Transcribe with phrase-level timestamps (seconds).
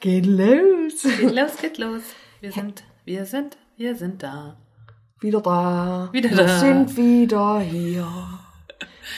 [0.00, 1.02] Geht los!
[1.02, 2.02] Geht los, geht los.
[2.40, 4.56] Wir sind, wir sind, wir sind da.
[5.20, 6.08] Wieder da.
[6.12, 6.58] Wieder Wir da.
[6.60, 8.06] sind wieder hier.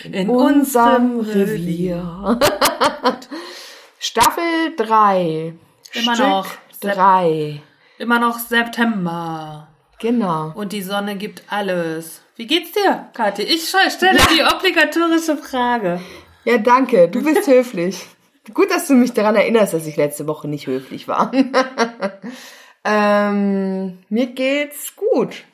[0.04, 2.38] In, In unserem unserem Revier.
[3.98, 5.52] Staffel 3.
[5.92, 6.46] Immer Stück noch.
[6.80, 7.60] 3.
[7.98, 9.68] Immer noch September.
[9.98, 10.52] Genau.
[10.54, 12.22] Und die Sonne gibt alles.
[12.36, 13.42] Wie geht's dir, Kathi?
[13.42, 16.00] Ich stelle die obligatorische Frage.
[16.46, 17.08] Ja, danke.
[17.10, 18.06] Du bist höflich.
[18.54, 21.32] Gut, dass du mich daran erinnerst, dass ich letzte Woche nicht höflich war.
[22.84, 25.44] ähm, mir geht's gut.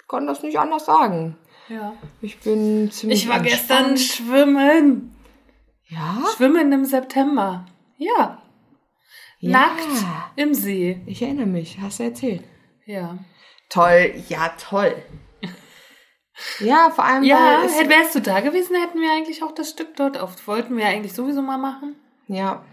[0.00, 1.36] Ich kann das nicht anders sagen.
[1.68, 1.94] Ja.
[2.22, 4.00] Ich bin ziemlich Ich war gestern entspannt.
[4.00, 5.14] schwimmen.
[5.88, 6.24] Ja?
[6.36, 7.66] Schwimmen im September.
[7.96, 8.42] Ja.
[9.40, 9.50] Ja.
[9.50, 10.04] Nackt
[10.36, 11.00] im See.
[11.06, 11.78] Ich erinnere mich.
[11.80, 12.42] Hast du erzählt.
[12.86, 13.18] Ja.
[13.68, 14.14] Toll.
[14.28, 14.94] Ja, toll.
[16.60, 20.18] Ja, vor allem, Ja, wärst du da gewesen, hätten wir eigentlich auch das Stück dort
[20.18, 20.46] auf.
[20.46, 21.96] Wollten wir eigentlich sowieso mal machen.
[22.28, 22.64] Ja.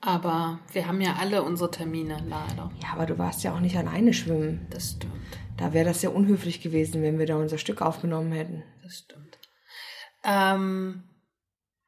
[0.00, 2.72] Aber wir haben ja alle unsere Termine, leider.
[2.82, 4.66] Ja, aber du warst ja auch nicht alleine schwimmen.
[4.70, 5.12] Das stimmt.
[5.56, 8.64] Da wäre das ja unhöflich gewesen, wenn wir da unser Stück aufgenommen hätten.
[8.82, 9.38] Das stimmt.
[10.24, 11.04] Ähm,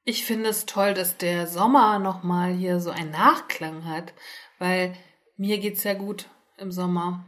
[0.05, 4.13] ich finde es toll, dass der Sommer nochmal hier so einen Nachklang hat,
[4.59, 4.95] weil
[5.37, 7.25] mir geht's ja gut im Sommer.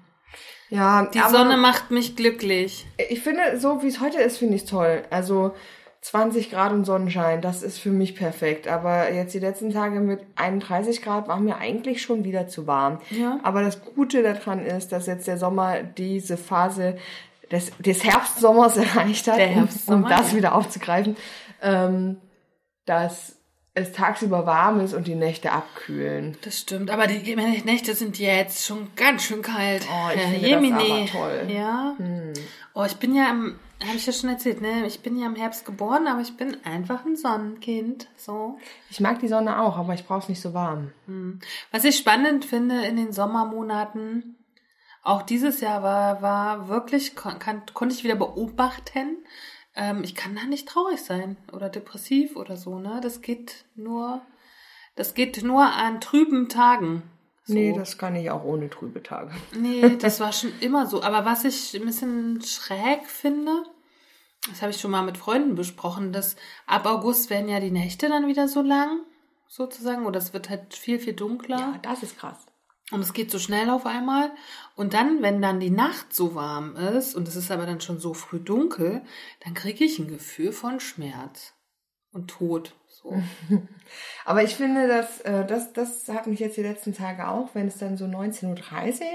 [0.68, 2.86] Ja, Die Sonne macht mich glücklich.
[3.08, 5.04] Ich finde, so wie es heute ist, finde ich es toll.
[5.10, 5.54] Also
[6.06, 8.68] 20 Grad und Sonnenschein, das ist für mich perfekt.
[8.68, 13.00] Aber jetzt die letzten Tage mit 31 Grad war mir eigentlich schon wieder zu warm.
[13.10, 13.40] Ja.
[13.42, 16.96] Aber das Gute daran ist, dass jetzt der Sommer diese Phase
[17.50, 20.36] des, des Herbstsommers erreicht hat, Der um- Herbstsommer, um das ja.
[20.38, 21.16] wieder aufzugreifen,
[21.60, 22.18] ähm,
[22.84, 23.34] dass
[23.74, 26.38] es tagsüber warm ist und die Nächte abkühlen.
[26.44, 27.34] Das stimmt, aber die
[27.64, 29.82] Nächte sind jetzt schon ganz schön kalt.
[29.90, 30.76] Oh, ich finde das Jemine.
[30.78, 31.40] aber toll.
[31.48, 31.50] Hm.
[31.56, 31.94] Ja.
[32.74, 33.56] Oh, ich bin ja am,
[33.86, 34.86] habe ich ja schon erzählt, ne?
[34.86, 38.08] Ich bin ja im Herbst geboren, aber ich bin einfach ein Sonnenkind.
[38.16, 38.58] So.
[38.90, 40.92] Ich mag die Sonne auch, aber ich brauche es nicht so warm.
[41.70, 44.36] Was ich spannend finde in den Sommermonaten,
[45.02, 49.18] auch dieses Jahr war, war wirklich, kon, kann, konnte ich wieder beobachten,
[49.76, 53.00] ähm, ich kann da nicht traurig sein oder depressiv oder so, ne?
[53.02, 54.22] Das geht nur,
[54.96, 57.02] das geht nur an trüben Tagen.
[57.44, 57.54] So.
[57.54, 59.30] Nee, das kann ich auch ohne trübe Tage.
[59.56, 61.02] Nee, das war schon immer so.
[61.02, 63.62] Aber was ich ein bisschen schräg finde,
[64.48, 66.36] das habe ich schon mal mit Freunden besprochen, dass
[66.66, 69.00] ab August werden ja die Nächte dann wieder so lang,
[69.48, 71.58] sozusagen, oder es wird halt viel, viel dunkler.
[71.58, 72.46] Ja, das ist krass.
[72.92, 74.30] Und es geht so schnell auf einmal.
[74.76, 77.98] Und dann, wenn dann die Nacht so warm ist und es ist aber dann schon
[77.98, 79.02] so früh dunkel,
[79.44, 81.55] dann kriege ich ein Gefühl von Schmerz
[82.16, 82.74] und Tod.
[82.88, 83.14] So.
[84.24, 87.68] Aber ich finde, dass, äh, das, das hat mich jetzt die letzten Tage auch, wenn
[87.68, 88.46] es dann so 19.30
[89.02, 89.06] Uhr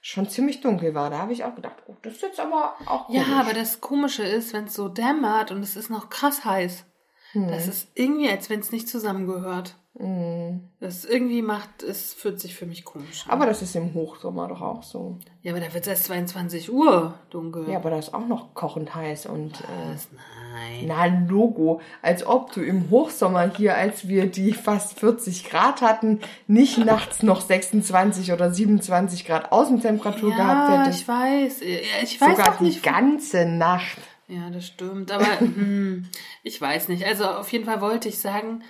[0.00, 1.10] schon ziemlich dunkel war.
[1.10, 3.38] Da habe ich auch gedacht, oh, das ist jetzt aber auch Ja, komisch.
[3.38, 6.84] aber das Komische ist, wenn es so dämmert und es ist noch krass heiß.
[7.34, 9.74] Das ist irgendwie, als wenn es nicht zusammengehört.
[10.80, 13.32] Das irgendwie macht, es fühlt sich für mich komisch an.
[13.32, 15.18] Aber das ist im Hochsommer doch auch so.
[15.42, 17.68] ja, aber da wird es erst 22 Uhr dunkel.
[17.68, 19.94] Ja, aber das ist auch noch kochend heiß und äh,
[20.54, 20.84] Nein.
[20.86, 26.20] na Logo, als ob du im Hochsommer hier, als wir die fast 40 Grad hatten,
[26.46, 31.00] nicht nachts noch 26 oder 27 Grad Außentemperatur gehabt Ja, hättest.
[31.02, 31.60] ich weiß.
[31.60, 32.78] Ja, Ich weiß Sogar auch nicht.
[32.84, 33.98] die ganze Nacht.
[34.26, 35.12] Ja, das stimmt.
[35.12, 36.06] Aber hm,
[36.42, 37.04] ich weiß nicht.
[37.06, 38.62] Also auf jeden Fall wollte ich sagen,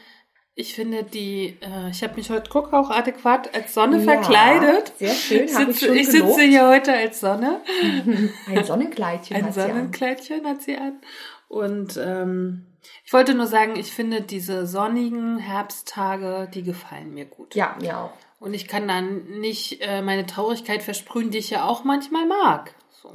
[0.54, 4.92] ich finde die, äh, ich habe mich heute guck auch adäquat als Sonne Ja, verkleidet.
[4.98, 7.60] sehr schön, Ich hab ich sitze, schon ich sitze hier heute als Sonne.
[8.46, 9.68] Ein Sonnenkleidchen Ein hat sie an.
[9.68, 11.00] Sonnenkleidchen hat sie an.
[11.48, 12.66] Und ähm,
[13.04, 17.54] ich wollte nur sagen, ich finde diese sonnigen Herbsttage, die gefallen mir gut.
[17.54, 18.12] Ja, mir auch.
[18.40, 22.74] Und ich kann dann nicht äh, meine Traurigkeit versprühen, die ich ja auch manchmal mag.
[22.90, 23.14] So.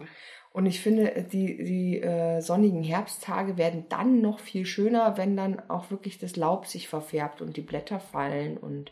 [0.57, 5.62] Und ich finde, die, die äh, sonnigen Herbsttage werden dann noch viel schöner, wenn dann
[5.69, 8.92] auch wirklich das Laub sich verfärbt und die Blätter fallen und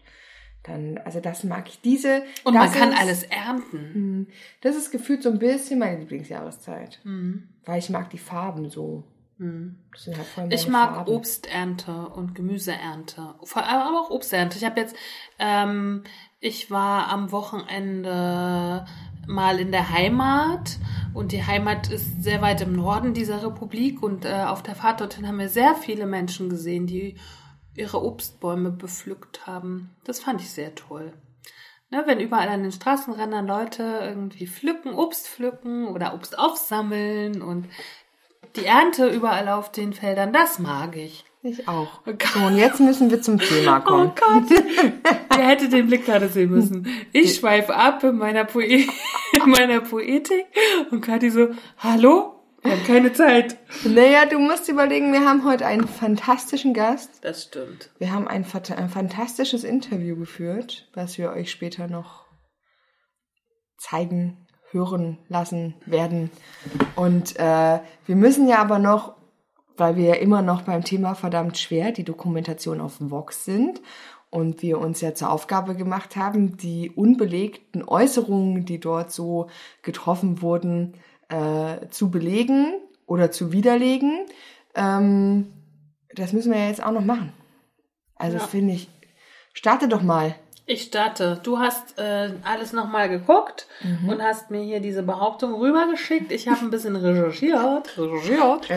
[0.62, 1.82] dann, also das mag ich.
[1.82, 2.22] Diese.
[2.44, 3.80] Und man kann ist, alles ernten.
[3.94, 4.28] Hm,
[4.62, 7.00] Das ist gefühlt so ein bisschen meine Lieblingsjahreszeit.
[7.04, 7.50] Mhm.
[7.66, 9.04] Weil ich mag die Farben so.
[9.38, 11.14] Sind halt Ich mag Farben.
[11.14, 13.34] Obsternte und Gemüseernte.
[13.44, 14.58] Vor allem aber auch Obsternte.
[14.58, 14.96] Ich habe jetzt,
[15.40, 16.04] ähm,
[16.40, 18.86] ich war am Wochenende
[19.28, 20.78] mal in der Heimat
[21.14, 25.02] und die Heimat ist sehr weit im Norden dieser Republik und äh, auf der Fahrt
[25.02, 27.16] dorthin haben wir sehr viele Menschen gesehen, die
[27.76, 29.96] ihre Obstbäume bepflückt haben.
[30.04, 31.14] Das fand ich sehr toll.
[31.92, 37.68] Ne, wenn überall an den Straßenrändern Leute irgendwie pflücken, Obst pflücken oder Obst aufsammeln und
[38.56, 41.26] die Ernte überall auf den Feldern, das mag ich.
[41.46, 42.02] Ich auch.
[42.34, 44.12] So, und jetzt müssen wir zum Thema kommen.
[44.12, 44.50] Oh Gott.
[45.30, 46.88] Wer hätte den Blick gerade sehen müssen.
[47.12, 48.88] Ich schweife ab in meiner, Poe in
[49.46, 50.48] meiner Poetik
[50.90, 52.32] und Kathi so, hallo?
[52.64, 53.58] Wir haben keine Zeit.
[53.84, 57.24] Naja, du musst überlegen, wir haben heute einen fantastischen Gast.
[57.24, 57.92] Das stimmt.
[58.00, 58.44] Wir haben ein,
[58.76, 62.26] ein fantastisches Interview geführt, was wir euch später noch
[63.78, 66.32] zeigen, hören lassen werden.
[66.96, 69.16] Und äh, wir müssen ja aber noch,
[69.78, 73.82] weil wir ja immer noch beim Thema verdammt schwer, die Dokumentation auf Vox sind
[74.30, 79.48] und wir uns ja zur Aufgabe gemacht haben, die unbelegten Äußerungen, die dort so
[79.82, 80.94] getroffen wurden,
[81.30, 82.74] äh, zu belegen
[83.06, 84.26] oder zu widerlegen.
[84.76, 85.54] Ähm,
[86.14, 87.34] das müssen wir ja jetzt auch noch machen.
[88.16, 88.44] Also Ja.
[88.44, 88.90] finde ich,
[89.54, 90.36] starte doch mal.
[90.68, 91.40] Ich starte.
[91.44, 93.68] Du hast äh, alles nochmal geguckt
[94.10, 96.32] und hast mir hier diese Behauptung rübergeschickt.
[96.32, 97.96] Ich habe ein bisschen recherchiert.
[97.98, 98.68] Recherchiert.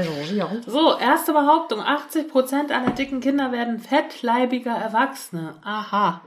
[0.66, 1.80] So, erste Behauptung.
[1.80, 5.54] 80% aller dicken Kinder werden fettleibiger Erwachsene.
[5.62, 6.20] Aha.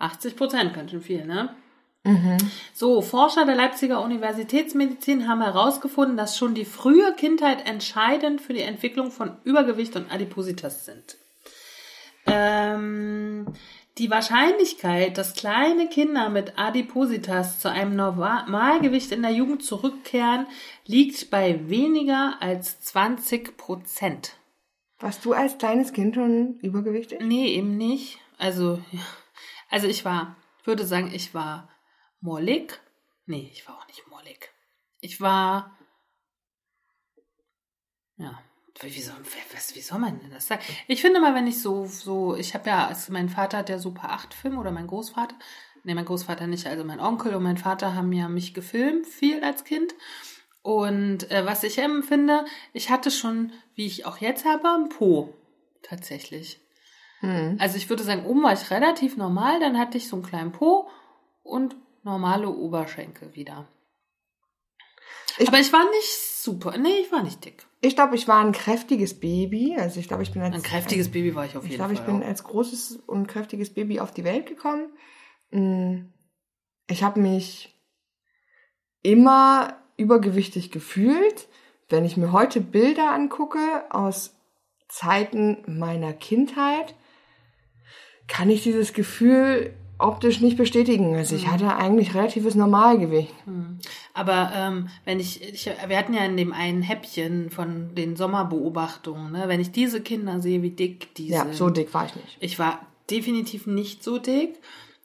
[0.00, 1.54] 80% ganz schön viel, ne?
[2.74, 8.62] So, Forscher der Leipziger Universitätsmedizin haben herausgefunden, dass schon die frühe Kindheit entscheidend für die
[8.62, 11.16] Entwicklung von Übergewicht und Adipositas sind.
[12.26, 13.46] Ähm,
[13.98, 20.46] die Wahrscheinlichkeit, dass kleine Kinder mit Adipositas zu einem Normalgewicht in der Jugend zurückkehren,
[20.86, 24.36] liegt bei weniger als 20 Prozent.
[24.98, 27.20] Warst du als kleines Kind schon übergewichtig?
[27.20, 28.18] Nee, eben nicht.
[28.38, 29.00] Also, ja.
[29.68, 31.68] also ich war, ich würde sagen, ich war
[32.20, 32.80] mollig.
[33.26, 34.52] Nee, ich war auch nicht mollig.
[35.00, 35.76] Ich war,
[38.16, 38.38] ja,
[38.82, 39.16] wie soll,
[39.52, 40.62] was, wie soll man denn das sagen?
[40.88, 43.78] Ich finde mal, wenn ich so, so, ich habe ja, also mein Vater hat ja
[43.78, 45.34] Super 8 Film oder mein Großvater,
[45.84, 49.42] nee, mein Großvater nicht, also mein Onkel und mein Vater haben ja mich gefilmt, viel
[49.44, 49.94] als Kind.
[50.62, 55.34] Und äh, was ich empfinde, ich hatte schon, wie ich auch jetzt habe, einen Po.
[55.82, 56.60] Tatsächlich.
[57.20, 57.56] Hm.
[57.60, 60.52] Also ich würde sagen, oben war ich relativ normal, dann hatte ich so einen kleinen
[60.52, 60.88] Po
[61.42, 61.74] und
[62.04, 63.66] normale Oberschenkel wieder.
[65.38, 66.10] Ich- Aber ich war nicht
[66.42, 66.76] super.
[66.78, 67.66] Nee, ich war nicht dick.
[67.84, 69.76] Ich glaube, ich war ein kräftiges Baby.
[69.76, 71.96] Also ich glaube, ich bin als Ein kräftiges Baby war ich auf Ich jeden glaube,
[71.96, 72.00] Fall.
[72.02, 72.28] ich bin auch.
[72.28, 74.92] als großes und kräftiges Baby auf die Welt gekommen.
[75.50, 76.12] Mm,
[76.86, 77.74] Ich habe mich
[79.02, 81.48] immer übergewichtig gefühlt.
[81.88, 83.58] Wenn ich mir heute Bilder angucke
[83.90, 84.36] aus
[84.88, 86.94] Zeiten meiner Kindheit,
[88.28, 91.14] kann ich dieses Gefühl optisch nicht bestätigen.
[91.14, 91.40] Also Mhm.
[91.40, 93.32] ich hatte eigentlich relatives Normalgewicht.
[94.14, 99.32] Aber ähm, wenn ich, ich, wir hatten ja in dem einen Häppchen von den Sommerbeobachtungen,
[99.32, 101.54] ne, wenn ich diese Kinder sehe, wie dick die Ja, sind.
[101.54, 102.36] so dick war ich nicht.
[102.40, 104.60] Ich war definitiv nicht so dick.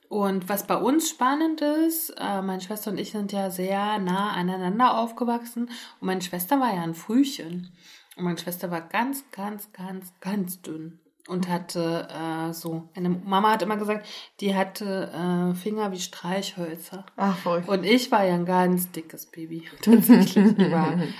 [0.10, 4.32] Und was bei uns spannend ist, äh, meine Schwester und ich sind ja sehr nah
[4.32, 5.66] aneinander aufgewachsen.
[6.00, 7.72] Und meine Schwester war ja ein Frühchen.
[8.16, 11.00] Und meine Schwester war ganz, ganz, ganz, ganz dünn.
[11.28, 14.08] Und hatte äh, so, meine Mama hat immer gesagt,
[14.40, 17.06] die hatte äh, Finger wie Streichhölzer.
[17.18, 17.68] Ach, verrückt.
[17.68, 19.64] Und ich war ja ein ganz dickes Baby.
[19.82, 20.56] Tatsächlich.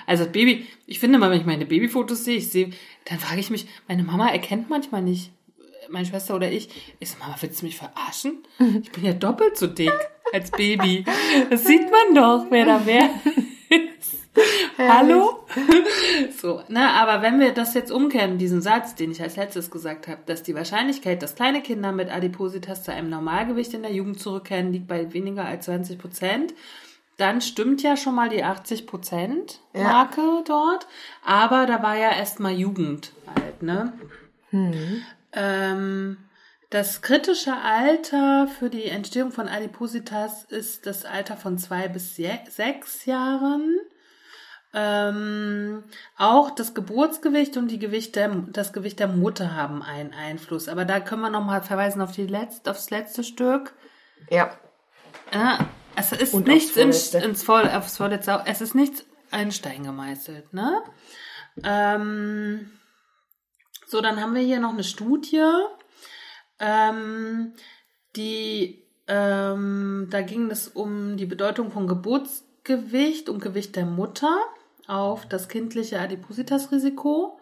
[0.06, 2.72] Also das Baby, ich finde mal, wenn ich meine Babyfotos sehe, ich sehe,
[3.06, 5.32] dann frage ich mich, meine Mama erkennt manchmal nicht,
[5.90, 6.70] meine Schwester oder ich,
[7.00, 8.44] ich so, Mama, willst du mich verarschen?
[8.82, 9.94] Ich bin ja doppelt so dick
[10.34, 11.04] als Baby.
[11.50, 13.57] Das sieht man doch, wer da ist.
[14.78, 15.46] Hallo?
[16.40, 20.08] So, ne, aber wenn wir das jetzt umkehren, diesen Satz, den ich als letztes gesagt
[20.08, 24.20] habe, dass die Wahrscheinlichkeit, dass kleine Kinder mit Adipositas zu einem Normalgewicht in der Jugend
[24.20, 26.54] zurückkehren, liegt bei weniger als 20 Prozent,
[27.18, 30.88] dann stimmt ja schon mal die 80 Prozent Marke dort.
[31.24, 33.94] Aber da war ja erstmal Jugend halt, ne?
[35.34, 36.18] Ähm,
[36.70, 43.06] das kritische Alter für die Entstehung von Adipositas ist das Alter von zwei bis sechs
[43.06, 43.78] Jahren.
[44.74, 45.84] Ähm,
[46.18, 50.68] auch das Geburtsgewicht und die Gewicht der, das Gewicht der Mutter haben einen Einfluss.
[50.68, 53.74] Aber da können wir nochmal verweisen auf die letzt, aufs letzte Stück.
[54.30, 54.58] Ja,
[55.34, 59.84] Ja, es ist Und nichts ins, ins Voll, aufs Vorletzte, es ist nichts ein Stein
[59.84, 60.84] gemeißelt, ne?
[61.64, 62.72] Ähm,
[63.88, 65.44] so, dann haben wir hier noch eine Studie,
[66.60, 67.54] ähm,
[68.16, 74.38] die, ähm, da ging es um die Bedeutung von Geburtsgewicht und Gewicht der Mutter
[74.88, 77.40] auf das kindliche Adipositas-Risiko.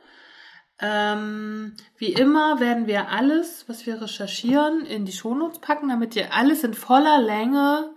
[0.79, 6.33] Ähm, wie immer werden wir alles, was wir recherchieren, in die Shownotes packen, damit ihr
[6.33, 7.91] alles in voller Länge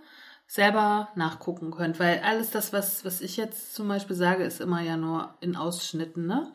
[0.47, 1.99] selber nachgucken könnt.
[1.99, 5.57] Weil alles das, was, was ich jetzt zum Beispiel sage, ist immer ja nur in
[5.57, 6.25] Ausschnitten.
[6.25, 6.51] Ne?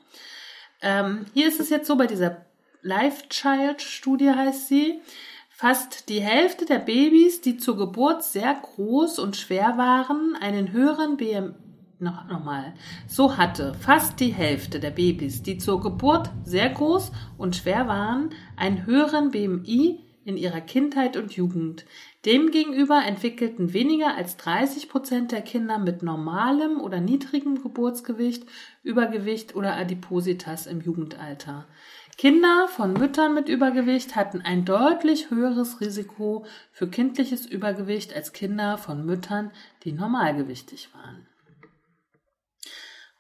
[0.81, 2.47] Ähm, hier ist es jetzt so, bei dieser
[2.87, 5.01] Life Child Studie heißt sie,
[5.49, 11.17] fast die Hälfte der Babys, die zur Geburt sehr groß und schwer waren, einen höheren
[11.17, 11.55] BMI
[11.99, 12.75] noch, nochmal.
[13.09, 18.31] So hatte fast die Hälfte der Babys, die zur Geburt sehr groß und schwer waren,
[18.57, 21.87] einen höheren BMI in ihrer Kindheit und Jugend.
[22.27, 28.45] Demgegenüber entwickelten weniger als 30 Prozent der Kinder mit normalem oder niedrigem Geburtsgewicht
[28.83, 31.67] Übergewicht oder Adipositas im Jugendalter.
[32.17, 38.79] Kinder von Müttern mit Übergewicht hatten ein deutlich höheres Risiko für kindliches Übergewicht als Kinder
[38.79, 39.51] von Müttern,
[39.83, 41.27] die normalgewichtig waren.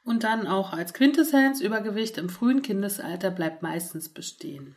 [0.04, 4.76] Und dann auch als Quintessenz Übergewicht im frühen Kindesalter bleibt meistens bestehen.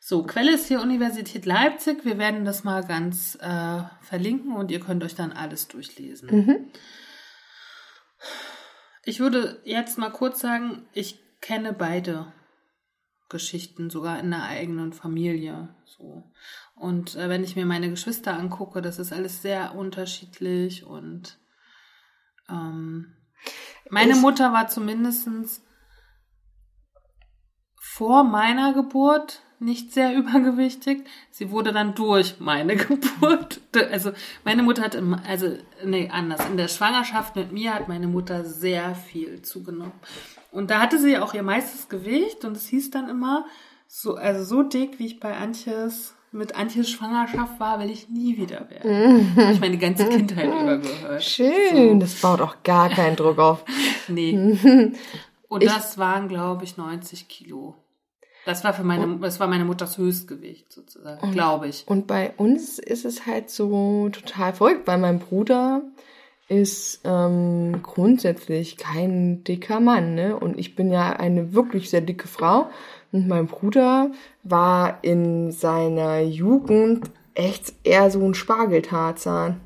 [0.00, 2.04] So, Quelle ist hier Universität Leipzig.
[2.04, 6.28] Wir werden das mal ganz äh, verlinken und ihr könnt euch dann alles durchlesen.
[6.30, 6.70] Mhm.
[9.04, 12.32] Ich würde jetzt mal kurz sagen, ich kenne beide
[13.32, 15.74] Geschichten, sogar in der eigenen Familie.
[15.84, 16.30] So.
[16.76, 21.40] Und äh, wenn ich mir meine Geschwister angucke, das ist alles sehr unterschiedlich und
[22.48, 23.16] ähm,
[23.90, 25.28] meine ich, Mutter war zumindest
[27.76, 31.04] vor meiner Geburt nicht sehr übergewichtig.
[31.30, 33.60] Sie wurde dann durch meine Geburt.
[33.90, 34.12] Also
[34.44, 36.44] meine Mutter hat im, also nee, anders.
[36.48, 39.92] In der Schwangerschaft mit mir hat meine Mutter sehr viel zugenommen.
[40.50, 43.46] Und da hatte sie auch ihr meistes Gewicht und es hieß dann immer,
[43.88, 48.38] so, also so dick, wie ich bei Antjes mit Antjes Schwangerschaft war, will ich nie
[48.38, 49.36] wieder werden.
[49.36, 51.22] Habe ich meine ganze Kindheit über gehört.
[51.22, 51.98] Schön, so.
[51.98, 53.64] das baut auch gar keinen Druck auf.
[54.08, 54.92] nee.
[55.48, 57.76] Und ich, das waren, glaube ich, 90 Kilo.
[58.44, 61.84] Das war für meine, das war meine Mutters Höchstgewicht sozusagen, glaube ich.
[61.86, 65.82] Und bei uns ist es halt so total verrückt, weil mein Bruder
[66.48, 70.38] ist ähm, grundsätzlich kein dicker Mann, ne?
[70.38, 72.68] Und ich bin ja eine wirklich sehr dicke Frau.
[73.12, 74.10] Und mein Bruder
[74.42, 79.60] war in seiner Jugend echt eher so ein Spargeltarzan.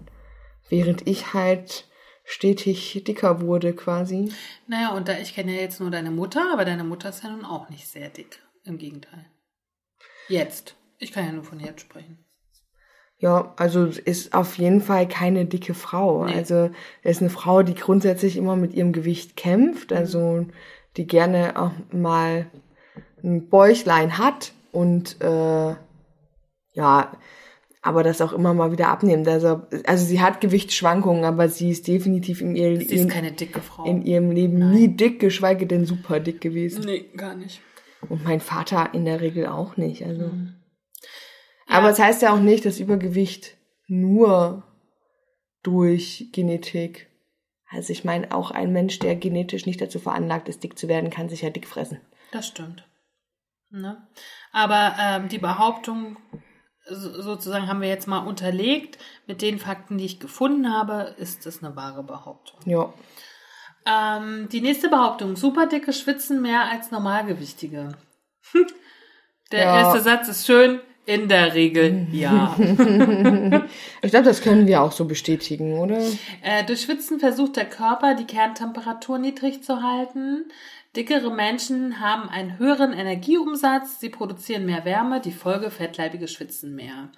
[0.69, 1.89] Während ich halt
[2.25, 4.33] stetig dicker wurde quasi.
[4.67, 7.31] Naja, und da ich kenne ja jetzt nur deine Mutter, aber deine Mutter ist ja
[7.31, 8.41] nun auch nicht sehr dick.
[8.67, 9.27] Im Gegenteil.
[10.29, 10.77] Jetzt.
[10.99, 12.19] Ich kann ja nur von jetzt sprechen.
[13.19, 16.27] Ja, also ist auf jeden Fall keine dicke Frau.
[16.27, 16.35] Nee.
[16.35, 16.71] Also
[17.03, 20.47] ist eine Frau, die grundsätzlich immer mit ihrem Gewicht kämpft, also
[20.97, 22.47] die gerne auch mal
[23.23, 25.75] ein Bäuchlein hat und äh,
[26.75, 27.13] ja,
[27.81, 29.29] aber das auch immer mal wieder abnimmt.
[29.29, 33.63] Also, also sie hat Gewichtsschwankungen, aber sie ist definitiv in, ihr, sie ist keine dicke
[33.63, 33.85] Frau.
[33.85, 34.73] in ihrem Leben Nein.
[34.73, 36.85] nie dick, geschweige denn super dick gewesen.
[36.85, 37.63] Nee, gar nicht.
[38.09, 40.05] Und mein Vater in der Regel auch nicht.
[40.05, 40.27] Also.
[40.27, 40.55] Mhm.
[41.67, 44.63] Aber es das heißt ja auch nicht, dass Übergewicht nur
[45.63, 47.09] durch Genetik.
[47.69, 51.11] Also ich meine, auch ein Mensch, der genetisch nicht dazu veranlagt ist, dick zu werden,
[51.11, 52.01] kann sich ja dick fressen.
[52.31, 52.87] Das stimmt.
[53.71, 54.07] Ne?
[54.53, 56.17] Aber ähm, die Behauptung
[56.89, 61.63] sozusagen haben wir jetzt mal unterlegt mit den Fakten, die ich gefunden habe, ist das
[61.63, 62.61] eine wahre Behauptung.
[62.65, 62.93] Ja.
[63.87, 65.37] Ähm, die nächste Behauptung.
[65.37, 67.95] Superdicke schwitzen mehr als Normalgewichtige.
[69.53, 69.79] Der ja.
[69.79, 70.81] erste Satz ist schön.
[71.07, 72.57] In der Regel ja.
[72.59, 76.01] ich glaube, das können wir auch so bestätigen, oder?
[76.43, 80.47] Äh, durch Schwitzen versucht der Körper, die Kerntemperatur niedrig zu halten.
[80.97, 87.11] Dickere Menschen haben einen höheren Energieumsatz, sie produzieren mehr Wärme, die Folge fettleibige schwitzen mehr.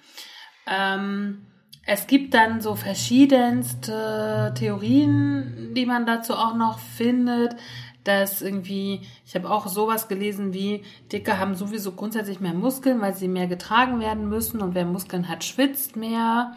[0.67, 1.47] Ähm,
[1.85, 7.55] es gibt dann so verschiedenste Theorien, die man dazu auch noch findet,
[8.03, 13.13] dass irgendwie, ich habe auch sowas gelesen wie, Dicke haben sowieso grundsätzlich mehr Muskeln, weil
[13.13, 16.53] sie mehr getragen werden müssen und wer Muskeln hat, schwitzt mehr.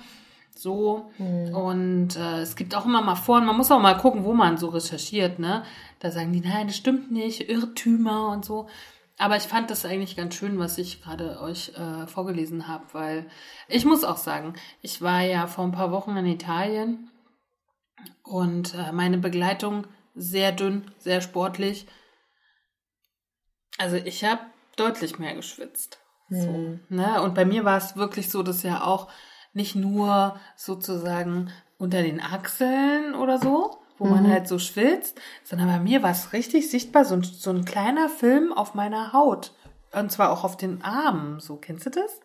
[0.54, 1.10] So.
[1.18, 1.54] Mhm.
[1.54, 4.32] Und äh, es gibt auch immer mal vor, und man muss auch mal gucken, wo
[4.32, 5.64] man so recherchiert, ne?
[5.98, 8.68] Da sagen die, nein, das stimmt nicht, Irrtümer und so.
[9.18, 13.30] Aber ich fand das eigentlich ganz schön, was ich gerade euch äh, vorgelesen habe, weil
[13.68, 17.10] ich muss auch sagen, ich war ja vor ein paar Wochen in Italien
[18.22, 21.86] und äh, meine Begleitung sehr dünn, sehr sportlich.
[23.78, 24.40] Also ich habe
[24.76, 26.00] deutlich mehr geschwitzt.
[26.28, 26.40] Mhm.
[26.40, 26.80] So, hm.
[26.88, 27.22] ne?
[27.22, 29.10] Und bei mir war es wirklich so, dass ja auch
[29.52, 34.10] nicht nur sozusagen unter den Achseln oder so, wo mhm.
[34.10, 37.64] man halt so schwitzt, sondern bei mir war es richtig sichtbar, so ein, so ein
[37.64, 39.52] kleiner Film auf meiner Haut.
[39.92, 41.38] Und zwar auch auf den Armen.
[41.38, 42.20] So, kennst du das?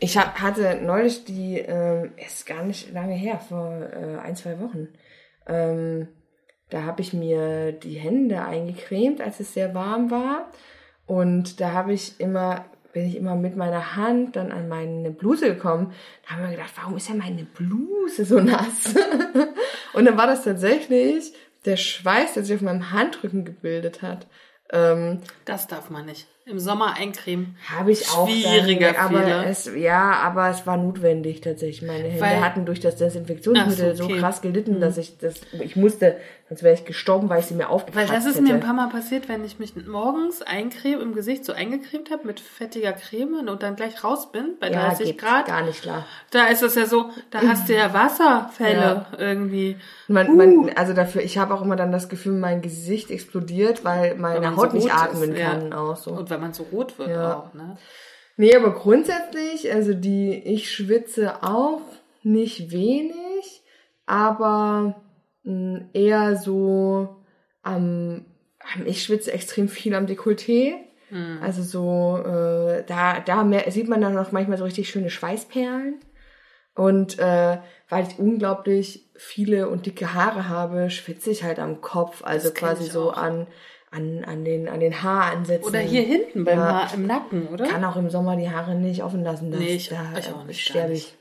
[0.00, 4.60] Ich hab, hatte neulich die, ähm, ist gar nicht lange her, vor äh, ein, zwei
[4.60, 4.88] Wochen.
[5.46, 6.08] Ähm,
[6.70, 10.50] da habe ich mir die Hände eingecremt, als es sehr warm war.
[11.06, 15.54] Und da habe ich immer bin ich immer mit meiner Hand dann an meine Bluse
[15.54, 15.92] gekommen.
[16.24, 18.94] Da haben wir gedacht, warum ist ja meine Bluse so nass?
[19.92, 21.32] und dann war das tatsächlich
[21.64, 24.26] der Schweiß, der sich auf meinem Handrücken gebildet hat.
[24.70, 26.26] Ähm, das darf man nicht.
[26.50, 27.56] Im Sommer eincremen.
[27.76, 28.28] Habe ich auch.
[28.28, 29.46] Schwieriger dann, aber Fehler.
[29.46, 31.82] es, ja, aber es war notwendig tatsächlich.
[31.86, 34.14] Meine Hände Weil- hatten durch das Desinfektionsmittel so, so, okay.
[34.14, 34.18] Mhm.
[34.20, 36.16] krass gelitten, dass ich das, ich musste,
[36.48, 38.42] sonst wäre ich gestorben, weil ich sie mir Weil aufgekratzt das ist hätte.
[38.44, 42.26] mir ein paar Mal passiert, wenn ich mich morgens eincreme, im Gesicht so eingecremt habe
[42.26, 45.46] mit fettiger Creme und dann gleich raus bin bei ja, 30 geht Grad.
[45.46, 46.06] gar nicht klar.
[46.30, 49.18] Da ist es ja so, da hast du ja Wasserfälle Ja.
[49.18, 49.76] irgendwie.
[50.08, 50.36] Man, Uh.
[50.36, 54.56] man, also dafür, ich habe auch immer dann das Gefühl, mein Gesicht explodiert, weil meine
[54.56, 55.50] Haut so nicht atmen ist, ja.
[55.50, 56.12] kann auch so.
[56.12, 57.34] Und wenn man so rot wird Ja.
[57.34, 57.76] auch, ne?
[58.36, 61.80] Nee, aber grundsätzlich, also die, ich schwitze auch
[62.22, 63.62] nicht wenig,
[64.06, 65.02] aber
[65.42, 67.16] mh, eher so
[67.62, 68.24] am,
[68.74, 70.74] am- ich schwitze extrem viel am Dekolleté.
[71.40, 75.96] Also so, äh, da, da mehr, sieht man dann auch manchmal so richtig schöne Schweißperlen.
[76.74, 82.22] Und äh, weil ich unglaublich viele und dicke Haare habe, schwitze ich halt am Kopf,
[82.22, 83.16] also quasi so auch.
[83.16, 83.46] an,
[83.90, 85.66] an, an, den, an den Haaransätzen.
[85.68, 86.82] Oder hier hinten beim Ja.
[86.88, 87.66] Haar, im Nacken, oder?
[87.66, 89.50] kann auch im Sommer die Haare nicht offen lassen.
[89.50, 91.14] Das, Nee, ich- da ich auch nicht, sterbe ich.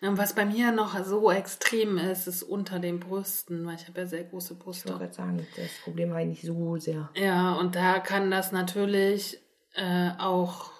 [0.00, 4.06] was bei mir noch so extrem ist, ist unter den Brüsten, weil ich habe ja
[4.06, 4.88] sehr große Ich Brüste.
[4.88, 7.10] wollte gerade sagen, das Problem habe ich nicht so sehr.
[7.16, 9.38] Ja, und da kann das natürlich
[9.74, 10.70] äh, auch,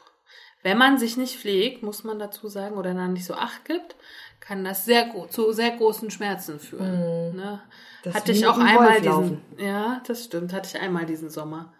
[0.62, 3.94] wenn man sich nicht pflegt, muss man dazu sagen, oder dann nicht so Acht gibt,
[4.46, 7.34] kann das sehr zu sehr großen Schmerzen führen.
[7.34, 7.60] Ne?
[7.64, 7.70] Mhm.
[8.04, 11.72] Das Hatte ich auch einmal diesen, ja, das stimmt, hatte ich einmal diesen Sommer.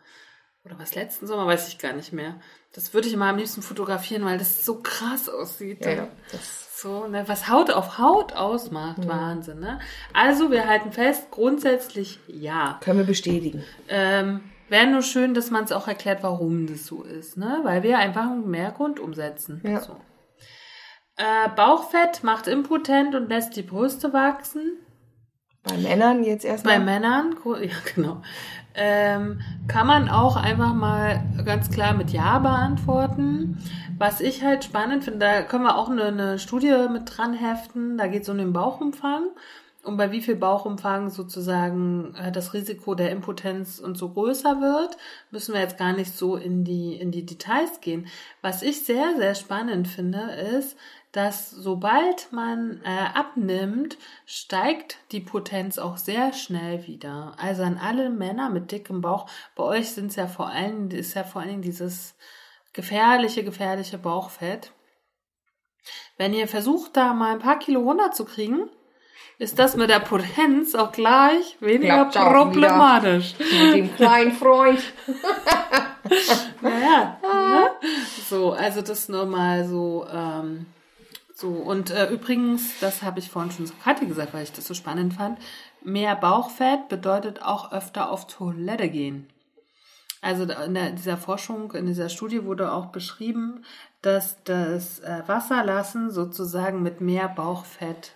[0.64, 2.40] Oder was letzten Sommer, weiß ich gar nicht mehr.
[2.73, 5.85] Das würde ich mal am liebsten fotografieren, weil das so krass aussieht.
[5.85, 6.08] Ja, ja,
[6.75, 9.78] So, ne, was Haut auf Haut ausmacht, Wahnsinn, ne?
[10.12, 12.80] Also, wir halten fest, grundsätzlich ja.
[12.82, 13.62] können wir bestätigen.
[13.88, 17.61] Ähm, Wäre nur schön, dass man es auch erklärt, warum das so ist, ne?
[17.62, 19.61] Weil wir einfach mehr Grund umsetzen.
[19.64, 19.80] Ja.
[19.80, 19.96] So.
[21.16, 24.73] Äh, Bauchfett macht impotent und lässt die Brüste wachsen.
[25.62, 26.80] Bei Männern jetzt Bei erstmal.
[26.80, 28.23] Männern, gro- ja genau,
[28.75, 33.58] ähm, kann man auch einfach mal ganz klar mit Ja beantworten.
[33.99, 37.96] Was ich halt spannend finde, da können wir auch eine, eine Studie mit dran heften,
[37.99, 39.25] da geht es um den Bauchumfang
[39.82, 44.97] und bei wie viel Bauchumfang sozusagen äh, das Risiko der Impotenz und so größer wird,
[45.30, 48.06] müssen wir jetzt gar nicht so in die, in die Details gehen.
[48.43, 50.21] Was ich sehr, sehr spannend finde,
[50.58, 50.76] ist,
[51.17, 57.33] dass sobald man äh, abnimmt, steigt die Potenz auch sehr schnell wieder.
[57.39, 61.15] Also an alle Männer mit dickem Bauch, bei euch sind es ja vor allem, ist
[61.15, 62.17] ja vor allen Dingen dieses
[62.75, 64.73] gefährliche, gefährliche Bauchfett.
[66.19, 68.69] Wenn ihr versucht, da mal ein paar Kilo runterzukriegen,
[69.39, 73.35] ist das mit der Potenz auch gleich weniger Klappt problematisch.
[73.39, 74.81] Mit dem kleinen Freund.
[76.61, 77.71] Naja, ne?
[78.29, 80.67] So, also das nur mal so, ähm,
[81.36, 81.49] so.
[81.49, 84.72] Und äh, übrigens, das habe ich vorhin schon zu Kathi gesagt, weil ich das so
[84.72, 85.38] spannend fand,
[85.84, 89.28] mehr Bauchfett bedeutet auch öfter auf Toilette gehen.
[90.22, 93.66] Also in der, dieser Forschung, in dieser Studie wurde auch beschrieben,
[94.00, 98.12] dass das äh, Wasserlassen sozusagen mit mehr Bauchfett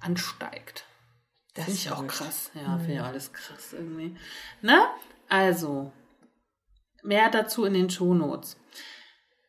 [0.00, 0.84] ansteigt.
[1.54, 2.50] Das Finde ich auch krass.
[2.52, 4.14] Ja, finde ich alles krass irgendwie.
[4.60, 4.78] Ne?
[5.30, 5.90] Also,
[7.02, 8.58] mehr dazu in den Shownotes.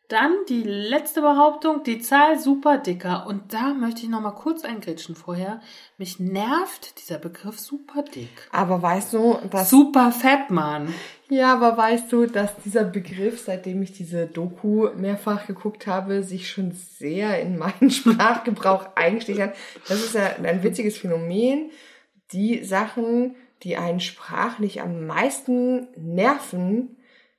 [0.07, 3.25] Dann die letzte Behauptung, die Zahl super dicker.
[3.27, 5.61] Und da möchte ich noch mal kurz eingrätschen vorher.
[5.97, 8.29] Mich nervt dieser Begriff super dick.
[8.51, 10.93] Aber weißt du, dass Super fett, Mann.
[11.29, 16.51] Ja, aber weißt du, dass dieser Begriff, seitdem ich diese Doku mehrfach geguckt habe, sich
[16.51, 19.55] schon sehr in meinen Sprachgebrauch eingestiegen hat.
[19.87, 21.71] Das ist ja ein witziges Phänomen.
[22.31, 26.94] Die Sachen, die einen sprachlich am meisten nerven,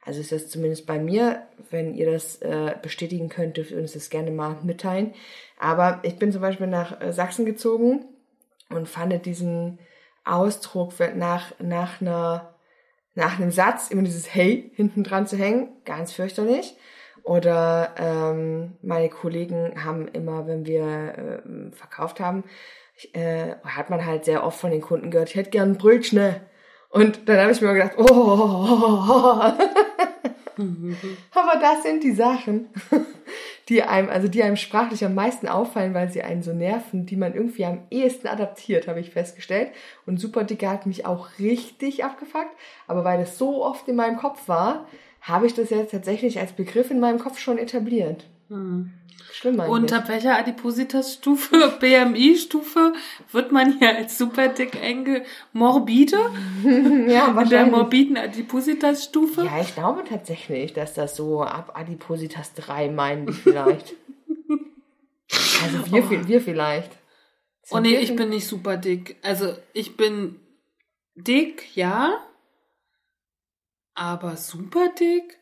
[0.06, 3.92] also ist das zumindest bei mir, wenn ihr das äh, bestätigen könnt, dürft ihr uns
[3.92, 5.12] das gerne mal mitteilen.
[5.58, 8.04] Aber ich bin zum Beispiel nach äh, Sachsen gezogen
[8.70, 9.78] und fand diesen
[10.24, 12.54] Ausdruck nach, nach einer
[13.16, 16.76] nach einem Satz immer dieses Hey hinten dran zu hängen, ganz fürchterlich.
[17.22, 22.44] Oder ähm, meine Kollegen haben immer, wenn wir ähm, verkauft haben,
[22.94, 25.78] ich, äh, hat man halt sehr oft von den Kunden gehört, ich hätte gern ein
[25.78, 26.36] Brötchen.
[26.90, 29.52] Und dann habe ich mir gedacht, oh,
[31.32, 32.66] aber das sind die Sachen,
[33.68, 37.16] die einem, also die einem sprachlich am meisten auffallen, weil sie einen so nerven, die
[37.16, 39.70] man irgendwie am ehesten adaptiert, habe ich festgestellt.
[40.06, 42.54] Und Super Dicke hat mich auch richtig abgefuckt,
[42.86, 44.86] aber weil das so oft in meinem Kopf war,
[45.20, 48.26] habe ich das jetzt tatsächlich als Begriff in meinem Kopf schon etabliert.
[48.48, 49.72] Schlimm eigentlich.
[49.72, 52.94] Und ab welcher Adipositas-Stufe, BMI-Stufe,
[53.32, 56.16] wird man hier als super dick enge morbide?
[56.64, 57.72] ja, In der wahrscheinlich.
[57.74, 59.44] morbiden Adipositas-Stufe?
[59.44, 63.94] Ja, ich glaube tatsächlich, dass das so ab Adipositas 3 meinen die vielleicht.
[65.62, 66.92] also wir, wir vielleicht.
[67.70, 69.16] Oh nee, ich bin nicht super dick.
[69.22, 70.40] Also ich bin
[71.16, 72.20] dick, ja.
[73.94, 75.38] Aber super dick?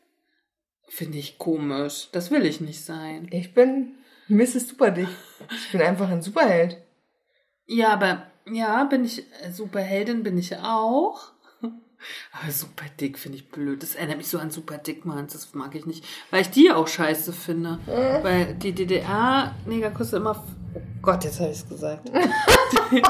[0.95, 2.07] Finde ich komisch.
[2.13, 3.27] Das will ich nicht sein.
[3.29, 3.95] Ich bin
[4.29, 4.69] Mrs.
[4.69, 5.09] Superdick.
[5.49, 6.77] Ich bin einfach ein Superheld.
[7.67, 11.33] Ja, aber ja, bin ich äh, Superheldin, bin ich auch.
[12.31, 13.83] Aber super dick finde ich blöd.
[13.83, 15.27] Das erinnert mich so an super dick, Mann.
[15.27, 16.05] Das mag ich nicht.
[16.31, 17.79] Weil ich die auch scheiße finde.
[17.87, 18.23] Äh.
[18.23, 20.45] Weil die DDR-Negerküsse immer.
[20.75, 22.09] Oh Gott, jetzt habe ich es gesagt.
[22.91, 23.01] die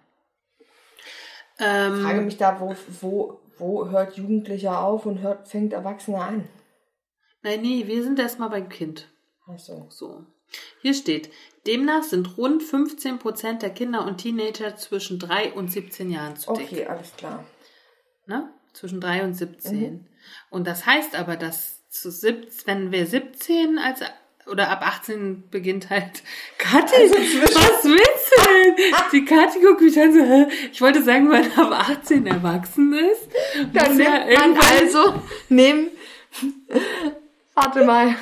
[1.57, 6.23] Ich frage Ähm, mich da, wo, wo, wo hört Jugendlicher auf und hört, fängt Erwachsener
[6.23, 6.47] an?
[7.43, 9.07] nein, nee, wir sind erstmal beim Kind.
[9.47, 9.87] Ach so.
[9.89, 10.25] So.
[10.81, 11.31] Hier steht,
[11.67, 16.53] demnach sind rund 15 Prozent der Kinder und Teenager zwischen 3 und 17 Jahren zu
[16.53, 16.71] dick.
[16.71, 17.45] Okay, alles klar.
[18.25, 18.49] Ne?
[18.73, 20.07] Zwischen 3 und 17.
[20.49, 24.01] Und das heißt aber, dass zu 17, wenn wir 17 als
[24.47, 26.23] oder ab 18 beginnt halt
[26.57, 28.95] Kathi, was willst du denn?
[29.13, 30.47] Die Kathi guckt mich an so, hä?
[30.71, 33.29] ich wollte sagen, wenn ab 18 erwachsen ist,
[33.73, 35.89] Dann muss ja nimmt man also, nehmen,
[37.53, 38.15] warte mal,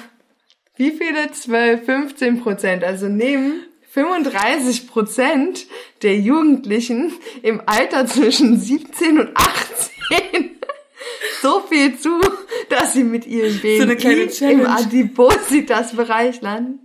[0.80, 1.30] wie viele?
[1.30, 2.84] 12, 15 Prozent.
[2.86, 5.68] Also nehmen 35 Prozent
[6.04, 7.12] der Jugendlichen
[7.44, 10.52] im Alter zwischen 17 und 18
[11.42, 12.22] so viel zu,
[12.70, 13.96] dass sie mit ihrem kleine
[14.28, 14.66] BMI im.
[14.66, 16.80] Adipositas-Bereich landen.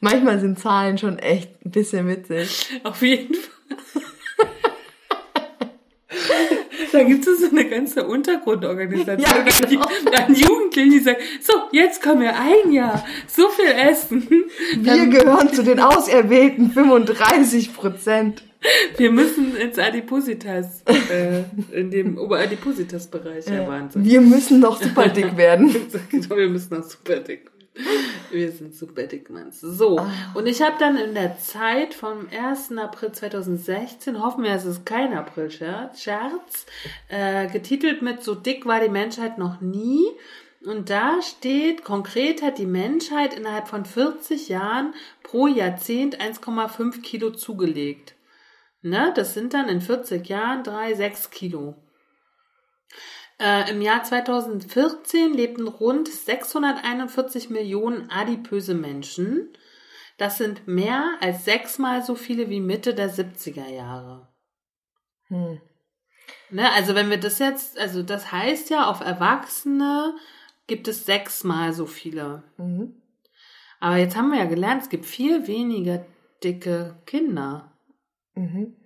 [0.00, 2.80] Manchmal sind Zahlen schon echt ein bisschen witzig.
[2.84, 4.02] Auf jeden Fall.
[6.92, 9.82] Da gibt es so eine ganze Untergrundorganisation Ja, genau.
[10.26, 14.26] an, Jugendlichen, die sagen, so, jetzt kommen wir ein Jahr, so viel essen.
[14.78, 18.42] Wir gehören zu den auserwählten 35 Prozent.
[18.96, 23.46] Wir müssen ins Adipositas, äh, in dem Oberadipositas-Bereich.
[23.46, 24.04] Ja, Wahnsinn.
[24.04, 25.74] Wir müssen noch super dick werden.
[26.10, 27.46] Genau, wir müssen auch super dick.
[27.46, 27.59] werden.
[28.30, 29.60] Wir sind super dick, Manns.
[29.60, 30.00] So,
[30.34, 32.76] und ich habe dann in der Zeit vom 1.
[32.78, 36.66] April 2016, hoffen wir, es ist kein April-Scherz, Scherz,
[37.08, 40.04] äh, getitelt mit So dick war die Menschheit noch nie.
[40.64, 47.30] Und da steht, konkret hat die Menschheit innerhalb von 40 Jahren pro Jahrzehnt 1,5 Kilo
[47.30, 48.14] zugelegt.
[48.82, 51.76] Ne, das sind dann in 40 Jahren 3, 6 Kilo.
[53.40, 59.48] Äh, Im Jahr 2014 lebten rund 641 Millionen adipöse Menschen.
[60.18, 64.28] Das sind mehr als sechsmal so viele wie Mitte der 70er Jahre.
[65.28, 65.58] Hm.
[66.50, 70.14] Ne, also wenn wir das jetzt, also das heißt ja, auf Erwachsene
[70.66, 72.42] gibt es sechsmal so viele.
[72.58, 73.00] Mhm.
[73.80, 76.04] Aber jetzt haben wir ja gelernt, es gibt viel weniger
[76.44, 77.72] dicke Kinder.
[78.34, 78.76] Mhm.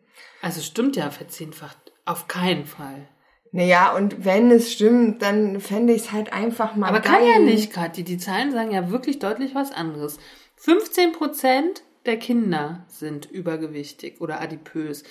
[0.40, 1.92] Also stimmt ja verzehnfacht.
[2.04, 3.08] Auf keinen Fall.
[3.56, 7.12] Naja, und wenn es stimmt, dann fände ich es halt einfach mal Aber geil.
[7.12, 8.02] kann ja nicht, Kathi.
[8.02, 10.18] Die Zahlen sagen ja wirklich deutlich was anderes.
[10.56, 15.04] 15 Prozent der Kinder sind übergewichtig oder adipös.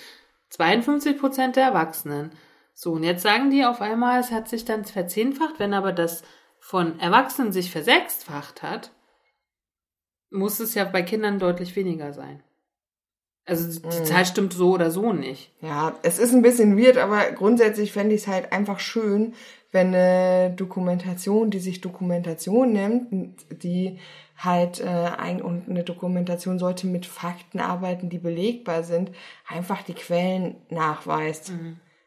[0.50, 2.32] 52 Prozent der Erwachsenen.
[2.74, 5.58] So, und jetzt sagen die auf einmal, es hat sich dann verzehnfacht.
[5.58, 6.22] Wenn aber das
[6.58, 8.90] von Erwachsenen sich versechsfacht hat,
[10.28, 12.42] muss es ja bei Kindern deutlich weniger sein.
[13.46, 14.04] Also die Mhm.
[14.04, 15.50] Zahl stimmt so oder so nicht.
[15.60, 19.34] Ja, es ist ein bisschen weird, aber grundsätzlich fände ich es halt einfach schön,
[19.70, 23.08] wenn eine Dokumentation, die sich Dokumentation nennt,
[23.62, 23.98] die
[24.38, 29.10] halt äh, ein und eine Dokumentation sollte mit Fakten arbeiten, die belegbar sind,
[29.48, 31.52] einfach die Quellen nachweist.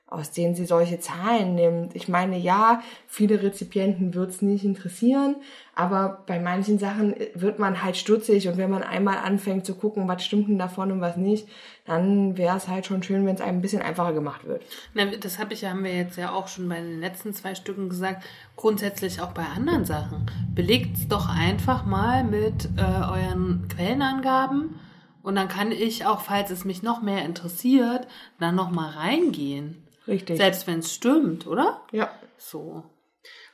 [0.10, 1.94] Aus denen sie solche Zahlen nimmt.
[1.94, 5.36] Ich meine, ja, viele Rezipienten wird's nicht interessieren,
[5.76, 10.08] aber bei manchen Sachen wird man halt stutzig und wenn man einmal anfängt zu gucken,
[10.08, 11.50] was stimmt denn davon und was nicht,
[11.84, 14.64] dann wäre es halt schon schön, wenn es einem ein bisschen einfacher gemacht wird.
[14.94, 17.90] Na, das hab ich, haben wir jetzt ja auch schon bei den letzten zwei Stücken
[17.90, 18.24] gesagt,
[18.56, 20.26] grundsätzlich auch bei anderen Sachen.
[20.56, 24.80] Belegt's doch einfach mal mit äh, euren Quellenangaben
[25.22, 28.08] und dann kann ich auch, falls es mich noch mehr interessiert,
[28.40, 29.84] dann noch mal reingehen.
[30.08, 30.38] Richtig.
[30.38, 31.82] Selbst wenn es stimmt, oder?
[31.92, 32.10] Ja.
[32.38, 32.84] So.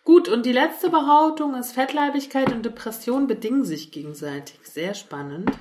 [0.06, 4.60] Gut, und die letzte Behauptung ist, Fettleibigkeit und Depression bedingen sich gegenseitig.
[4.64, 5.52] Sehr spannend.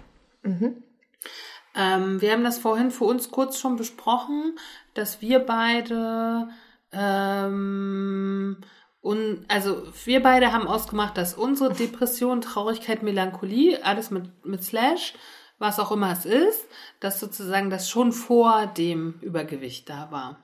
[1.77, 4.59] Ähm, wir haben das vorhin für uns kurz schon besprochen,
[4.95, 6.49] dass wir beide,
[6.93, 8.59] ähm,
[9.01, 15.15] und, also wir beide haben ausgemacht, dass unsere Depression, Traurigkeit, Melancholie, alles mit, mit Slash,
[15.63, 16.67] was auch immer es ist,
[17.01, 20.41] dass sozusagen das schon vor dem Übergewicht da war.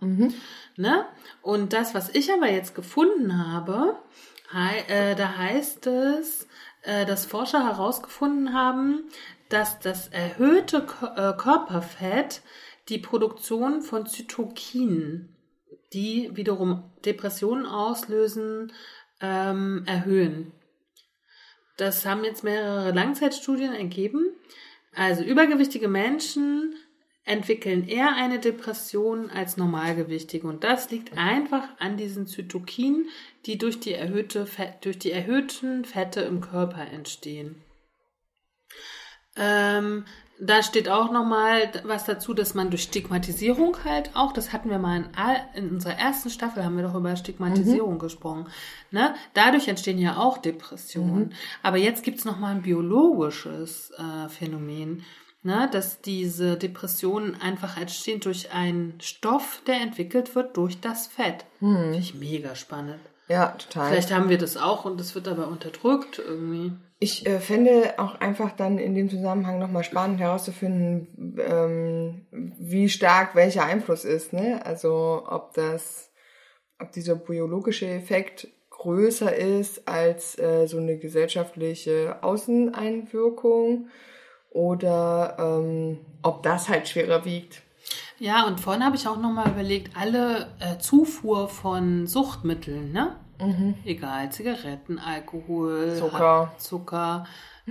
[0.76, 1.04] Ne?
[1.42, 3.96] Und das, was ich aber jetzt gefunden habe,
[4.52, 6.46] hei äh, da heißt es,
[6.82, 9.10] äh, dass Forscher herausgefunden haben,
[9.48, 12.42] dass das erhöhte Ko äh, Körperfett
[12.88, 15.36] die Produktion von Zytokinen,
[15.92, 18.72] die wiederum Depressionen auslösen,
[19.20, 20.52] ähm, erhöhen.
[21.76, 24.32] Das haben jetzt mehrere Langzeitstudien ergeben.
[24.98, 26.74] Also übergewichtige Menschen
[27.22, 30.44] entwickeln eher eine Depression als Normalgewichtige.
[30.44, 33.08] Und das liegt einfach an diesen Zytokinen,
[33.46, 34.48] die durch die, erhöhte
[34.80, 37.62] durch die erhöhten Fette im Körper entstehen.
[39.36, 40.04] Ähm,
[40.40, 44.78] da steht auch nochmal was dazu, dass man durch Stigmatisierung halt auch, das hatten wir
[44.78, 48.46] mal in, all, in unserer ersten Staffel, haben wir doch über Stigmatisierung gesprochen.
[48.90, 49.14] Ne?
[49.34, 51.34] Dadurch entstehen ja auch Depressionen.
[51.62, 55.02] Aber jetzt gibt's noch mal ein biologisches äh, Phänomen,
[55.42, 55.68] ne?
[55.72, 61.46] dass diese Depressionen einfach entstehen durch einen Stoff, der entwickelt wird durch das Fett.
[61.58, 63.00] Finde ich mega spannend.
[63.28, 63.90] Ja, total.
[63.90, 66.72] Vielleicht haben wir das auch und es wird aber unterdrückt irgendwie.
[67.00, 72.26] Ich äh, fände auch einfach dann in dem Zusammenhang nochmal spannend herauszufinden, ähm,
[72.58, 74.32] wie stark welcher Einfluss ist.
[74.32, 74.64] Ne?
[74.66, 76.10] Also ob das,
[76.80, 83.88] ob dieser biologische Effekt größer ist als äh, so eine gesellschaftliche Außeneinwirkung
[84.50, 87.62] oder ähm, ob das halt schwerer wiegt.
[88.18, 93.16] Ja, und vorhin habe ich auch nochmal überlegt, alle äh, Zufuhr von Suchtmitteln, ne?
[93.84, 96.52] Egal, Zigaretten, Alkohol, Zucker.
[96.58, 97.26] Zucker,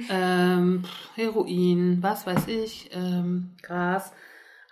[0.10, 0.84] ähm,
[1.15, 4.13] Heroin, was weiß ich, ähm, Gras,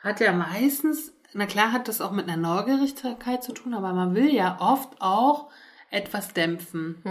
[0.03, 4.15] hat ja meistens, na klar hat das auch mit einer Neugierigkeit zu tun, aber man
[4.15, 5.49] will ja oft auch
[5.91, 7.01] etwas dämpfen.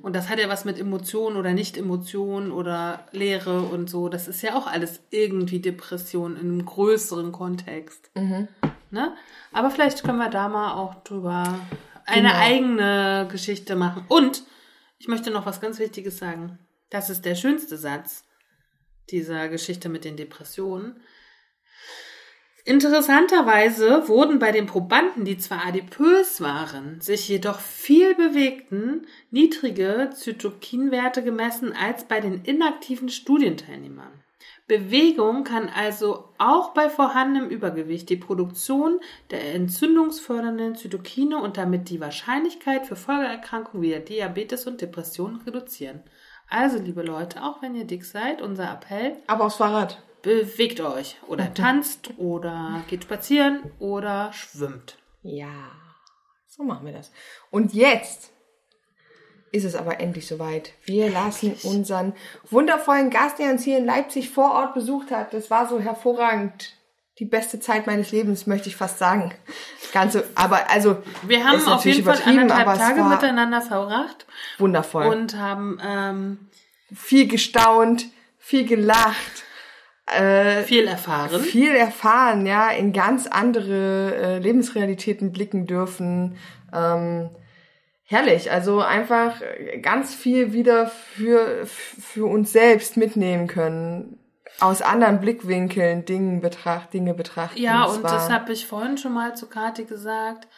[0.00, 4.08] Und das hat ja was mit Emotionen oder Nicht-Emotionen oder Leere und so.
[4.08, 8.10] Das ist ja auch alles irgendwie Depression in einem größeren Kontext.
[8.90, 9.14] Ne?
[9.52, 11.60] Aber vielleicht können wir da mal auch drüber
[12.10, 12.40] eine Genau.
[12.40, 14.04] eigene Geschichte machen.
[14.08, 14.42] Und
[14.98, 16.58] ich möchte noch was ganz Wichtiges sagen.
[16.90, 18.24] Das ist der schönste Satz
[19.10, 21.00] dieser Geschichte mit den Depressionen.
[22.64, 31.22] Interessanterweise wurden bei den Probanden, die zwar adipös waren, sich jedoch viel bewegten, niedrige Zytokinwerte
[31.24, 34.19] gemessen als bei den inaktiven Studienteilnehmern.
[34.70, 39.00] Bewegung kann also auch bei vorhandenem Übergewicht die Produktion
[39.32, 46.04] der entzündungsfördernden Zytokine und damit die Wahrscheinlichkeit für Folgeerkrankungen wie Diabetes und Depressionen reduzieren.
[46.48, 50.00] Also, liebe Leute, auch wenn ihr dick seid, unser Appell, Aber aufs Fahrrad.
[50.22, 54.98] bewegt euch oder tanzt oder geht spazieren oder schwimmt.
[55.22, 55.72] Ja,
[56.46, 57.10] so machen wir das.
[57.50, 58.32] Und jetzt
[59.52, 60.72] ist es aber endlich soweit.
[60.84, 62.12] Wir lassen unseren
[62.50, 65.34] wundervollen Gast, der uns hier in Leipzig vor Ort besucht hat.
[65.34, 66.74] Das war so hervorragend.
[67.18, 69.34] Die beste Zeit meines Lebens, möchte ich fast sagen.
[69.92, 71.02] Ganze, aber also.
[71.22, 74.24] Wir haben auf jeden Fall anderthalb Tage miteinander verbracht
[74.56, 75.06] Wundervoll.
[75.06, 76.38] und haben ähm,
[76.94, 78.06] viel gestaunt,
[78.38, 79.44] viel gelacht,
[80.06, 81.42] äh, viel erfahren.
[81.42, 86.38] viel erfahren, ja, in ganz andere äh, Lebensrealitäten blicken dürfen.
[86.72, 87.30] Ähm,
[88.10, 94.18] herrlich, also einfach äh, ganz viel wieder für, für uns selbst mitnehmen können.
[94.58, 97.58] Aus anderen Blickwinkeln Dingen betracht, Dinge betrachten.
[97.62, 100.48] Ja, und war- das habe ich vorhin schon mal zu Kathi gesagt.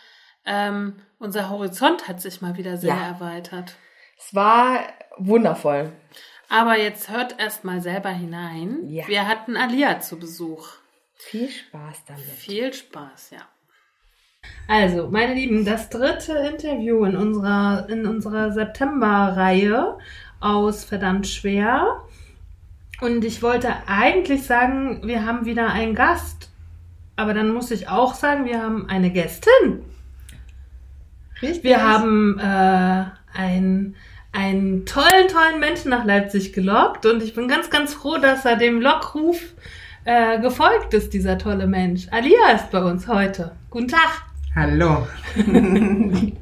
[0.45, 3.07] Ähm, unser Horizont hat sich mal wieder sehr Ja.
[3.07, 3.77] erweitert.
[4.19, 4.81] Es war
[5.19, 5.93] wundervoll.
[6.49, 8.79] Aber jetzt hört erst mal selber hinein.
[8.89, 9.07] Ja.
[9.07, 10.69] Wir hatten Alia zu Besuch.
[11.15, 12.25] Viel Spaß damit.
[12.25, 13.41] Viel Spaß, ja.
[14.69, 19.99] Also, meine Lieben, das dritte Interview in unserer, in unserer September-Reihe
[20.41, 22.01] aus Verdammt schwer.
[23.03, 26.51] Und ich wollte eigentlich sagen, wir haben wieder einen Gast.
[27.17, 29.83] Aber dann muss ich auch sagen, wir haben eine Gästin.
[31.43, 31.65] Richtig.
[31.65, 33.95] Wir haben äh, ein
[34.35, 38.57] einen tollen, tollen Menschen nach Leipzig gelockt und ich bin ganz, ganz froh, dass er
[38.57, 39.39] dem Lockruf
[40.07, 42.07] äh, gefolgt ist, dieser tolle Mensch.
[42.11, 43.53] Alia ist bei uns heute.
[43.69, 44.32] Guten Tag.
[44.55, 45.07] Hallo.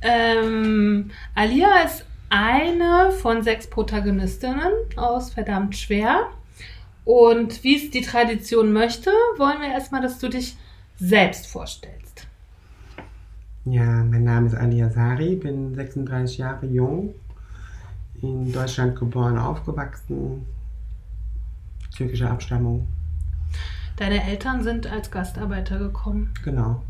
[0.00, 6.28] ähm, Alia ist eine von sechs Protagonistinnen aus Verdammt Schwer.
[7.04, 10.56] Und wie es die Tradition möchte, wollen wir erstmal, dass du dich
[10.98, 12.28] selbst vorstellst.
[13.64, 17.12] Ja, mein Name ist Alia Sari, bin 36 Jahre jung,
[18.22, 20.46] in Deutschland geboren, aufgewachsen,
[21.96, 22.86] türkische Abstammung.
[23.96, 26.32] Deine Eltern sind als Gastarbeiter gekommen.
[26.44, 26.82] Genau.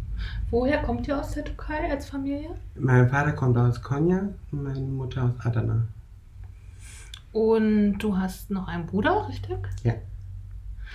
[0.50, 2.50] Woher kommt ihr aus der Türkei als Familie?
[2.76, 5.88] Mein Vater kommt aus Konya und meine Mutter aus Adana.
[7.32, 9.58] Und du hast noch einen Bruder, richtig?
[9.82, 9.94] Ja.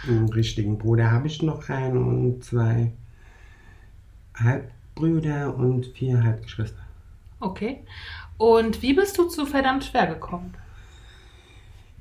[0.08, 2.94] Einen richtigen Bruder habe ich noch einen und zwei
[4.36, 6.82] Halbbrüder und vier Halbgeschwister.
[7.42, 7.84] Okay.
[8.38, 10.54] Und wie bist du zu verdammt schwer gekommen?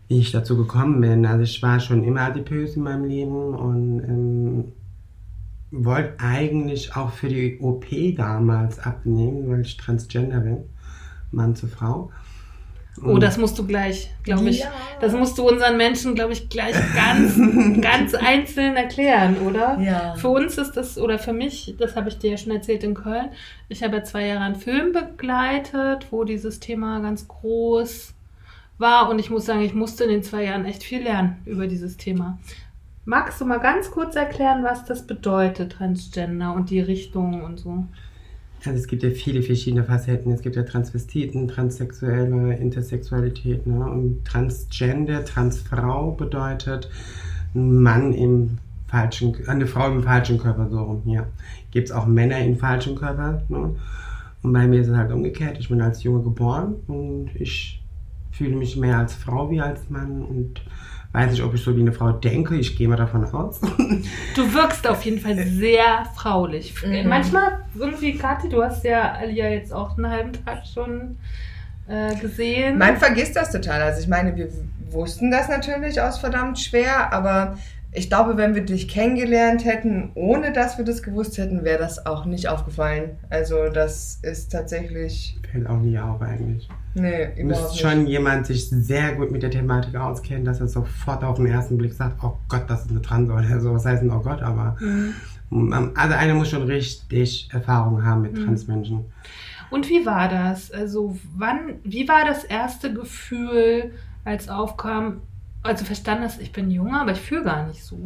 [0.08, 4.00] Wie ich dazu gekommen bin, also ich war schon immer adipös in meinem Leben und
[4.04, 4.72] ähm,
[5.70, 10.64] wollte eigentlich auch für die OP damals abnehmen, weil ich transgender bin,
[11.30, 12.10] Mann zu Frau.
[13.02, 14.60] Oh, das musst du gleich, glaube ich.
[14.60, 14.72] Ja.
[15.00, 17.34] Das musst du unseren Menschen, glaube ich, gleich ganz,
[17.80, 19.78] ganz einzeln erklären, oder?
[19.80, 20.14] Ja.
[20.16, 22.94] Für uns ist das, oder für mich, das habe ich dir ja schon erzählt in
[22.94, 23.30] Köln.
[23.68, 28.12] Ich habe ja zwei Jahre einen Film begleitet, wo dieses Thema ganz groß
[28.76, 29.08] war.
[29.08, 31.96] Und ich muss sagen, ich musste in den zwei Jahren echt viel lernen über dieses
[31.96, 32.38] Thema.
[33.10, 37.84] Magst du mal ganz kurz erklären, was das bedeutet, Transgender und die Richtung und so?
[38.64, 40.30] Also es gibt ja viele verschiedene Facetten.
[40.30, 43.66] Es gibt ja Transvestiten, Transsexuelle, Intersexualität.
[43.66, 43.84] Ne?
[43.84, 46.88] Und Transgender, Transfrau bedeutet
[47.52, 51.26] Mann im falschen, eine Frau im falschen Körper, so rum hier.
[51.72, 53.42] Gibt es auch Männer im falschen Körper.
[53.48, 53.74] Ne?
[54.42, 55.58] Und bei mir ist es halt umgekehrt.
[55.58, 57.82] Ich bin als Junge geboren und ich
[58.30, 60.62] fühle mich mehr als Frau wie als Mann und
[61.12, 62.56] weiß nicht, ob ich so wie eine Frau denke.
[62.56, 63.60] Ich gehe mal davon aus.
[64.34, 66.74] Du wirkst auf jeden Fall sehr fraulich.
[66.84, 67.08] Mhm.
[67.08, 71.18] Manchmal irgendwie, Kathi, du hast ja Alia jetzt auch einen halben Tag schon
[71.88, 72.78] äh, gesehen.
[72.78, 73.82] Man vergisst das total.
[73.82, 74.48] Also ich meine, wir
[74.90, 77.58] wussten das natürlich aus verdammt schwer, aber
[77.92, 82.06] ich glaube, wenn wir dich kennengelernt hätten, ohne dass wir das gewusst hätten, wäre das
[82.06, 83.18] auch nicht aufgefallen.
[83.30, 85.38] Also das ist tatsächlich.
[85.50, 86.68] Fällt auch nie auf eigentlich.
[86.94, 87.80] Nee, Müsste überhaupt nicht.
[87.80, 91.78] schon jemand sich sehr gut mit der Thematik auskennen, dass er sofort auf den ersten
[91.78, 93.72] Blick sagt, oh Gott, das ist eine Trans oder so.
[93.74, 95.92] Was heißt denn, oh Gott, aber Mhm.
[95.96, 99.04] also einer muss schon richtig Erfahrung haben mit Transmenschen.
[99.70, 100.70] Und wie war das?
[100.72, 103.92] Also, wann, wie war das erste Gefühl,
[104.24, 105.22] als aufkam,
[105.62, 107.98] als du verstanden hast, ich bin jung, aber ich fühle gar nicht so?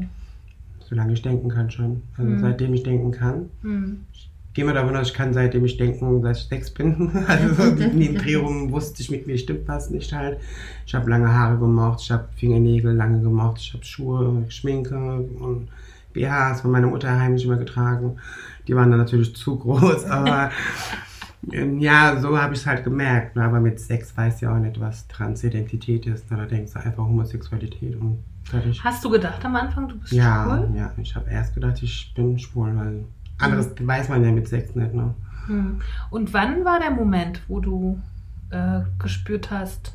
[0.88, 2.02] Solange ich denken kann schon.
[2.16, 2.38] Also Mhm.
[2.40, 3.48] seitdem ich denken kann.
[3.62, 4.04] Hm.
[4.52, 7.10] Gehe mal davon aus, ich kann seitdem ich denken, dass ich sechs bin.
[7.26, 10.38] Also so in den Drehungen wusste ich, mit mir stimmt was nicht halt.
[10.86, 14.96] Ich habe lange Haare gemacht, ich habe Fingernägel lange gemacht, ich habe Schuhe, Schminke
[15.40, 15.68] und
[16.12, 18.16] BHs von meiner Mutter heimlich immer getragen.
[18.68, 20.50] Die waren dann natürlich zu groß, aber
[21.52, 23.37] ja, so habe ich es halt gemerkt.
[23.37, 23.44] ne.
[23.44, 26.30] Aber mit sechs weiß ja auch nicht, was Transidentität ist.
[26.30, 28.83] Da denkst du einfach Homosexualität und fertig.
[28.83, 30.76] Hast du gedacht am Anfang, du bist Ja, schwul?
[30.76, 33.04] ja, ich habe erst gedacht, ich bin schwul, weil
[33.38, 35.14] anderes weiß man ja mit sechs nicht, ne?
[35.46, 35.80] Hm.
[36.11, 38.00] Und wann war der Moment, wo du
[38.50, 39.94] äh, gespürt hast,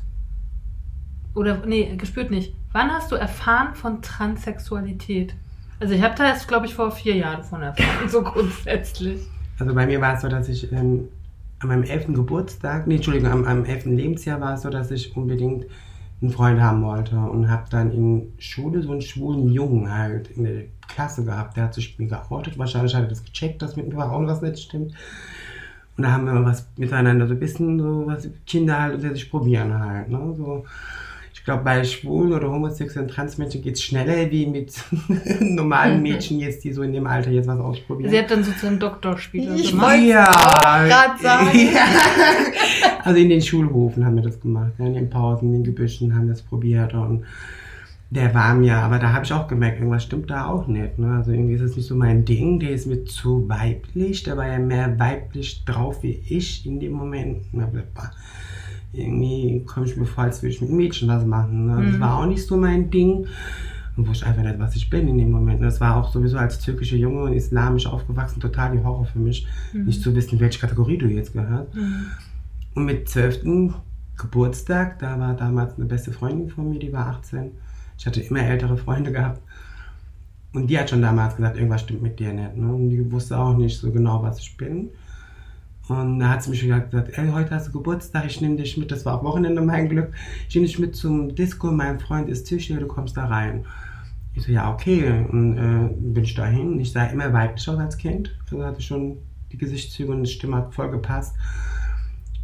[1.34, 5.34] oder nee, gespürt nicht, wann hast du erfahren von Transsexualität?
[5.80, 9.22] Also ich habe da jetzt, glaube ich, vor vier Jahren von erfahren, so grundsätzlich.
[9.58, 11.08] Also bei mir war es so, dass ich ähm,
[11.60, 15.16] an meinem elften Geburtstag, nee, Entschuldigung, am, am elften Lebensjahr war es so, dass ich
[15.16, 15.66] unbedingt
[16.20, 20.44] einen Freund haben wollte und habe dann in Schule so einen schwulen Jungen halt in
[20.44, 21.56] der Klasse gehabt.
[21.56, 22.58] Der hat sich mir geoutet.
[22.58, 24.94] Wahrscheinlich hat er das gecheckt, dass mit mir auch was nicht stimmt.
[25.96, 29.30] Und da haben wir was miteinander so ein bisschen so was Kinder halt unter sich
[29.30, 30.10] probieren halt.
[30.10, 30.34] Ne?
[30.36, 30.64] So,
[31.50, 34.72] glaube, bei schwulen oder homosexuellen Transmenschen geht es schneller wie mit
[35.40, 38.10] normalen Mädchen jetzt, die so in dem Alter jetzt was ausprobieren.
[38.10, 39.98] Sie hat dann sozusagen Doktorspiele Ich gemacht.
[40.00, 41.50] Ja, auch grad sagen.
[41.52, 41.82] Ja.
[43.02, 46.26] Also in den Schulhofen haben wir das gemacht, in den Pausen, in den Gebüschen haben
[46.26, 47.24] wir das probiert und
[48.10, 50.98] der war mir, aber da habe ich auch gemerkt, irgendwas stimmt da auch nicht.
[50.98, 51.16] Ne?
[51.16, 54.48] Also irgendwie ist es nicht so mein Ding, der ist mir zu weiblich, der war
[54.48, 57.52] ja mehr weiblich drauf wie ich in dem Moment.
[58.92, 61.66] Irgendwie komme ich mir vor, als würde ich mit Mädchen was machen.
[61.66, 61.84] Ne?
[61.86, 62.00] Das Mhm.
[62.00, 63.26] war auch nicht so mein Ding.
[63.96, 65.60] Und wusste einfach nicht, was ich bin in dem Moment.
[65.62, 69.46] Das war auch sowieso als türkische Junge und islamisch aufgewachsen total die Horror für mich,
[69.72, 71.74] nicht zu wissen, welche Kategorie du jetzt gehörst.
[71.74, 72.06] Mhm.
[72.74, 73.74] Und mit 12.
[74.16, 77.50] Geburtstag, da war damals eine beste Freundin von mir, die war 18.
[77.98, 79.40] Ich hatte immer ältere Freunde gehabt.
[80.52, 82.56] Und die hat schon damals gesagt, irgendwas stimmt mit dir nicht.
[82.56, 82.72] Ne?
[82.72, 84.88] Und die wusste auch nicht so genau, was ich bin.
[85.90, 88.92] Und da hat sie mich gesagt, ey, heute hast du Geburtstag, ich nehme dich mit,
[88.92, 90.12] das war auch Wochenende mein Glück,
[90.48, 93.64] ich nehme dich mit zum Disco, mein Freund ist Tischler, du kommst da rein.
[94.34, 96.78] Ich so, ja, okay, und äh, bin ich dahin.
[96.78, 99.16] Ich sah immer weiblich aus als Kind, also hatte schon
[99.50, 101.34] die Gesichtszüge und die Stimme hat voll gepasst.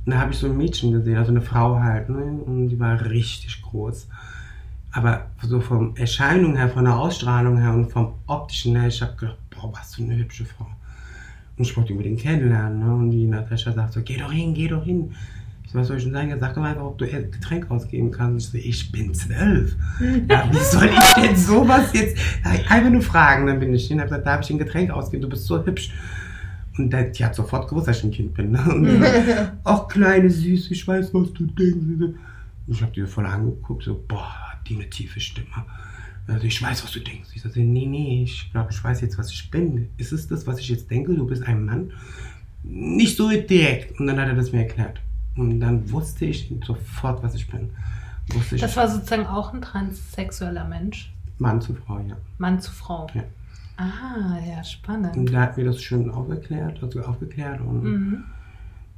[0.05, 2.24] Und da habe ich so ein Mädchen gesehen, also eine Frau halt, ne?
[2.44, 4.09] und die war richtig groß.
[4.90, 9.14] Aber so vom Erscheinung her, von der Ausstrahlung her und vom optischen her, ich habe
[9.14, 10.66] gedacht, boah, was für eine hübsche Frau.
[11.57, 12.80] Und ich wollte unbedingt kennenlernen.
[12.80, 12.94] Ne?
[12.94, 15.12] Und die Natascha sagt so, geh doch hin, geh doch hin.
[15.64, 16.38] Ich so, was soll ich denn sagen?
[16.38, 18.54] Sagt doch einfach, ob du ein Getränk ausgeben kannst.
[18.54, 19.74] Ich so, ich bin zwölf.
[20.28, 22.16] ja, wie soll ich denn sowas jetzt?
[22.44, 23.96] Einfach nur fragen, dann bin ich hin.
[23.96, 25.22] Ich habe gesagt, darf ich ein Getränk ausgeben?
[25.22, 25.92] Du bist so hübsch.
[26.78, 28.52] Und die hat sofort gewusst, dass ich ein Kind bin.
[28.52, 28.62] Ne?
[28.68, 29.02] Und
[29.64, 32.14] ach, kleine Süße, ich weiß, was du denkst.
[32.66, 34.34] Und ich habe die voll angeguckt, so, boah,
[34.68, 35.64] die eine tiefe Stimme.
[36.29, 37.31] Also ich weiß, was du denkst.
[37.35, 39.89] Ich sagte, nee, nee, ich glaube, ich weiß jetzt, was ich bin.
[39.97, 41.14] Ist es das, was ich jetzt denke?
[41.14, 41.93] Du bist ein Mann?
[42.64, 43.99] Nicht so direkt.
[44.01, 45.01] Und dann hat er das mir erklärt.
[45.37, 47.70] Und dann wusste ich sofort, was ich bin.
[48.33, 51.12] Wusste das ich, war sozusagen auch ein transsexueller Mensch.
[51.39, 52.16] Mann zu Frau, ja.
[52.39, 53.07] Mann zu Frau.
[53.14, 53.22] Ja.
[53.77, 55.16] Ah, ja, spannend.
[55.16, 57.61] Und der hat mir das schön aufgeklärt, also aufgeklärt.
[57.61, 58.24] Und Mhm.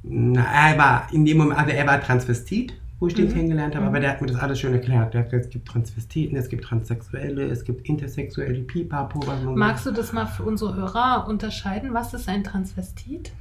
[0.03, 3.33] na, er war in dem Moment, also er war Transvestit, wo ich den Mhm.
[3.33, 3.89] kennengelernt habe, Mhm.
[3.89, 5.13] aber der hat mir das alles schön erklärt.
[5.13, 9.55] Der hat gesagt, es gibt Transvestiten, es gibt Transsexuelle, es gibt Intersexuelle, Pipapo, was man
[9.55, 11.93] Magst du das mal für unsere Hörer unterscheiden?
[11.93, 13.31] Was ist ein Transvestit?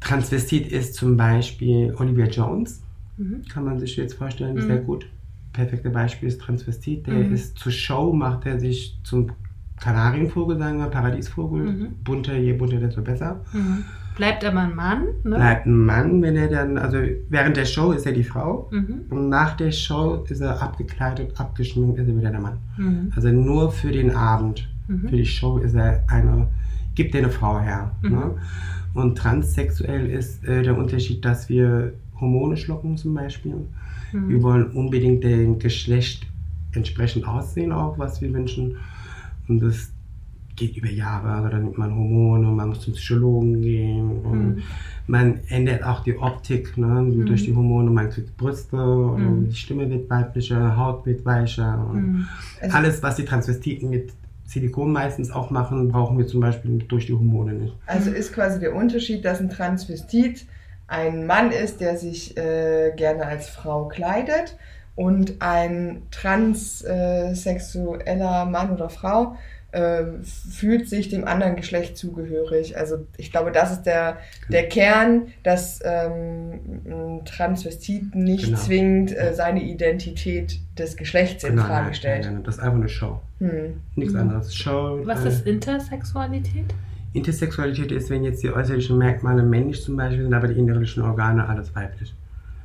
[0.00, 2.82] Transvestit ist zum Beispiel Olivia Jones,
[3.18, 3.42] Mhm.
[3.48, 4.62] kann man sich jetzt vorstellen, Mhm.
[4.62, 5.06] sehr gut.
[5.52, 7.32] Perfekte Beispiel ist Transvestit, der Mhm.
[7.34, 9.30] ist zur Show, macht er sich zum
[9.78, 11.62] Kanarienvogel, sagen wir, Paradiesvogel.
[11.64, 11.88] Mhm.
[12.04, 13.44] Bunter, je bunter, desto besser.
[14.16, 15.36] Bleibt aber ein Mann, ne?
[15.36, 16.98] Bleibt ein Mann, wenn er dann, also
[17.30, 19.00] während der Show ist er die Frau Mhm.
[19.10, 22.58] und nach der Show ist er abgekleidet, abgeschminkt, ist er wieder der Mann.
[22.76, 23.12] Mhm.
[23.16, 25.08] Also nur für den Abend, Mhm.
[25.08, 26.48] für die Show ist er eine,
[26.94, 27.92] gibt er eine Frau her.
[28.02, 28.10] Mhm.
[28.10, 28.30] Ne?
[28.94, 33.54] Und transsexuell ist äh, der Unterschied, dass wir Hormone schlucken zum Beispiel.
[34.12, 34.28] Mhm.
[34.28, 36.26] Wir wollen unbedingt dem Geschlecht
[36.72, 38.76] entsprechend aussehen, auch was wir wünschen.
[39.48, 39.90] Und das
[40.66, 41.28] geht über Jahre.
[41.28, 44.20] Also dann nimmt man Hormone, man muss zum Psychologen gehen.
[44.24, 44.62] Und Mhm.
[45.06, 47.04] man ändert auch die Optik ne?
[47.26, 47.90] durch die Hormone.
[47.90, 49.48] Man kriegt Brüste, und Mhm.
[49.50, 51.86] die Stimme wird weiblicher, Haut wird weicher.
[51.90, 52.26] Und Mhm.
[52.60, 54.12] Also- alles, was die Transvestiten mit
[54.46, 57.74] Silikon meistens auch machen, brauchen wir zum Beispiel durch die Hormone nicht.
[57.86, 60.44] Also ist quasi der Unterschied, dass ein Transvestit
[60.88, 64.56] ein Mann ist, der sich äh, gerne als Frau kleidet
[64.94, 69.36] und ein transsexueller Mann oder Frau
[69.72, 72.76] äh, fühlt sich dem anderen Geschlecht zugehörig.
[72.76, 74.18] Also ich glaube, das ist der,
[74.50, 78.58] der Kern, dass ähm, ein Transvestit nicht Genau.
[78.58, 82.24] zwingend äh, seine Identität des Geschlechts in Nein, Frage nein, stellt.
[82.24, 83.20] nein, nein, das ist einfach eine Show.
[83.38, 83.80] Hm.
[83.96, 84.20] Nichts Mhm.
[84.20, 84.54] anderes.
[84.54, 85.00] Show.
[85.04, 86.66] Was äh, ist Intersexualität?
[87.14, 91.46] Intersexualität ist, wenn jetzt die äußerlichen Merkmale männlich zum Beispiel sind, aber die innerlichen Organe
[91.48, 92.14] alles weiblich.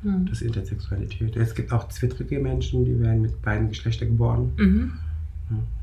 [0.02, 0.26] Mhm.
[0.26, 1.36] Das ist Intersexualität.
[1.36, 4.52] Es gibt auch zwittrige Menschen, die werden mit beiden Geschlechtern geboren.
[4.56, 4.92] Mhm.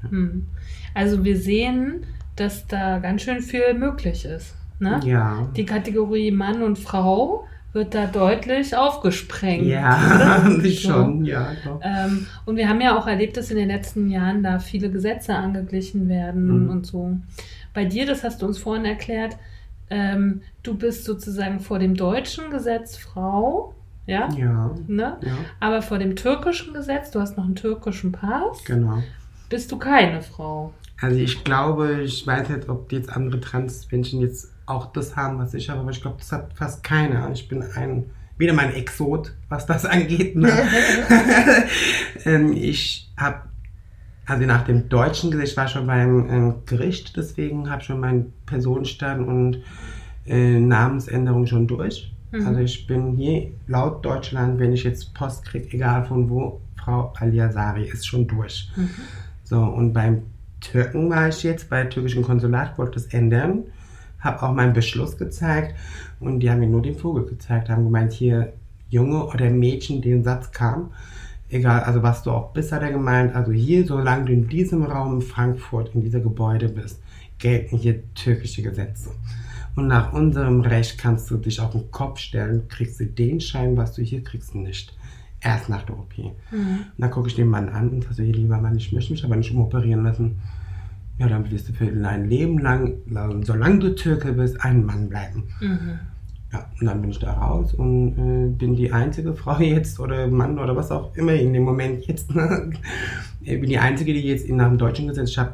[0.09, 0.47] Mhm.
[0.93, 2.03] Also wir sehen,
[2.35, 4.55] dass da ganz schön viel möglich ist.
[4.79, 4.99] Ne?
[5.05, 5.47] Ja.
[5.55, 9.65] Die Kategorie Mann und Frau wird da deutlich aufgesprengt.
[9.65, 10.63] Ja, oder?
[10.63, 10.89] ich So.
[10.91, 11.47] schon, ja.
[11.63, 11.79] Doch.
[11.83, 15.35] Ähm, und wir haben ja auch erlebt, dass in den letzten Jahren da viele Gesetze
[15.35, 16.69] angeglichen werden Mhm.
[16.69, 17.17] und so.
[17.73, 19.35] Bei dir, das hast du uns vorhin erklärt,
[19.89, 23.73] ähm, du bist sozusagen vor dem deutschen Gesetz Frau,
[24.07, 25.17] ja, Ja, ne?
[25.21, 29.03] ja, Aber vor dem türkischen Gesetz, du hast noch einen türkischen Pass, genau.
[29.49, 30.73] Bist du keine Frau.
[31.01, 35.53] Also ich glaube, ich weiß nicht, ob jetzt andere Trans-Menschen jetzt auch das haben, was
[35.53, 37.29] ich habe, aber ich glaube, das hat fast keiner.
[37.31, 38.05] Ich bin ein,
[38.37, 40.35] wieder mein Exot, was das angeht.
[40.35, 40.51] Ne?
[42.25, 43.41] ähm, ich habe,
[44.25, 48.33] also nach dem deutschen Gesetz, ich war schon beim ähm, Gericht, deswegen habe schon meinen
[48.45, 49.63] Personenstand und
[50.25, 52.11] äh, Namensänderung schon durch.
[52.31, 52.47] Mhm.
[52.47, 57.13] Also ich bin hier laut Deutschland, wenn ich jetzt Post kriege, egal von wo, Frau
[57.17, 58.71] Aliasari ist schon durch.
[58.75, 58.89] Mhm.
[59.45, 60.23] So, und beim
[60.59, 63.65] Türken war ich jetzt, bei türkischen Konsulat, wollte das ändern,
[64.19, 65.75] habe auch meinen Beschluss gezeigt
[66.19, 68.53] und die haben mir nur den Vogel gezeigt, haben gemeint, hier
[68.89, 70.91] Junge oder Mädchen, den Satz kam,
[71.49, 74.83] egal, also was du auch bist, hat er gemeint, also hier, solange du in diesem
[74.83, 76.99] Raum in Frankfurt, in dieser Gebäude bist,
[77.37, 79.11] gelten hier türkische Gesetze.
[79.75, 83.77] Und nach unserem Recht kannst du dich auf den Kopf stellen, kriegst du den Schein,
[83.77, 84.97] was du hier kriegst, nicht.
[85.45, 86.17] Erst nach der OP.
[86.17, 86.31] Mhm.
[86.51, 89.23] Und dann gucke ich den Mann an und sage so, lieber Mann, ich möchte mich
[89.23, 90.39] aber nicht umoperieren lassen.
[91.19, 92.95] Ja, dann wirst du für dein Leben lang,
[93.43, 95.43] solange du Türke bist, ein Mann bleiben.
[95.61, 95.99] Mhm.
[96.51, 100.27] Ja, und dann bin ich da raus und äh, bin die einzige Frau jetzt oder
[100.27, 102.33] Mann oder was auch immer in dem Moment jetzt.
[102.33, 102.71] Ne?
[103.47, 105.51] Ich bin die einzige, die jetzt nach dem deutschen Gesetz, ich habe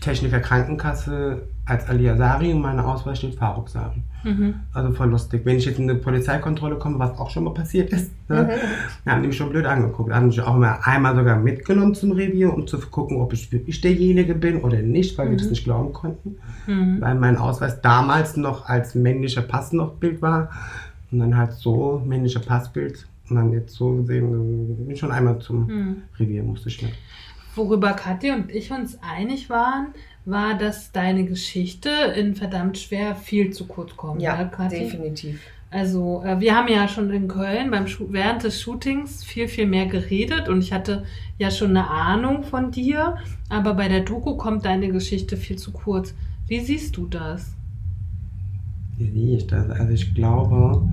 [0.00, 4.00] Techniker Krankenkasse als Aliasari und meine Ausweis steht Faruk Sari.
[4.28, 4.54] Mhm.
[4.72, 5.42] Also voll lustig.
[5.44, 8.50] Wenn ich jetzt in eine Polizeikontrolle komme, was auch schon mal passiert ist, ne,
[9.04, 10.12] dann haben die mich schon blöd angeguckt.
[10.12, 13.80] Haben mich auch mal einmal sogar mitgenommen zum Revier, um zu gucken, ob ich wirklich
[13.80, 16.36] derjenige bin oder nicht, weil wir das nicht glauben konnten.
[16.66, 17.00] Mhm.
[17.00, 20.50] Weil mein Ausweis damals noch als männlicher Pass noch Bild war.
[21.10, 23.06] Und dann halt so männlicher Passbild.
[23.30, 25.96] Und dann jetzt so gesehen, bin ich schon einmal zum Mhm.
[26.18, 26.94] Revier, musste ich nicht.
[27.54, 29.88] Worüber Kathi und ich uns einig waren,
[30.30, 34.22] war, dass deine Geschichte in verdammt schwer viel zu kurz kommt.
[34.22, 34.80] Ja, ne, Kathi?
[34.80, 35.40] definitiv.
[35.70, 39.66] Also, äh, wir haben ja schon in Köln beim Schu während des Shootings viel, viel
[39.66, 41.04] mehr geredet und ich hatte
[41.38, 43.16] ja schon eine Ahnung von dir,
[43.50, 46.14] aber bei der Doku kommt deine Geschichte viel zu kurz.
[46.46, 47.54] Wie siehst du das?
[48.96, 49.68] Wie sehe ich das?
[49.70, 50.88] Also ich glaube,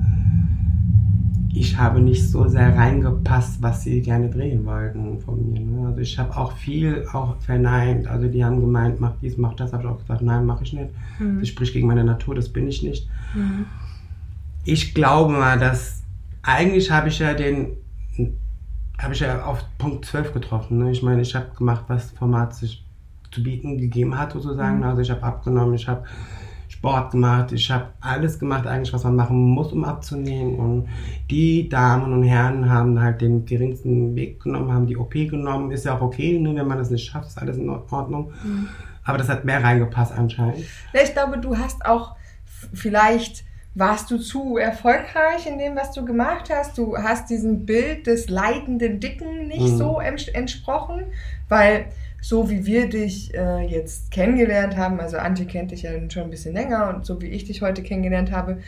[1.56, 5.62] ich habe nicht so sehr reingepasst, was sie gerne drehen wollten von mir.
[5.62, 5.88] Ne?
[5.88, 8.08] Also ich habe auch viel auch verneint.
[8.08, 9.72] Also die haben gemeint, mach dies, mach das.
[9.72, 10.90] Habe ich auch gesagt, nein, mache ich nicht.
[11.18, 11.40] Hm.
[11.40, 13.08] Das spricht gegen meine Natur, das bin ich nicht.
[13.34, 13.66] Hm.
[14.66, 16.04] Ich glaube mal, dass
[16.44, 17.78] eigentlich habe ich ja den,
[18.98, 20.80] habe ich ja auf Punkt 12 getroffen.
[20.80, 20.92] Ne?
[20.92, 22.86] Ich meine, ich habe gemacht, was Format sich
[23.32, 24.78] zu bieten gegeben hat, sozusagen.
[24.78, 24.84] Mhm.
[24.84, 26.04] Also ich habe abgenommen, ich habe
[26.78, 30.56] Sport gemacht, ich habe alles gemacht, eigentlich, was man machen muss, um abzunehmen.
[30.56, 30.88] Und
[31.32, 35.72] die Damen und Herren haben halt den geringsten Weg genommen, haben die OP genommen.
[35.72, 36.54] Ist ja auch okay, ne?
[36.56, 38.32] wenn man das nicht schafft, ist alles in Ordnung.
[38.44, 38.68] Mhm.
[39.04, 40.66] Aber das hat mehr reingepasst anscheinend.
[40.94, 42.16] Ja, ich glaube, du hast auch
[42.74, 43.44] vielleicht
[43.78, 46.78] warst du zu erfolgreich in dem, was du gemacht hast.
[46.78, 49.78] Du hast diesem Bild des leidenden Dicken nicht Mhm.
[49.78, 51.04] so ents- entsprochen,
[51.50, 51.88] weil
[52.28, 56.30] so wie wir dich äh, jetzt kennengelernt haben, also Antje kennt dich ja schon ein
[56.32, 58.62] bisschen länger und so wie ich dich heute kennengelernt habe,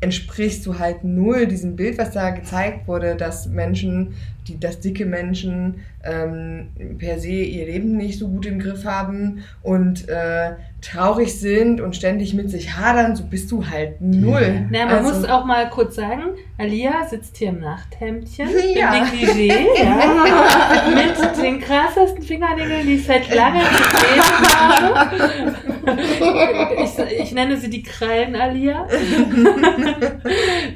[0.00, 4.14] entsprichst du halt null diesem Bild, was da gezeigt wurde, dass Menschen,
[4.46, 6.68] die, dass dicke Menschen ähm,
[6.98, 10.50] per se ihr Leben nicht so gut im Griff haben und äh,
[10.82, 14.66] traurig sind und ständig mit sich hadern, so bist du halt null.
[14.70, 16.24] Na, man Also- muss auch mal kurz sagen,
[16.58, 18.94] Alia sitzt hier im Nachthemdchen, Ja.
[18.94, 19.48] im Negligé,
[19.82, 24.22] ja, mit den krassesten Fingernägeln, die ich seit langem gesehen
[24.54, 25.54] habe.
[25.86, 28.86] Ich, ich nenne sie die Krallen Alia.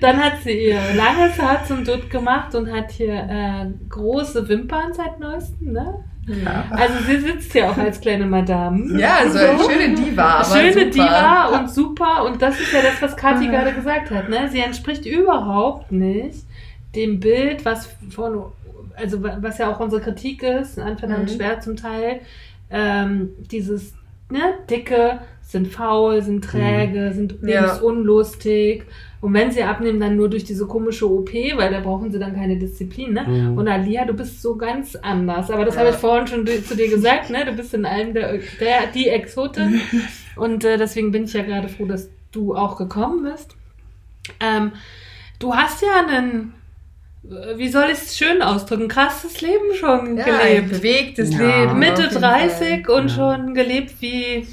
[0.00, 4.92] Dann hat sie ihr langes Haar zum Dutt gemacht und hat hier äh, große Wimpern
[4.92, 6.04] seit neuestem, ne?
[6.70, 9.00] Also sie sitzt ja auch als kleine Madame.
[9.00, 10.44] Ja, so eine schöne Diva.
[10.44, 10.84] Schöne super.
[10.90, 12.24] Diva und super.
[12.26, 14.28] Und das ist ja das, was Kathi gerade gesagt hat.
[14.28, 14.46] Ne?
[14.50, 16.44] Sie entspricht überhaupt nicht
[16.94, 18.42] dem Bild, was von,
[18.94, 21.34] also was ja auch unsere Kritik ist, an verdammt Mhm.
[21.34, 22.20] schwer zum Teil.
[22.70, 23.94] Ähm, dieses
[24.30, 27.62] ne, Dicke sind faul, sind träge, sind Ja.
[27.62, 28.82] lebensunlustig.
[29.20, 32.34] Und wenn sie abnehmen, dann nur durch diese komische OP, weil da brauchen sie dann
[32.34, 33.14] keine Disziplin.
[33.14, 33.22] Ne?
[33.26, 33.58] Mhm.
[33.58, 35.50] Und Alia, du bist so ganz anders.
[35.50, 35.80] Aber das Ja.
[35.80, 37.44] habe ich vorhin schon zu dir gesagt, ne?
[37.44, 39.80] Du bist in allem der, der die Exotin.
[40.36, 43.56] Und äh, deswegen bin ich ja gerade froh, dass du auch gekommen bist.
[44.38, 44.72] Ähm,
[45.40, 46.52] du hast ja einen,
[47.56, 50.70] wie soll ich es schön ausdrücken, krasses Leben schon Ja, ein gelebt.
[50.70, 51.64] bewegtes Ja.
[51.64, 51.78] Leben.
[51.78, 53.14] Mitte jeden 30 und Ja.
[53.14, 54.46] schon gelebt wie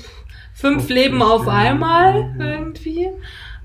[0.53, 2.45] fünf 50 Leben auf einmal Ja.
[2.45, 3.07] irgendwie.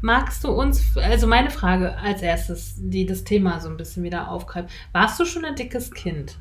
[0.02, 4.30] Magst du uns, also meine Frage als erstes, die das Thema so ein bisschen wieder
[4.30, 4.70] aufgreift.
[4.92, 6.38] Warst du schon ein dickes Kind?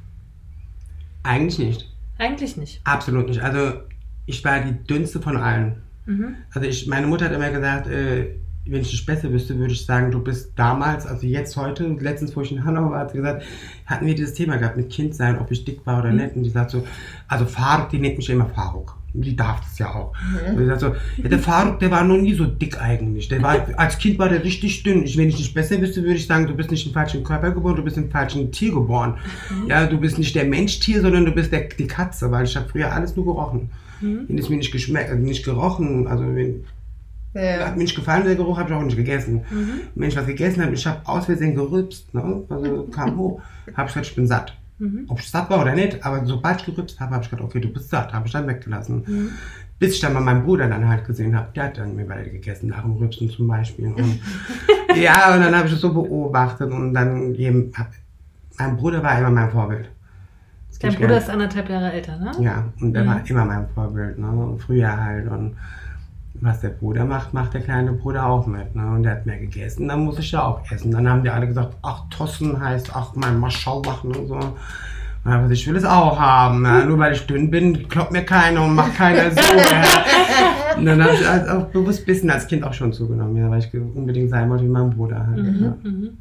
[1.23, 1.89] Eigentlich nicht.
[2.17, 2.81] Eigentlich nicht.
[2.85, 3.41] Absolut nicht.
[3.41, 3.73] Also
[4.25, 5.81] ich war die dünnste von allen.
[6.05, 6.35] Mhm.
[6.53, 8.35] Also ich, meine Mutter hat immer gesagt, äh,
[8.65, 12.35] wenn ich dich besser wüsste, würde ich sagen, du bist damals, also jetzt heute, letztens,
[12.35, 13.43] wo ich in Hannover war, hat gesagt,
[13.85, 16.17] hatten wir dieses Thema gehabt mit Kind sein, ob ich dick war oder Mhm.
[16.17, 16.35] nicht.
[16.35, 16.85] Und die sagt so,
[17.27, 18.95] also Faruk, die nennt mich immer Faruk.
[19.11, 20.13] Die darf das ja auch.
[20.21, 20.53] Mhm.
[20.53, 23.27] Und die sagt so, ja, der Faruk, der war noch nie so dick eigentlich.
[23.27, 25.03] Der war, als Kind war der richtig dünn.
[25.03, 27.49] Ich, wenn ich dich besser wüsste, würde ich sagen, du bist nicht im falschen Körper
[27.49, 29.17] geboren, du bist im falschen Tier geboren.
[29.67, 32.69] Ja, du bist nicht der Mensch-Tier, sondern du bist der, die Katze, weil ich habe
[32.69, 33.71] früher alles nur gerochen.
[33.99, 34.25] Mhm.
[34.27, 36.65] Wenn es mir nicht geschmeckt, also nicht gerochen, also wenn,
[37.33, 37.67] Ja.
[37.67, 39.41] hat mir nicht gefallen, der Geruch, habe ich auch nicht gegessen.
[39.49, 39.69] Mhm.
[39.95, 42.43] Wenn ich was gegessen habe, ich habe aus Versehen gerübst, ne?
[42.49, 43.41] also kam hoch,
[43.75, 44.55] habe ich gesagt, ich bin satt.
[44.79, 45.05] Mhm.
[45.09, 47.59] Ob ich satt war oder nicht, aber sobald ich gerübst habe, habe ich gesagt, okay,
[47.59, 49.03] du bist satt, habe ich dann weggelassen.
[49.05, 49.29] Mhm.
[49.77, 52.29] Bis ich dann mal meinen Bruder dann halt gesehen habe, der hat dann mir weiter
[52.29, 53.87] gegessen, nach dem Rübsen zum Beispiel.
[53.93, 54.19] Und,
[54.97, 57.91] ja, und dann habe ich es so beobachtet und dann eben, hab,
[58.57, 59.89] mein Bruder war immer mein Vorbild.
[60.81, 62.31] Dein Bruder ist anderthalb Jahre älter, ne?
[62.39, 63.07] ja, und der Mhm.
[63.07, 64.57] war immer mein Vorbild, ne?
[64.65, 65.27] Früher halt.
[65.29, 65.55] Und
[66.35, 68.87] was der Bruder macht, macht der kleine Bruder auch mit, ne?
[68.87, 70.91] Und der hat mehr gegessen, dann muss ich ja auch essen.
[70.91, 74.39] Dann haben die alle gesagt, ach, Tossen heißt, ach, mein Maschau machen und so.
[75.25, 76.63] Aber ich will es auch haben.
[76.63, 76.85] Ja.
[76.85, 79.37] Nur weil ich dünn bin, kloppt mir keiner und macht keiner so.
[79.37, 80.77] Ja.
[80.77, 83.49] Und dann habe ich halt auch bewusst ein bisschen als Kind auch schon zugenommen, ja,
[83.49, 85.27] weil ich unbedingt sein wollte wie mein Bruder.
[85.27, 85.77] Halt, Mhm, ja.
[85.83, 86.17] mhm.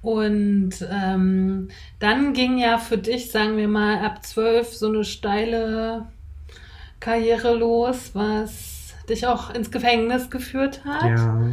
[0.00, 1.68] Und ähm,
[1.98, 6.06] dann ging ja für dich, sagen wir mal, ab zwölf so eine steile
[7.00, 8.77] Karriere los, was
[9.08, 11.04] dich auch ins Gefängnis geführt hat.
[11.04, 11.52] Ja, ja.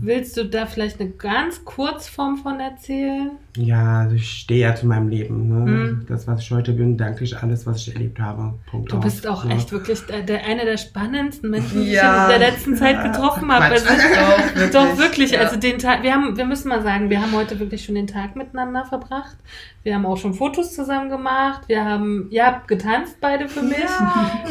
[0.00, 3.32] Willst du da vielleicht eine ganz Kurzform von erzählen?
[3.56, 5.48] Ja, also ich stehe ja zu meinem Leben.
[5.48, 5.70] Ne?
[5.70, 6.06] Mhm.
[6.08, 8.54] Das, was ich heute bin, danke ich alles, was ich erlebt habe.
[8.70, 9.54] Punkt Du bist auch ne?
[9.54, 12.28] echt wirklich der, der, einer der spannendsten Menschen, die Ja.
[12.28, 13.66] ich in der letzten Zeit getroffen habe.
[13.66, 14.70] Also, Doch, wirklich.
[14.72, 15.30] Doch, wirklich.
[15.32, 15.40] Ja.
[15.40, 18.06] Also den Tag, wir haben, wir müssen mal sagen, wir haben heute wirklich schon den
[18.06, 19.36] Tag miteinander verbracht.
[19.82, 21.62] Wir haben auch schon Fotos zusammen gemacht.
[21.66, 23.76] Wir haben, ihr habt getanzt beide für mich.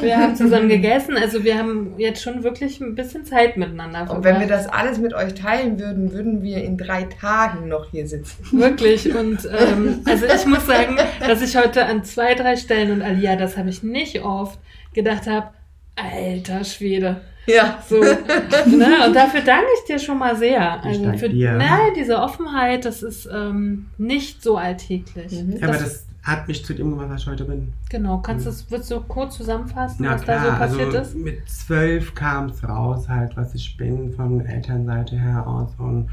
[0.01, 1.17] Wir haben zusammen gegessen.
[1.17, 4.17] Also wir haben jetzt schon wirklich ein bisschen Zeit miteinander verbracht.
[4.17, 7.89] Und wenn wir das alles mit euch teilen würden, würden wir in drei Tagen noch
[7.91, 8.59] hier sitzen.
[8.59, 8.90] Wirklich.
[9.15, 13.35] Und ähm, also ich muss sagen, dass ich heute an zwei, drei Stellen und Alia,
[13.35, 14.59] das habe ich nicht oft,
[14.93, 15.49] gedacht habe,
[15.95, 17.21] alter Schwede.
[17.47, 17.79] Ja.
[17.87, 19.07] So, ne?
[19.07, 20.83] Und dafür danke ich dir schon mal sehr.
[20.83, 25.31] Also für ne, diese Offenheit, das ist ähm, nicht so alltäglich.
[25.31, 25.57] Mhm.
[25.57, 27.73] Ja, aber das hat mich zu dem gemacht, was ich heute bin.
[27.89, 31.15] Genau, kannst du, würdest du kurz zusammenfassen, Ja was klar, da so passiert also ist?
[31.15, 36.09] mit zwölf kam es raus, halt, was ich bin von Elternseite her aus und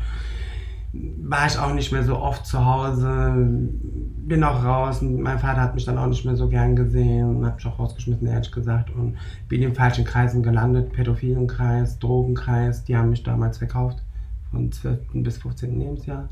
[0.93, 5.61] war ich auch nicht mehr so oft zu Hause, bin auch raus und mein Vater
[5.61, 8.51] hat mich dann auch nicht mehr so gern gesehen und hat mich auch rausgeschmissen, ehrlich
[8.51, 9.16] gesagt und
[9.49, 14.03] bin in falschen Kreisen gelandet, Pädophilenkreis, Drogenkreis, die haben mich damals verkauft
[14.51, 14.99] von 12.
[15.14, 15.78] bis 15.
[15.78, 16.28] Lebensjahr,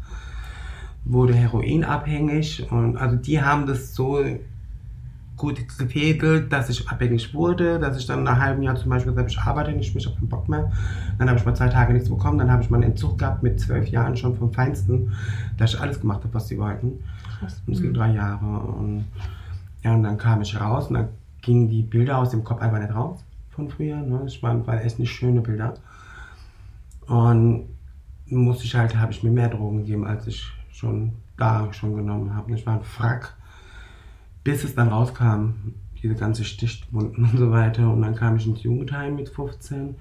[1.05, 4.25] wurde heroinabhängig und also die haben das so
[5.37, 9.13] gut gefädelt, dass ich abhängig wurde, dass ich dann nach einem halben Jahr zum Beispiel
[9.13, 10.73] gesagt habe, ich arbeite nicht, ich habe keinen Bock mehr.
[11.19, 13.43] Dann habe ich mal zwei Tage nichts bekommen, dann habe ich mal einen Entzug gehabt
[13.43, 15.13] mit zwölf Jahren schon vom Feinsten,
[15.59, 17.05] dass ich alles gemacht habe, was sie wollten.
[17.39, 17.61] Krass.
[17.67, 17.95] Und es ging Mhm.
[17.95, 19.05] drei Jahre und
[19.83, 21.09] ja, und dann kam ich raus und dann
[21.43, 23.97] gingen die Bilder aus dem Kopf einfach nicht raus von früher.
[23.97, 24.21] Ne?
[24.25, 25.75] Das waren, waren echt nicht schöne Bilder.
[27.07, 27.67] Und
[28.29, 32.35] musste ich halt, habe ich mir mehr Drogen gegeben, als ich schon da schon genommen
[32.35, 32.53] habe.
[32.55, 33.36] Ich war ein Frack,
[34.47, 35.55] bis es dann rauskam,
[36.01, 37.93] diese ganze Stichwunden und so weiter.
[37.93, 39.97] Und dann kam ich ins Jugendheim mit 15.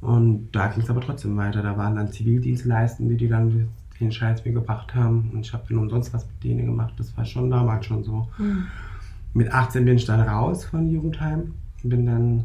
[0.00, 1.62] Und da ging es aber trotzdem weiter.
[1.62, 3.68] Da waren dann Zivildienstleistende, die dann
[4.00, 5.32] den Scheiß mir gebracht haben.
[5.34, 6.94] Und ich habe dann umsonst was mit denen gemacht.
[6.96, 8.26] Das war schon damals schon so.
[8.38, 8.68] Mhm.
[9.34, 11.52] Mit 18 bin ich dann raus von Jugendheim,
[11.82, 12.44] bin dann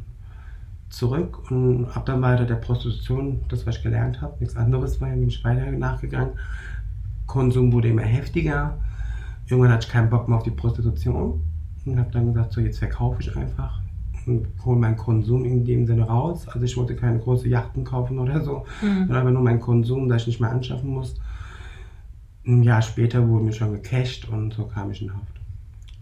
[0.90, 5.10] zurück und habe dann weiter der Prostitution, das was ich gelernt habe, nichts anderes war,
[5.10, 6.34] bin ich weiter nachgegangen.
[7.28, 8.78] Konsum wurde immer heftiger.
[9.54, 11.42] Irgendwann hatte ich keinen Bock mehr auf die Prostitution
[11.86, 13.80] und habe dann gesagt, so jetzt verkaufe ich einfach
[14.26, 16.48] und hole meinen Konsum in dem Sinne raus.
[16.48, 19.00] Also ich wollte keine große Yachten kaufen oder so, Mhm.
[19.08, 21.16] sondern einfach nur meinen Konsum, dass ich nicht mehr anschaffen muss.
[22.48, 25.24] Ein Jahr später wurde mir schon gecasht und so kam ich in Haft.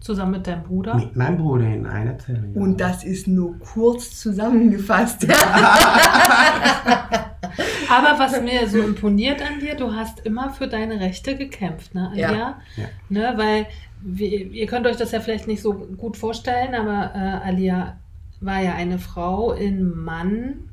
[0.00, 0.94] Zusammen mit deinem Bruder?
[0.96, 2.42] Mit meinem Bruder in einer Zelle.
[2.54, 2.60] ja.
[2.60, 5.26] Und das ist nur kurz zusammengefasst.
[7.92, 12.08] Aber was mir so imponiert an dir, du hast immer für deine Rechte gekämpft, ne,
[12.10, 12.30] Alia?
[12.30, 12.58] Ja.
[12.76, 12.84] Ja.
[13.08, 13.66] Ne, weil
[14.00, 17.98] wir, ihr könnt euch das ja vielleicht nicht so gut vorstellen, aber äh, Alia
[18.40, 20.68] war ja eine Frau in Mann,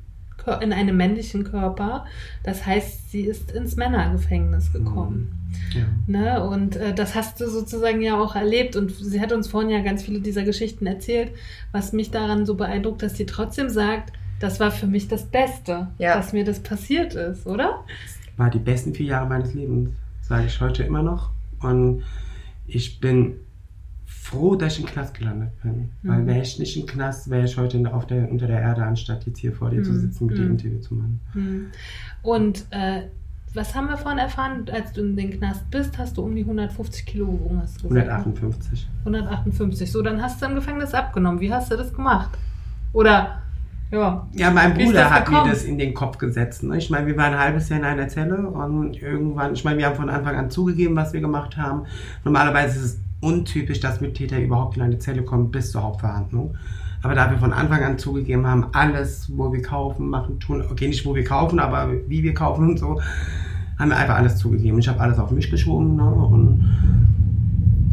[0.62, 2.06] in einem männlichen Körper.
[2.44, 5.36] Das heißt, sie ist ins Männergefängnis gekommen.
[5.74, 5.86] Ja.
[6.08, 6.44] Ne?
[6.44, 8.76] Und äh, das hast du sozusagen ja auch erlebt.
[8.76, 11.32] Und sie hat uns vorhin ja ganz viele dieser Geschichten erzählt,
[11.72, 15.88] was mich daran so beeindruckt, dass sie trotzdem sagt, das war für mich das Beste,
[15.98, 16.16] Ja.
[16.16, 17.84] dass mir das passiert ist, oder?
[18.38, 21.32] War die besten vier Jahre meines Lebens, sage ich heute immer noch.
[21.62, 22.04] Und
[22.68, 23.36] ich bin
[24.06, 25.90] froh, dass ich im Knast gelandet bin.
[26.04, 26.28] Weil Mhm.
[26.28, 29.40] wäre ich nicht im Knast, wäre ich heute auf der, unter der Erde, anstatt jetzt
[29.40, 30.00] hier vor dir zu Mhm.
[30.00, 30.52] sitzen, mit dir Mhm.
[30.52, 31.20] Interview zu machen.
[31.34, 31.66] Hm.
[32.22, 33.04] Und äh,
[33.56, 34.66] was haben wir vorhin erfahren?
[34.72, 37.88] Als du in den Knast bist, hast du um die 150 Kilo gewogen, hast du
[37.90, 38.06] gesagt.
[38.08, 38.14] ne?
[38.14, 38.88] 158.
[39.04, 39.92] 158.
[39.92, 41.40] So, dann hast du im Gefängnis abgenommen.
[41.40, 42.30] Wie hast du das gemacht?
[42.94, 43.42] Oder,
[43.92, 44.28] ja.
[44.34, 45.48] Ja, mein Bruder hat gekommen?
[45.48, 46.64] mir das in den Kopf gesetzt.
[46.64, 46.78] Ne?
[46.78, 49.88] Ich meine, wir waren ein halbes Jahr in einer Zelle und irgendwann, ich meine, wir
[49.88, 51.84] haben von Anfang an zugegeben, was wir gemacht haben.
[52.24, 56.56] Normalerweise ist es untypisch, dass Mittäter überhaupt in eine Zelle kommen bis zur Hauptverhandlung.
[57.02, 60.88] Aber da wir von Anfang an zugegeben haben, alles, wo wir kaufen, machen, tun, okay,
[60.88, 63.00] nicht wo wir kaufen, aber wie wir kaufen und so,
[63.78, 64.80] haben wir einfach alles zugegeben.
[64.80, 65.96] Ich habe alles auf mich geschoben.
[65.96, 66.04] Ne?
[66.04, 66.70] Und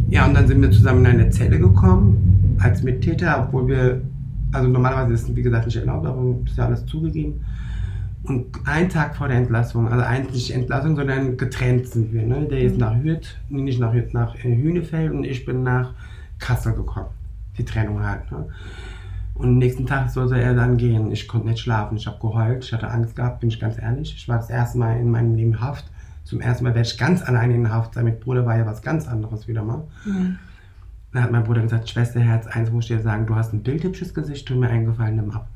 [0.09, 4.03] ja, und dann sind wir zusammen in eine Zelle gekommen als Mittäter, obwohl wir,
[4.57, 7.44] also normalerweise ist es wie gesagt nicht erlaubt, aber ist ja alles zugegeben.
[8.24, 12.22] Und einen Tag vor der Entlassung, also eigentlich nicht Entlassung, sondern getrennt sind wir.
[12.22, 12.46] Ne?
[12.50, 15.94] Der ist nach Hürth, nee, nicht nach Hürth, nach äh, Hünefeld und ich bin nach
[16.38, 17.11] Kassel gekommen.
[17.57, 18.30] Die Trennung halt.
[18.32, 18.48] Ne?
[19.34, 21.12] Und am nächsten Tag sollte er dann gehen.
[21.12, 21.96] Ich konnte nicht schlafen.
[21.96, 22.64] Ich habe geheult.
[22.64, 24.14] Ich hatte Angst gehabt, bin ich ganz ehrlich.
[24.16, 25.84] Ich war das erste Mal in meinem Leben Haft.
[26.24, 28.07] Zum ersten Mal werde ich ganz alleine in Haft sein.
[28.07, 29.84] Mit Bruder war ja was ganz anderes wieder mal.
[30.04, 30.38] Hm.
[31.17, 34.12] Dann hat mein Bruder gesagt, Schwesterherz, eins muss ich dir sagen, du hast ein bildhübsches
[34.12, 35.49] Gesicht, tut mir eingefallen, nimm ab.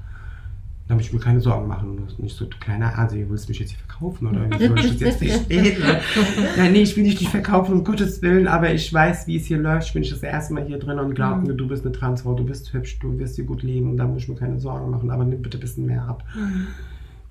[0.89, 1.99] Da muss ich mir keine Sorgen machen.
[1.99, 4.79] Du bist nicht so kleiner Asi, willst du mich jetzt hier verkaufen oder wie soll
[4.79, 5.77] ich das jetzt verstehen?
[6.57, 9.45] ja, nee, ich will dich nicht verkaufen, um Gottes Willen, aber ich weiß, wie es
[9.45, 9.89] hier läuft.
[9.89, 12.47] Ich bin das erste Mal hier drin und glaub mir, du bist eine Transfrau, du
[12.47, 15.27] bist hübsch, du wirst hier gut leben, da muss ich mir keine Sorgen machen, aber
[15.27, 16.25] nimm bitte ein bisschen mehr ab.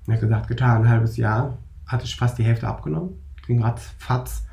[0.06, 3.14] Er hat gesagt, getan, ein halbes Jahr, hatte ich fast die Hälfte abgenommen,
[3.44, 4.44] ging ratzfatz.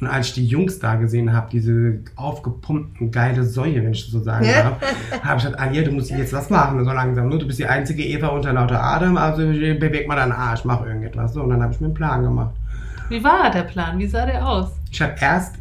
[0.00, 4.10] Und als ich die Jungs da gesehen habe, diese aufgepumpten, geile Säue, wenn ich das
[4.10, 4.80] so sagen darf,
[5.22, 7.28] habe ich gesagt, Alia, du musst jetzt was machen, so langsam.
[7.28, 7.38] Ne?
[7.38, 11.34] Du bist die einzige Eva unter lauter Adam, also beweg mal deinen Arsch, mach irgendetwas.
[11.34, 12.54] So, und dann habe ich mir einen Plan gemacht.
[13.08, 13.98] Wie war der Plan?
[13.98, 14.72] Wie sah der aus?
[14.90, 15.56] Ich habe erst,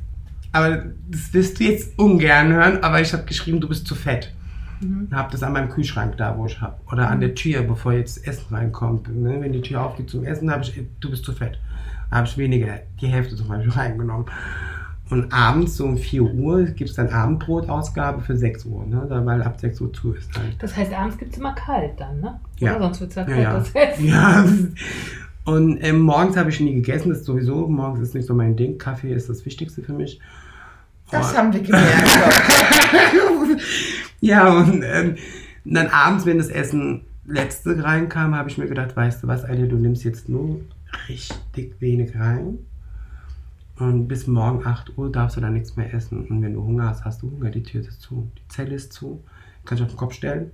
[0.52, 4.34] aber das wirst du jetzt ungern hören, aber ich habe geschrieben, du bist zu fett.
[4.82, 5.10] Mhm.
[5.12, 6.76] Habe das an meinem Kühlschrank da, wo ich habe.
[6.92, 9.14] Oder an der Tür, bevor jetzt Essen reinkommt.
[9.16, 9.38] Ne?
[9.42, 11.60] Wenn die Tür aufgeht zum Essen, habe ich, du bist zu fett.
[12.14, 14.28] Habe ich weniger, die Hälfte zum Beispiel reingenommen.
[15.10, 19.06] Und abends so um 4 Uhr gibt es dann Abendbrotausgabe für 6 Uhr, ne?
[19.26, 20.56] weil ab 6 Uhr zu ist halt.
[20.60, 22.40] Das heißt, abends gibt es immer kalt dann, ne?
[22.60, 22.72] Ja.
[22.78, 23.54] Oder sonst wird es ja Ja, kalt, ja.
[23.54, 24.08] das Essen.
[24.08, 24.46] ja.
[25.46, 28.56] Und ähm, morgens habe ich nie gegessen, das ist sowieso, morgens ist nicht so mein
[28.56, 28.78] Ding.
[28.78, 30.20] Kaffee ist das Wichtigste für mich.
[31.12, 32.08] Das Und- haben wir gemerkt.
[34.22, 35.16] ja, und ähm,
[35.66, 39.68] dann abends, wenn das Essen letzte reinkam, habe ich mir gedacht, weißt du was, Alter,
[39.68, 40.62] du nimmst jetzt nur
[41.08, 42.60] richtig wenig rein.
[43.78, 46.28] Und bis morgen 8 Uhr darfst du dann nichts mehr essen.
[46.28, 47.50] Und wenn du Hunger hast, hast du Hunger.
[47.50, 48.32] Die Tür ist zu.
[48.38, 49.24] Die Zelle ist zu.
[49.66, 50.52] Kannst du auf den Kopf stellen.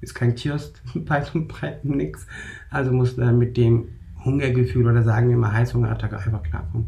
[0.00, 2.26] Ist kein Kiosk, weit und breit nix.
[2.70, 3.88] Also musst du dann mit dem
[4.24, 6.86] Hungergefühl oder sagen wir mal Heißhungerattacke einfach klarkommen.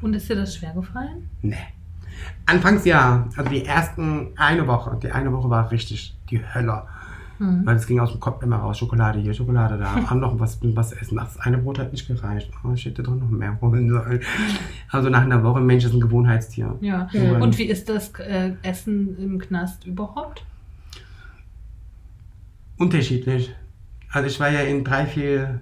[0.00, 1.28] Und ist dir das schwer gefallen?
[1.42, 1.56] Nee.
[2.46, 3.28] Anfangs ja.
[3.36, 4.98] Also die ersten eine Woche.
[5.02, 6.84] Die eine Woche war richtig die Hölle.
[7.40, 7.64] Mhm.
[7.66, 8.78] Weil es ging aus dem Kopf immer raus.
[8.78, 10.08] Schokolade hier, Schokolade da.
[10.10, 11.16] Haben noch was, was essen.
[11.16, 12.50] Das eine Brot hat nicht gereicht.
[12.62, 14.20] Oh, ich hätte doch noch mehr holen sollen.
[14.90, 16.76] Also nach einer Woche, Mensch ist ein Gewohnheitstier.
[16.82, 17.08] Ja.
[17.12, 17.38] Ja.
[17.38, 20.44] Und wie ist das äh, Essen im Knast überhaupt?
[22.76, 23.54] Unterschiedlich.
[24.10, 25.60] Also ich war ja in drei, vier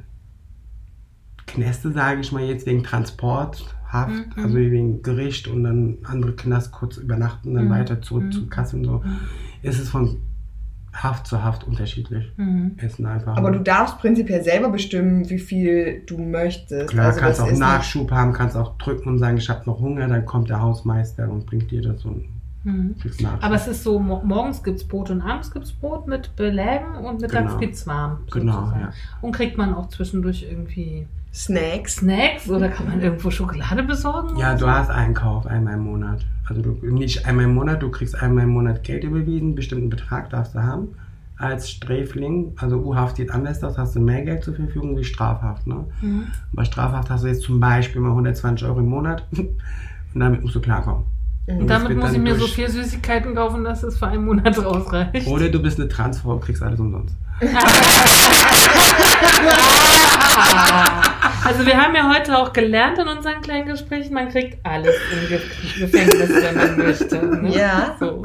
[1.46, 4.44] Knäste, sage ich mal jetzt, wegen Transport, Haft, Mhm.
[4.44, 7.70] also wegen Gericht und dann andere Knast kurz übernachten, dann Mhm.
[7.70, 8.32] weiter zurück Mhm.
[8.32, 9.02] zur Kasse und so.
[9.62, 10.18] Ist es von
[11.02, 12.32] Haft zu Haft unterschiedlich.
[12.36, 12.72] Mhm.
[12.78, 13.36] Essen einfach.
[13.36, 16.90] Aber du darfst prinzipiell selber bestimmen, wie viel du möchtest.
[16.90, 20.08] Klar, also kannst auch Nachschub haben, kannst auch drücken und sagen, ich habe noch Hunger,
[20.08, 22.24] dann kommt der Hausmeister und bringt dir das und
[22.64, 22.96] Mhm.
[23.00, 23.44] kriegst Nachschub.
[23.44, 26.34] Aber es ist so, mo morgens gibt es Brot und abends gibt es Brot mit
[26.34, 27.58] Belägen und mittags Genau.
[27.60, 28.18] gibt es warm.
[28.32, 28.80] Genau, sozusagen.
[28.80, 28.92] ja.
[29.20, 31.06] Und kriegt man auch zwischendurch irgendwie
[31.38, 31.96] Snacks.
[31.96, 34.36] Snacks oder kann man irgendwo Schokolade besorgen?
[34.36, 36.26] Ja, du hast Einkauf einmal im Monat.
[36.48, 39.88] Also du, nicht einmal im Monat, du kriegst einmal im Monat Geld überwiesen, einen bestimmten
[39.88, 40.96] Betrag darfst du haben.
[41.36, 45.68] Als Sträfling, also U-Haft sieht anders aus, hast du mehr Geld zur Verfügung wie Strafhaft.
[45.68, 45.84] Ne?
[46.02, 46.24] Mhm.
[46.52, 49.60] Bei Strafhaft hast du jetzt zum Beispiel mal 120 Euro im Monat und
[50.14, 51.04] damit musst du klarkommen.
[51.46, 54.58] Und das damit muss ich mir so viel Süßigkeiten kaufen, dass es für einen Monat
[54.58, 55.28] ausreicht.
[55.28, 57.14] Oder du bist eine Transfrau und kriegst alles umsonst.
[61.44, 65.28] Also wir haben ja heute auch gelernt in unseren kleinen Gesprächen, man kriegt alles im
[65.28, 65.40] Ge
[65.78, 67.26] Gefängnis, wenn man möchte.
[67.26, 67.56] Ne?
[67.56, 67.96] Ja.
[67.98, 68.24] So.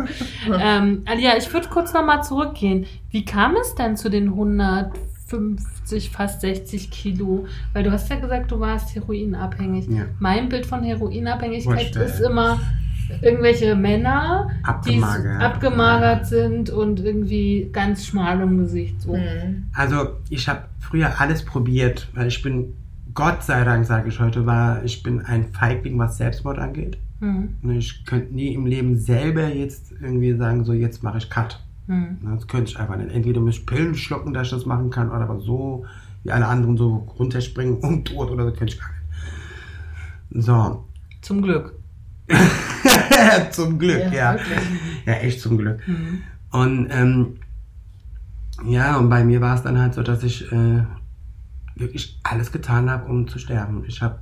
[0.59, 2.85] Ähm, Alia, ich würde kurz nochmal zurückgehen.
[3.11, 7.45] Wie kam es denn zu den 150, fast 60 Kilo?
[7.71, 9.87] Weil du hast ja gesagt, du warst heroinabhängig.
[9.87, 10.05] Ja.
[10.19, 12.59] Mein Bild von Heroinabhängigkeit ist immer
[13.21, 15.41] irgendwelche Männer, die Abgemagert.
[15.41, 19.01] abgemagert sind und irgendwie ganz schmal im Gesicht.
[19.01, 19.15] So.
[19.15, 19.65] Mhm.
[19.73, 22.73] Also ich habe früher alles probiert, weil ich bin,
[23.13, 26.97] Gott sei Dank sage ich heute, war ich bin ein Feigling, was Selbstmord angeht.
[27.19, 27.55] Hm.
[27.63, 31.63] Und Ich könnte nie im Leben selber jetzt irgendwie sagen, so jetzt mache ich Cut.
[31.87, 32.17] Hm.
[32.23, 33.13] Das könnte ich einfach nicht.
[33.13, 35.85] Entweder muss ich Pillen schlucken, dass ich das machen kann, oder aber so
[36.23, 40.45] wie alle anderen so runterspringen und tot oder so könnte ich gar nicht.
[40.45, 40.85] So.
[41.21, 41.73] Zum Glück.
[43.51, 44.37] zum Glück, Ja, ja.
[45.05, 45.85] Ja, echt zum Glück.
[45.85, 46.23] Hm.
[46.51, 47.37] Und ähm,
[48.65, 50.83] ja, und bei mir war es dann halt so, dass ich äh,
[51.75, 53.83] wirklich alles getan habe, um zu sterben.
[53.87, 54.19] Ich habe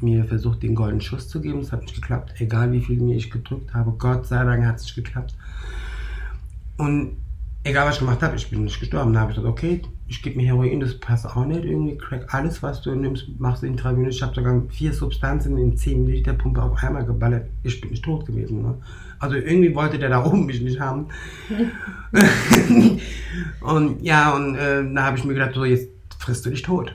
[0.00, 1.60] mir versucht, den goldenen Schuss zu geben.
[1.60, 2.34] Es hat nicht geklappt.
[2.38, 5.34] Egal wie viel mir ich gedrückt habe, Gott sei Dank hat es nicht geklappt.
[6.76, 7.16] Und
[7.64, 9.12] egal was ich gemacht habe, ich bin nicht gestorben.
[9.12, 11.64] Da habe ich gesagt, okay, ich gebe mir Heroin, das passt auch nicht.
[11.64, 14.16] Irgendwie crack alles, was du nimmst, machst du intravenös.
[14.16, 17.48] Ich habe sogar vier Substanzen in 10 Milliliter Pumpe auf einmal geballert.
[17.62, 18.62] Ich bin nicht tot gewesen.
[18.62, 18.74] Ne?
[19.18, 21.06] Also irgendwie wollte der da oben mich nicht haben.
[23.60, 25.88] und ja, und äh, da habe ich mir gedacht, so jetzt
[26.18, 26.94] frisst du dich tot.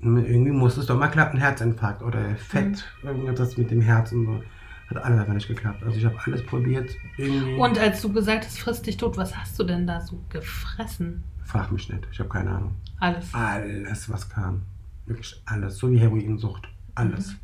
[0.00, 4.26] Und irgendwie muss es doch mal klappen, Herzinfarkt oder Fett, irgendetwas mit dem Herz und
[4.26, 4.42] so.
[4.88, 5.82] Hat alles einfach nicht geklappt.
[5.82, 6.90] Also ich habe alles probiert.
[7.18, 7.54] Irgendwie.
[7.54, 11.24] Und als du gesagt hast, frisst dich tot, was hast du denn da so gefressen?
[11.44, 12.74] Frag mich nicht, ich habe keine Ahnung.
[12.98, 13.34] Alles.
[13.34, 14.62] Alles, was kam.
[15.06, 15.78] Wirklich alles.
[15.78, 16.68] So wie Heroinsucht.
[16.94, 17.34] Alles.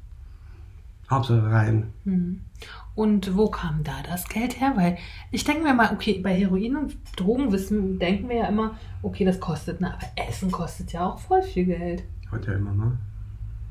[1.11, 1.92] Hauptsache rein.
[2.95, 4.72] Und wo kam da das Geld her?
[4.76, 4.97] Weil
[5.30, 9.24] ich denke mir mal, okay, bei Heroin und Drogen wissen, denken wir ja immer, okay,
[9.24, 9.95] das kostet, ne?
[9.95, 12.05] aber Essen kostet ja auch voll viel Geld.
[12.32, 12.97] Hotelmama.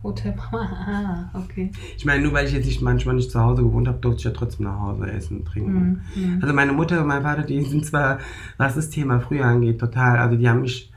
[0.04, 1.72] Hotel Mama, ah, okay.
[1.98, 4.24] Ich meine, nur weil ich jetzt nicht manchmal nicht zu Hause gewohnt habe, durfte ich
[4.26, 6.02] ja trotzdem nach Hause essen, trinken.
[6.16, 6.40] Mhm.
[6.42, 8.20] Also meine Mutter und mein Vater, die sind zwar,
[8.58, 10.92] was das Thema früher angeht, total, also die haben mich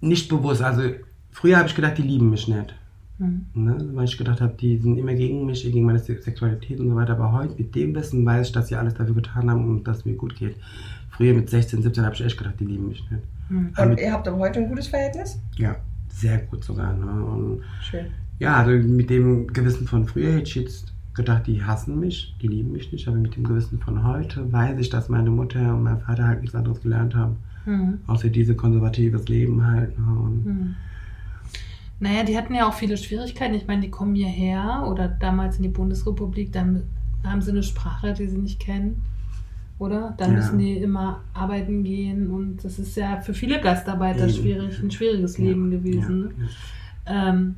[0.00, 0.82] nicht bewusst, also
[1.30, 2.74] früher habe ich gedacht, die lieben mich nicht.
[3.18, 3.46] Mhm.
[3.54, 3.90] Ne?
[3.94, 6.96] Weil ich gedacht habe, die sind immer gegen mich, gegen meine Se- Sexualität und so
[6.96, 7.12] weiter.
[7.12, 9.98] Aber heute mit dem Wissen weiß ich, dass sie alles dafür getan haben und dass
[9.98, 10.56] es mir gut geht.
[11.10, 13.22] Früher mit 16, 17 habe ich echt gedacht, die lieben mich nicht.
[13.74, 15.38] Aber Und mit, ihr habt aber heute ein gutes Verhältnis?
[15.56, 15.76] ja,
[16.12, 16.92] sehr gut sogar.
[16.94, 17.24] Ne?
[17.24, 18.06] Und Schön.
[18.38, 22.48] ja, also mit dem Gewissen von früher hätte ich jetzt gedacht, die hassen mich, die
[22.48, 23.06] lieben mich nicht.
[23.08, 26.40] Aber mit dem Gewissen von heute weiß ich, dass meine Mutter und mein Vater halt
[26.40, 27.36] nichts anderes gelernt haben.
[27.66, 27.98] Mhm.
[28.06, 29.98] Außer diese konservatives Leben halt.
[29.98, 30.04] Ne?
[30.06, 30.74] Und Mhm.
[32.00, 33.54] Naja, die hatten ja auch viele Schwierigkeiten.
[33.54, 36.82] Ich meine, die kommen hierher oder damals in die Bundesrepublik, dann
[37.22, 39.02] haben sie eine Sprache, die sie nicht kennen.
[39.82, 40.14] Oder?
[40.16, 40.36] Dann Ja.
[40.36, 44.32] müssen die immer arbeiten gehen und das ist ja für viele Gastarbeiter Eben.
[44.32, 46.20] schwierig, ein schwieriges Leben gewesen.
[46.20, 46.30] ne?
[47.06, 47.28] Ja, ja.
[47.30, 47.56] Ähm,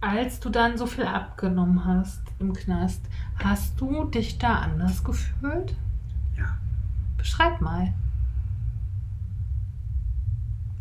[0.00, 3.02] als du dann so viel abgenommen hast im Knast,
[3.36, 5.74] hast du dich da anders gefühlt?
[6.36, 6.56] Ja.
[7.16, 7.92] Beschreib mal.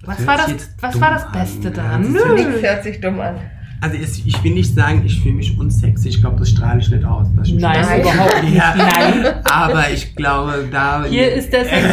[0.06, 1.32] Was hört war das, was war das an.
[1.34, 2.02] Beste Ja, daran?
[2.14, 2.34] das ja Nö.
[2.36, 3.36] Nichts hört sich dumm an.
[3.82, 6.10] Also es, ich will nicht sagen, ich fühle mich unsexy.
[6.10, 7.28] Ich glaube, das strahle ich nicht aus.
[7.44, 8.02] ich Nein, Nein.
[8.02, 8.54] überhaupt nicht.
[8.56, 8.76] Ja.
[8.76, 9.26] Nein.
[9.46, 11.06] Aber ich glaube, da...
[11.06, 11.88] Hier ist der Sex.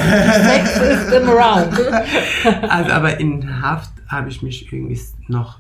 [0.45, 1.69] Sex ist im Raum.
[2.69, 5.59] Also, aber in Haft habe ich mich irgendwie noch...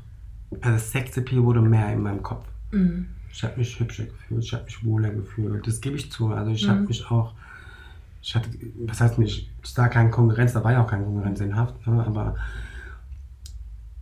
[0.63, 2.45] Also Sexappeal wurde mehr in meinem Kopf.
[2.73, 3.07] Mhm.
[3.33, 5.67] Ich habe mich hübscher gefühlt, ich habe mich wohler gefühlt.
[5.67, 6.29] Das gebe ich zu.
[6.33, 6.87] Also ich habe Mhm.
[6.87, 7.35] mich auch...
[8.23, 8.49] Ich hatte,
[8.85, 11.87] was heißt nicht, ich sah keine Konkurrenz, da war ja auch keine Konkurrenz in Haft,
[11.87, 12.03] ne?
[12.05, 12.35] aber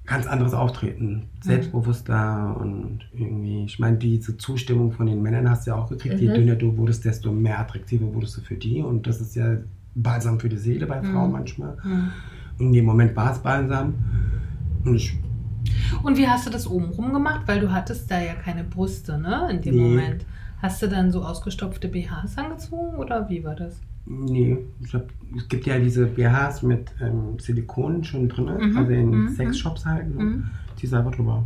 [0.06, 5.70] ganz anderes Auftreten, selbstbewusster und irgendwie, ich meine, diese Zustimmung von den Männern hast du
[5.70, 6.20] ja auch gekriegt.
[6.20, 6.34] Je Mhm.
[6.34, 9.56] dünner du wurdest, desto mehr attraktiver wurdest du für die und das ist ja
[9.94, 11.32] balsam für die Seele bei Frauen Mhm.
[11.32, 11.76] manchmal.
[11.84, 12.10] Mhm.
[12.58, 13.94] Und in dem Moment war es balsam
[14.84, 15.16] und ich,
[16.02, 17.42] Und wie hast du das obenrum gemacht?
[17.46, 19.48] Weil du hattest da ja keine Brüste, ne?
[19.50, 19.80] In dem Nee.
[19.82, 20.26] Moment.
[20.60, 23.80] Hast du dann so ausgestopfte BHs angezogen oder wie war das?
[24.06, 28.90] Nee, ich hab, es gibt ja diese BHs mit ähm, Silikon schon drin, Mhm, also
[28.92, 30.14] in mhm, Sexshops halt.
[30.14, 30.22] Ne?
[30.24, 30.44] Mhm.
[30.80, 31.44] Die selber drüber.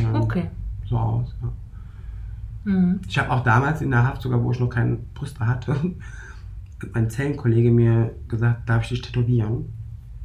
[0.00, 0.48] Ja, Okay.
[0.86, 1.52] So aus, ja.
[2.72, 3.00] Mhm.
[3.06, 5.82] Ich habe auch damals in der Haft, sogar wo ich noch keine Brüste hatte, hat
[6.94, 9.66] mein Zellenkollege mir gesagt, darf ich dich tätowieren?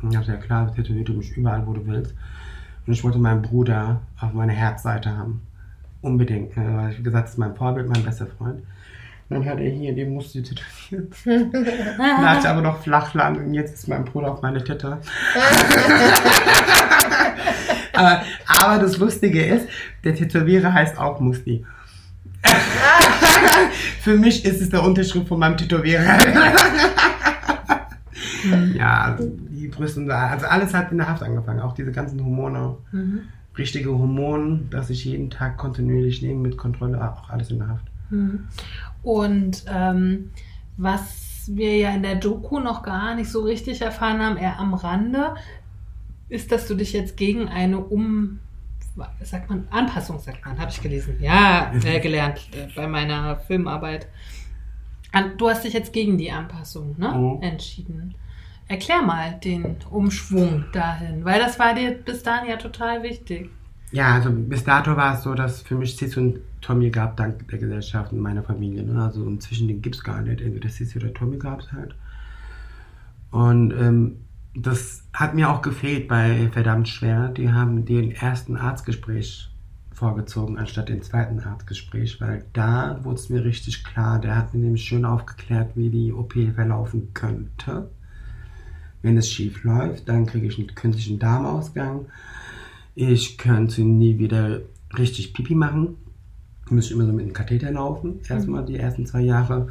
[0.01, 2.13] Und ich habe gesagt, ja klar, tätowiere du mich überall, wo du willst.
[2.85, 5.41] Und ich wollte meinen Bruder auf meiner Herzseite haben.
[6.01, 6.55] Unbedingt.
[6.57, 8.61] ne, Weil ich gesagt, das ist mein Vorbild, mein bester Freund.
[9.29, 11.09] Dann hat er hier, den musst du tätowieren.
[11.97, 14.99] Dann hatte ich aber noch Flachland und jetzt ist mein Bruder auf meine Tette.
[17.93, 18.21] aber,
[18.61, 19.67] aber das Lustige ist,
[20.03, 21.65] der Tätowierer heißt auch Musti.
[24.01, 26.17] Für mich ist es der Unterschrift von meinem Tätowierer.
[28.75, 29.31] ja, also
[29.63, 32.75] die Brüste also alles hat in der Haft angefangen, auch diese ganzen Hormone.
[32.91, 33.21] Mhm.
[33.57, 37.85] Richtige Hormone, das ich jeden Tag kontinuierlich nehme mit Kontrolle, auch alles in der Haft.
[38.09, 38.47] Mhm.
[39.03, 40.31] Und ähm,
[40.77, 44.73] was wir ja in der Doku noch gar nicht so richtig erfahren haben, eher am
[44.73, 45.35] Rande,
[46.29, 48.39] ist, dass du dich jetzt gegen eine Um...
[49.23, 51.17] Sagt man, Anpassung, sagt man, habe ich gelesen.
[51.19, 54.07] Ja, äh, gelernt äh, bei meiner Filmarbeit.
[55.11, 57.41] An, du hast dich jetzt gegen die Anpassung ne, Mhm.
[57.41, 58.15] entschieden.
[58.67, 63.49] Erklär mal den Umschwung dahin, weil das war dir bis dahin ja total wichtig.
[63.93, 67.47] Ja, also bis dato war es so, dass für mich Sissi und Tommy gab, dank
[67.47, 68.81] der Gesellschaft und meiner Familie.
[68.81, 68.99] Ne?
[68.99, 70.41] Also und zwischen denen gibt es gar nicht.
[70.41, 71.93] Entweder Sissi oder Tommy gab es halt.
[73.29, 74.17] Und ähm,
[74.55, 77.27] das hat mir auch gefehlt bei Verdammt Schwer.
[77.29, 79.51] Die haben den ersten Arztgespräch
[79.91, 84.19] vorgezogen, anstatt den zweiten Arztgespräch, weil da wurde es mir richtig klar.
[84.19, 87.91] Der hat mir nämlich schön aufgeklärt, wie die OP verlaufen könnte.
[89.03, 92.07] Wenn es schief läuft, dann kriege ich einen künstlichen Darmausgang.
[92.95, 94.61] Ich könnte nie wieder
[94.97, 95.97] richtig Pipi machen.
[96.69, 98.19] Müsste immer so mit einem Katheter laufen.
[98.27, 99.67] Erstmal die ersten zwei Jahre.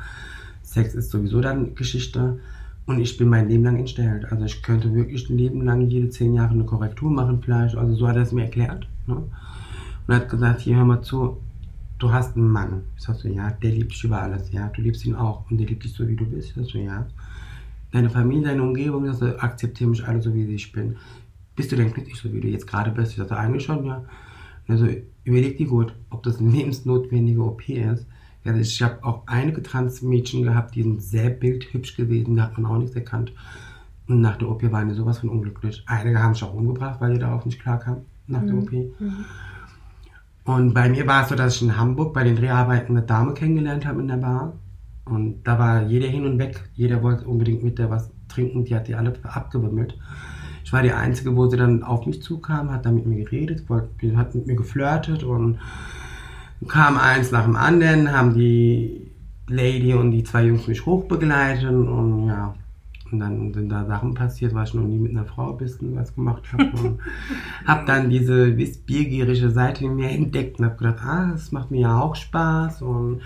[0.63, 2.41] Sex ist sowieso dann Geschichte.
[2.85, 4.31] Und ich bin mein Leben lang entstellt.
[4.33, 7.77] Also ich könnte wirklich ein Leben lang jede zehn Jahre eine Korrektur machen vielleicht.
[7.77, 8.89] Also so hat er es mir erklärt.
[9.07, 9.15] Ne?
[9.15, 9.29] Und
[10.09, 11.37] er hat gesagt, hier hör mal zu,
[12.01, 12.83] du hast einen Mann.
[12.97, 14.51] Ich sag so, ja, der liebt dich über alles.
[14.51, 15.49] Ja, du liebst ihn auch.
[15.49, 16.49] Und der liebt dich so, wie du bist.
[16.49, 17.07] Ich sag so, ja.
[17.93, 20.97] Deine Familie, deine Umgebung, das akzeptiere mich alle so, wie ich bin.
[21.55, 23.13] Bist du denn glücklich, so wie du jetzt gerade bist?
[23.13, 24.05] Ich sagte, eigentlich schon, ja.
[24.69, 24.89] Also
[25.25, 28.07] überleg dir gut, ob das eine lebensnotwendige OP ist.
[28.45, 32.71] Also ich habe auch einige Transmädchen gehabt, die sind sehr bildhübsch gewesen, da hat man
[32.71, 33.33] auch nichts erkannt.
[34.09, 35.85] Und nach der OP waren die sowas von unglücklich.
[35.87, 38.71] Einige haben sich auch umgebracht, weil die darauf nicht klarkamen, nach der OP.
[40.45, 43.33] Und bei mir war es so, dass ich in Hamburg bei den Dreharbeiten eine Dame
[43.35, 44.55] kennengelernt habe in der Bar.
[45.05, 46.69] Und da war jeder hin und weg.
[46.75, 48.65] Jeder wollte unbedingt mit der was trinken.
[48.65, 49.97] Die hat die alle abgewimmelt.
[50.73, 53.69] Ich war die Einzige, wo sie dann auf mich zukam, hat dann mit mir geredet,
[53.69, 55.59] wollte, hat mit mir geflirtet und
[56.67, 59.11] kam eins nach dem anderen, haben die
[59.49, 62.55] Lady und die zwei Jungs mich hochbegleitet und ja,
[63.11, 65.95] und dann sind da Sachen passiert, weil ich noch nie mit einer Frau ein bisschen
[65.95, 66.71] was gemacht habe.
[66.83, 67.01] Und
[67.67, 71.83] habe dann diese wissbiergierige Seite in mir entdeckt und habe gedacht, ah, das macht mir
[71.83, 72.81] ja auch Spaß.
[72.81, 73.21] Und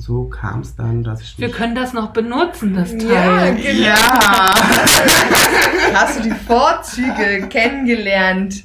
[0.00, 1.38] so kam es dann, dass ich.
[1.38, 3.08] Wir können das noch benutzen, das Teil.
[3.08, 3.86] Ja, genau.
[3.86, 4.54] Ja!
[5.94, 8.64] Hast du die Vorzüge kennengelernt?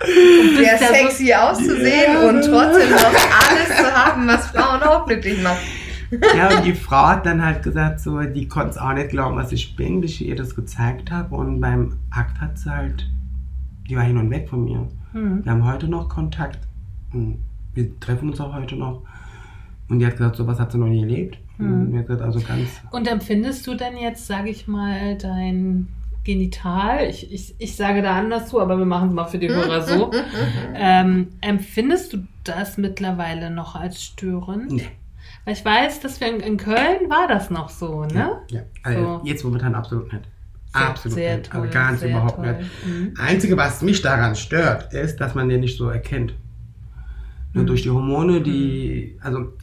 [0.00, 5.06] Um sehr ja so- sexy auszusehen und trotzdem noch alles zu haben, was Frauen auch
[5.06, 5.58] glücklich macht.
[6.36, 9.36] ja, und die Frau hat dann halt gesagt, so, die konnte es auch nicht glauben,
[9.36, 11.34] was ich bin, bis ich ihr das gezeigt habe.
[11.34, 13.06] Und beim Akt hat sie halt,
[13.88, 14.88] die war hin und weg von mir.
[15.12, 15.44] Hm.
[15.44, 16.60] Wir haben heute noch Kontakt.
[17.12, 17.38] Und
[17.74, 19.02] wir treffen uns auch heute noch.
[19.88, 21.38] Und die hat gesagt, sowas hat sie noch nie erlebt.
[21.56, 21.92] Hm.
[21.92, 22.68] Und gesagt, also ganz.
[22.90, 25.88] Und empfindest du denn jetzt, sage ich mal, dein
[26.24, 29.48] Genital, ich, ich, ich sage da anders zu, aber wir machen es mal für die
[29.48, 30.10] Hörer so,
[30.74, 34.70] ähm, empfindest du das mittlerweile noch als störend?
[34.72, 34.88] Nee.
[35.46, 38.42] Weil ich weiß, dass wir in, in Köln war das noch so, ne?
[38.50, 39.20] Ja, also So.
[39.24, 40.24] jetzt momentan absolut nicht.
[40.74, 41.50] Sehr- absolut sehr nicht.
[41.50, 42.56] toll, also ganz sehr überhaupt toll.
[42.58, 42.86] nicht.
[42.86, 43.14] Mhm.
[43.18, 46.34] Einzige, was mich daran stört, ist, dass man den nicht so erkennt.
[47.54, 47.68] Nur Mhm.
[47.68, 49.54] durch die Hormone, die, also,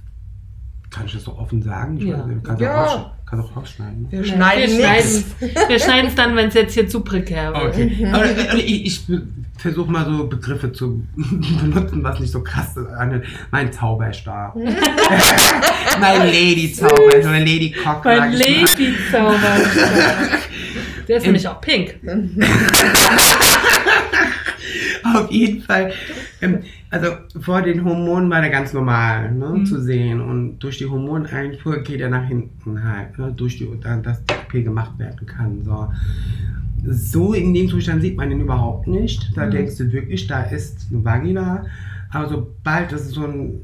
[0.96, 1.98] kann ich das so offen sagen?
[1.98, 2.20] Ich Ja.
[2.20, 3.12] weiß kannst Ja.
[3.30, 4.08] kannst auch rausschneiden.
[4.10, 4.78] Wir schneiden
[5.68, 7.74] wir schneiden es dann, wenn es jetzt hier zu prekär wird.
[7.76, 8.08] Okay.
[8.14, 8.26] Aber
[8.56, 9.02] ich, ich
[9.58, 12.88] versuche mal so Begriffe zu benutzen, was nicht so krass ist.
[13.52, 14.56] Mein Zauberstab.
[16.00, 18.06] mein Lady-Zauber, so eine Lady-Cock.
[18.06, 18.62] Mein sag ich mal.
[18.78, 19.58] Lady-Zauber.
[21.08, 21.96] Der ist nämlich auch pink.
[25.14, 25.92] Auf jeden Fall.
[26.42, 27.10] Ähm, also
[27.42, 29.66] vor den Hormonen war der ganz normal ne, Mhm.
[29.66, 30.20] zu sehen.
[30.22, 33.18] Und durch die Hormoneinfuhr geht er nach hinten halt.
[33.20, 35.64] Ne, durch die, dann, dass die OP gemacht werden kann.
[35.64, 35.88] So.
[36.88, 39.32] so in dem Zustand sieht man ihn überhaupt nicht.
[39.36, 39.52] Da Mhm.
[39.52, 41.66] denkst du wirklich, da ist eine Vagina.
[42.12, 43.60] Aber sobald das ist so ein.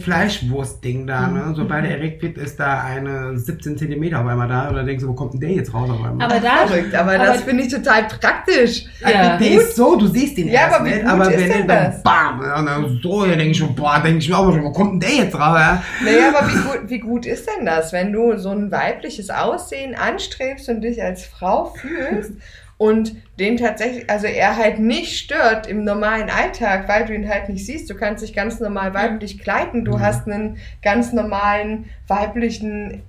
[0.00, 1.40] Fleischwurstding da, ne?
[1.46, 1.54] Mhm.
[1.56, 4.68] sobald er erregt wird, ist da eine 17 Zentimeter auf einmal da.
[4.68, 6.26] Und dann denkst du, wo kommt denn der jetzt raus auf einmal?
[6.30, 8.84] Aber da, Verrückt, aber, Aber- das finde ich total praktisch.
[9.00, 9.36] Ja.
[9.36, 11.48] Der ist so, du siehst ihn Ja, erst aber wie nicht, gut aber ist wenn
[11.50, 12.02] denn er dann das?
[12.02, 14.70] bam, und dann so, dann denke ich schon, boah, denke ich mir auch schon, wo
[14.72, 15.58] kommt denn der jetzt raus?
[15.58, 15.82] Ja?
[16.04, 19.94] Naja, aber wie gut, wie gut ist denn das, wenn du so ein weibliches Aussehen
[19.96, 22.32] anstrebst und dich als Frau fühlst
[22.76, 27.48] und den tatsächlich, also er halt nicht stört im normalen Alltag, weil du ihn halt
[27.48, 27.88] nicht siehst.
[27.90, 29.84] Du kannst dich ganz normal weiblich kleiden.
[29.84, 30.00] Du Mhm.
[30.00, 33.02] hast einen ganz normalen weiblichen,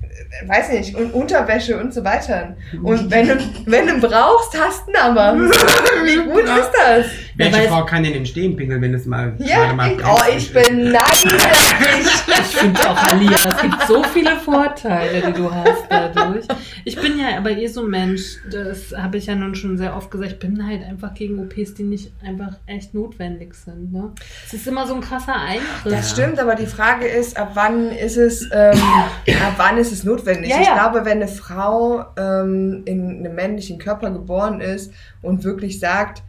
[0.48, 2.56] weiß nicht, und Unterwäsche und so weiter.
[2.84, 5.36] Und wenn du, wenn du brauchst, hast du ihn aber.
[6.04, 7.06] Wie gut ist das?
[7.38, 10.38] Welche Frau kann denn im Stehen pinkeln, wenn es mal Ja, gerade mal ich, oh,
[10.38, 12.12] ich beneide dich.
[12.48, 16.46] Ich finde auch, Alia, es gibt so viele Vorteile, die du hast dadurch.
[16.84, 19.96] Ich bin ja aber eh so ein Mensch, das habe ich ja nun schon sehr
[19.96, 23.92] oft gesagt, ich bin halt einfach gegen OPs, die nicht einfach echt notwendig sind.
[23.92, 24.12] Ne?
[24.46, 25.84] Es ist immer so ein krasser Eingriff.
[25.84, 28.80] Das stimmt, aber die Frage ist, ab wann ist es, ähm,
[29.28, 30.50] ab wann ist es notwendig?
[30.52, 30.74] Ja, Ich ja.
[30.74, 34.92] glaube, wenn eine Frau ähm, in einem männlichen Körper geboren ist
[35.22, 36.24] und wirklich sagt,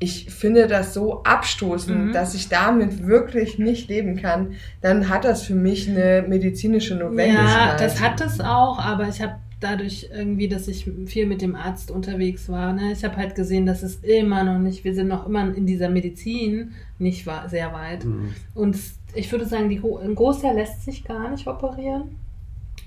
[0.00, 2.12] ich finde das so abstoßend, Mhm.
[2.12, 4.52] dass ich damit wirklich nicht leben kann,
[4.82, 7.80] dann hat das für mich eine medizinische Ja, Notwendigkeit.
[7.80, 11.90] das hat es auch, aber ich habe dadurch irgendwie, dass ich viel mit dem Arzt
[11.90, 15.26] unterwegs war, ne, ich habe halt gesehen, dass es immer noch nicht, wir sind noch
[15.26, 18.04] immer in dieser Medizin nicht sehr weit.
[18.04, 18.34] Mhm.
[18.54, 18.76] Und
[19.14, 22.16] ich würde sagen, die, ein Großteil lässt sich gar nicht operieren.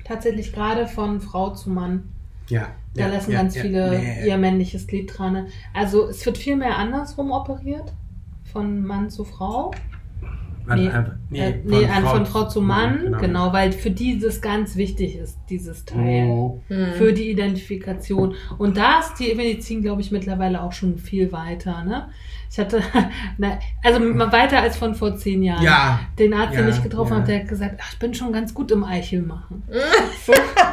[0.08, 2.10] Tatsächlich gerade von Frau zu Mann.
[2.48, 2.70] Ja.
[2.94, 4.28] Da ja, lassen ja, ganz ja, viele nee.
[4.28, 5.48] ihr männliches Glied dran.
[5.74, 7.94] Also es wird viel mehr andersrum operiert.
[8.52, 9.72] Von Mann zu Frau.
[10.76, 13.52] Nee, einfach- Nee, äh, nee von, von Frau zu Mann, genau.
[13.54, 16.28] weil für die das ganz wichtig ist, dieses Teil.
[16.28, 16.62] Oh.
[16.68, 16.94] Hm.
[16.98, 18.36] Für die Identifikation.
[18.58, 21.84] Und da ist die Medizin, glaube ich, mittlerweile auch schon viel weiter.
[21.84, 22.10] Ne?
[22.50, 22.82] Ich hatte,
[23.38, 25.64] na, also weiter als von vor zehn Jahren.
[25.64, 26.00] Ja.
[26.18, 27.18] Den Arzt, den Ja, ich getroffen ja.
[27.18, 29.64] habe, der hat gesagt, ach, ich bin schon ganz gut im Eichel machen.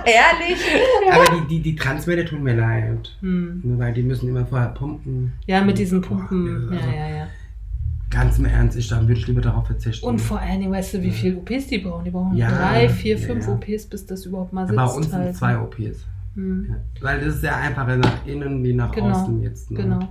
[0.05, 0.61] Ehrlich?
[1.11, 3.17] Aber die, die, die Transmänner tun mir leid.
[3.21, 3.63] Hm.
[3.79, 5.33] Weil die müssen immer vorher pumpen.
[5.47, 6.69] Ja, mit diesen Boah, Pumpen.
[6.71, 7.27] also Ja, ja, ja.
[8.15, 10.07] Ganz im Ernst, ich, dann würde ich lieber darauf verzichten.
[10.07, 12.05] Und vor allen Dingen, weißt du, wie viele OPs die brauchen?
[12.05, 13.53] Die brauchen Ja, drei, vier, ja, fünf ja.
[13.53, 14.77] OPs, bis das überhaupt mal Ja, sitzt.
[14.77, 15.37] Bei uns sind halt.
[15.37, 16.07] zwei OPs.
[16.35, 16.67] Hm.
[16.69, 16.77] Ja.
[17.01, 19.71] Weil das ist sehr einfacher nach innen wie nach Genau, außen jetzt.
[19.71, 19.83] Ne?
[19.83, 20.09] Genau,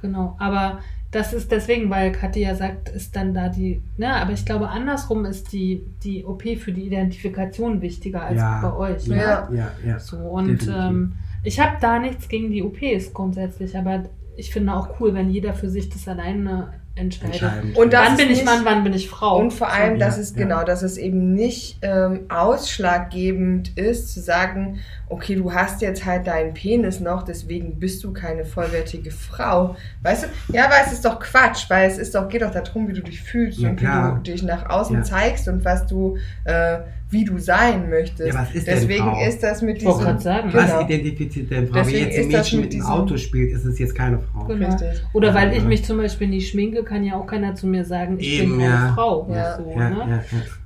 [0.00, 0.36] genau.
[0.38, 0.80] Aber
[1.10, 4.68] das ist deswegen, weil Kathi ja sagt, ist dann da die, ne, aber ich glaube,
[4.68, 9.06] andersrum ist die, die OP für die Identifikation wichtiger als ja, bei euch.
[9.06, 9.22] Ja, ne?
[9.22, 9.48] Ja.
[9.52, 9.98] ja, ja.
[9.98, 11.12] So, und ähm,
[11.44, 14.04] ich habe da nichts gegen die OPs grundsätzlich, aber
[14.36, 17.32] ich finde auch cool, wenn jeder für sich das alleine entscheide.
[17.32, 17.76] Entscheidend.
[17.76, 19.38] Und wann bin ich Mann, wann bin ich Frau?
[19.38, 20.36] Und vor allem, dass es ja.
[20.38, 26.26] genau, dass es eben nicht ähm, ausschlaggebend ist, zu sagen, okay, du hast jetzt halt
[26.26, 29.76] deinen Penis noch, deswegen bist du keine vollwertige Frau.
[30.02, 30.54] Weißt du?
[30.54, 33.02] Ja, aber es ist doch Quatsch, weil es ist doch, geht doch darum, wie du
[33.02, 34.20] dich fühlst Ja, und wie klar.
[34.22, 35.02] du dich nach außen Ja.
[35.02, 36.78] zeigst und was du, äh,
[37.12, 38.32] wie du sein möchtest.
[38.34, 39.24] Ja, was ist denn deswegen Frau?
[39.26, 40.00] ist das mit Ich diesem.
[40.00, 40.50] gerade sagen.
[40.50, 40.62] Genau.
[40.62, 41.74] Was identifiziert denn Frau?
[41.74, 44.18] Deswegen Wenn jetzt ein Mädchen mit mit dem diesem- Auto spielt, ist es jetzt keine
[44.18, 44.44] Frau.
[44.46, 44.68] Genau.
[44.68, 45.02] Richtig.
[45.12, 45.64] Oder weil ich Ja.
[45.68, 48.62] mich zum Beispiel nicht schminke, kann ja auch keiner zu mir sagen, ich Eben, bin
[48.62, 48.92] eine ja.
[48.94, 49.28] Frau.
[49.30, 49.56] Ja.
[49.58, 49.96] So, Ja, ne?
[49.98, 50.22] ja, ja.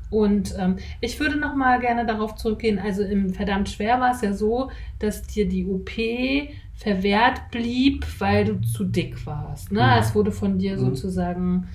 [0.09, 2.79] Und ähm, ich würde noch mal gerne darauf zurückgehen.
[2.79, 4.71] Also im verdammt schwer war es ja so,
[5.01, 5.91] dass dir die OP
[6.75, 9.73] verwehrt blieb, weil du zu dick warst.
[9.73, 9.81] Ne?
[9.81, 9.99] Ja.
[9.99, 10.81] Es wurde von dir Mhm.
[10.81, 11.67] sozusagen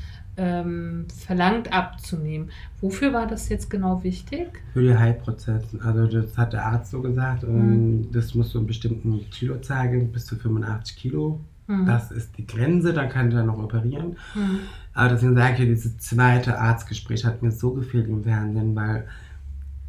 [0.42, 2.50] ähm, verlangt abzunehmen.
[2.82, 4.48] Wofür war das jetzt genau wichtig?
[4.74, 5.80] Für die Heilprozesse.
[5.84, 7.44] Also das hat der Arzt so gesagt.
[7.44, 11.40] ähm, Das muss so einen bestimmten Kilo zeigen, bis zu 85 Kilo.
[11.68, 11.86] Hm.
[11.86, 14.18] Das ist die Grenze, da kann er noch operieren.
[14.34, 14.60] Hm.
[14.96, 19.06] Aber deswegen sage ich ja, dieses zweite Arztgespräch hat mir so gefehlt im Fernsehen, weil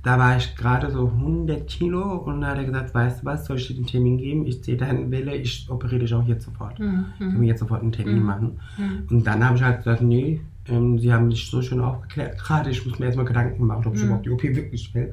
[0.02, 3.46] da war ich gerade so 100 Kilo und da hat er gesagt, weißt du was,
[3.46, 4.46] soll ich dir den Termin geben?
[4.46, 6.78] Ich sehe deine Welle, ich operiere dich auch jetzt sofort.
[6.78, 7.04] Hm.
[7.14, 8.24] Ich kann mir jetzt sofort einen Termin Mhm.
[8.26, 8.60] machen.
[8.76, 9.06] Hm.
[9.10, 12.70] Und dann habe ich halt gesagt, nee, ähm, sie haben mich so schön aufgeklärt gerade,
[12.70, 14.06] ich muss mir erstmal Gedanken machen, ob ich Mhm.
[14.06, 15.12] überhaupt die OP wirklich will.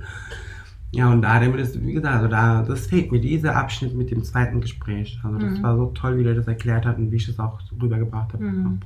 [0.92, 4.24] Ja, und da das, wie gesagt, also da, das fehlt mir, dieser Abschnitt mit dem
[4.24, 5.20] zweiten Gespräch.
[5.24, 5.64] Also das Mhm.
[5.64, 8.44] war so toll, wie er das erklärt hat und wie ich das auch rübergebracht habe.
[8.44, 8.80] Mhm.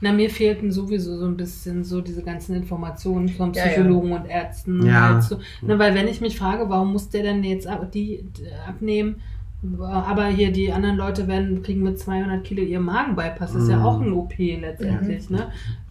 [0.00, 3.72] Na, mir fehlten sowieso so ein bisschen so diese ganzen Informationen von Ja, ja.
[3.72, 4.86] Psychologen und Ärzten.
[4.86, 5.14] Ja.
[5.14, 5.38] Halt so.
[5.62, 8.24] Ne, weil wenn ich mich frage, warum muss der denn jetzt ab, die
[8.68, 9.16] abnehmen,
[9.80, 13.78] aber hier die anderen Leute werden, kriegen mit 200 Kilo ihr Magenbypass, das ist ja
[13.78, 13.84] Mhm.
[13.84, 15.48] auch ein OP letztendlich, ne?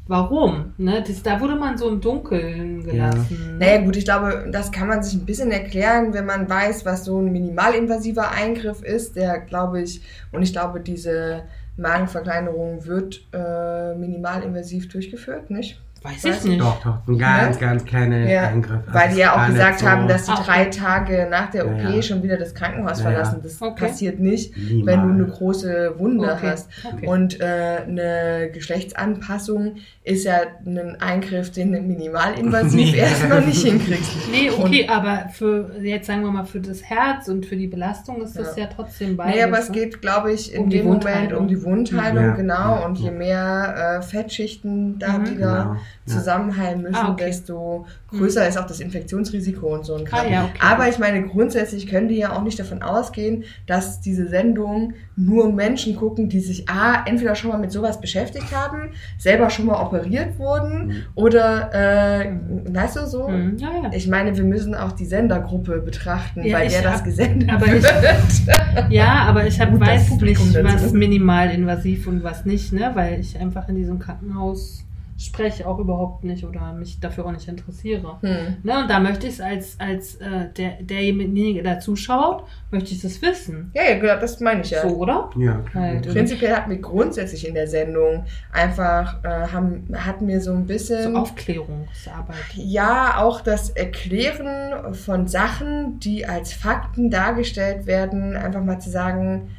[0.08, 0.74] Warum?
[0.78, 1.04] Ne?
[1.06, 3.58] Das, da wurde man so im Dunkeln gelassen.
[3.60, 7.06] Naja gut, ich glaube, das kann man sich ein bisschen erklären, wenn man weiß, was
[7.06, 10.02] so ein minimalinvasiver Eingriff ist, der glaube ich,
[10.32, 11.44] und ich glaube, diese
[11.78, 15.80] Magenverkleinerung wird äh, minimalinvasiv durchgeführt, nicht?
[16.08, 16.62] Weiß Weiß ich nicht.
[16.62, 18.80] Doch, doch, ein ganz, ganz kleiner Ja, Eingriff.
[18.88, 21.72] Also Weil die ja auch gesagt so- haben, dass sie drei Tage nach der Ja,
[21.72, 22.02] OP ja.
[22.02, 23.12] schon wieder das Krankenhaus Ja, ja.
[23.12, 23.40] verlassen.
[23.44, 23.86] Das Okay.
[23.88, 24.86] passiert nicht, Niemals.
[24.88, 26.50] wenn du eine große Wunde Okay.
[26.52, 26.70] hast.
[26.94, 27.08] Okay.
[27.08, 27.44] Und äh,
[27.88, 32.98] eine Geschlechtsanpassung ist ja ein Eingriff, den du minimalinvasiv Nee.
[32.98, 34.12] erstmal nicht hinkriegst.
[34.32, 38.22] Nee, okay, aber für, jetzt sagen wir mal, für das Herz und für die Belastung
[38.22, 39.36] ist das ja, trotzdem beides.
[39.36, 39.76] Nee, aber es ne?
[39.76, 42.32] geht, glaube ich, in Um dem Moment um die Wundheilung, Ja.
[42.36, 42.54] genau.
[42.80, 42.86] Ja.
[42.86, 45.30] Und je mehr äh, Fettschichten da Mhm.
[45.32, 45.76] wieder Genau.
[46.06, 47.26] Zusammenheilen müssen, Ah, okay.
[47.26, 50.26] desto größer ist auch das Infektionsrisiko und so ein Kram.
[50.26, 50.60] Ah, ja, okay.
[50.62, 55.52] Aber ich meine, grundsätzlich können die ja auch nicht davon ausgehen, dass diese Sendung nur
[55.52, 59.82] Menschen gucken, die sich A, entweder schon mal mit sowas beschäftigt haben, selber schon mal
[59.82, 60.94] operiert wurden Mhm.
[61.16, 62.32] oder, äh,
[62.72, 63.28] weißt du so?
[63.28, 63.92] Hm, ja, ja.
[63.94, 67.50] Ich meine, wir müssen auch die Sendergruppe betrachten, Ja, weil ich der das hab- gesendet
[67.52, 68.54] aber ich- wird.
[68.90, 72.92] Ja, aber ich hab, Gut, das weiß Publikum nicht, was minimalinvasiv und was nicht, ne?
[72.94, 74.84] Weil ich einfach in diesem Krankenhaus
[75.18, 78.18] spreche auch überhaupt nicht oder mich dafür auch nicht interessiere.
[78.22, 78.58] Hm.
[78.64, 78.82] Ne?
[78.82, 83.22] Und da möchte ich es als, als äh, der, derjenige, der zuschaut, möchte ich das
[83.22, 83.72] wissen.
[83.74, 84.82] Ja, ja, genau, das meine ich ja.
[84.88, 85.30] So, oder?
[85.38, 86.08] Ja, Halt.
[86.08, 90.64] Prinzipiell hatten wir grundsätzlich in der Sendung einfach, äh, haben, hatten wir so ein So
[90.68, 92.36] bisschen, Aufklärungsarbeit.
[92.54, 99.50] ja, auch das Erklären von Sachen, die als Fakten dargestellt werden, einfach mal zu sagen,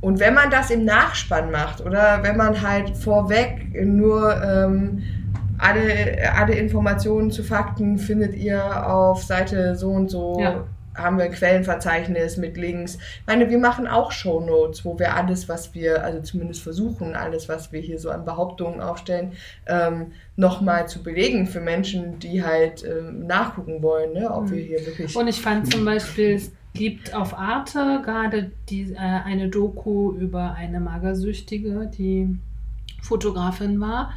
[0.00, 5.02] und wenn man das im Nachspann macht oder wenn man halt vorweg nur ähm,
[5.58, 10.38] alle, alle Informationen zu Fakten findet ihr auf Seite so und so.
[10.40, 10.64] Ja.
[10.94, 12.96] Haben wir ein Quellenverzeichnis mit Links.
[12.96, 17.48] Ich meine, wir machen auch Shownotes, wo wir alles, was wir, also zumindest versuchen, alles,
[17.48, 19.34] was wir hier so an Behauptungen aufstellen,
[19.68, 24.50] ähm, nochmal zu belegen für Menschen, die halt ähm, nachgucken wollen, ne, ob Mhm.
[24.50, 25.14] wir hier wirklich.
[25.14, 26.40] Und ich fand zum Beispiel,
[26.74, 32.36] gibt auf Arte gerade die, äh, eine Doku über eine Magersüchtige, die
[33.02, 34.10] Fotografin war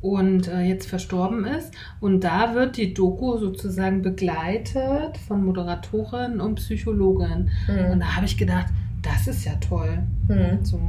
[0.00, 1.72] und äh, jetzt verstorben ist.
[2.00, 7.50] Und da wird die Doku sozusagen begleitet von Moderatorin und Psychologin.
[7.68, 8.66] Und Hm, da habe ich gedacht,
[9.02, 9.98] das ist ja toll.
[10.28, 10.64] hm.
[10.64, 10.80] So.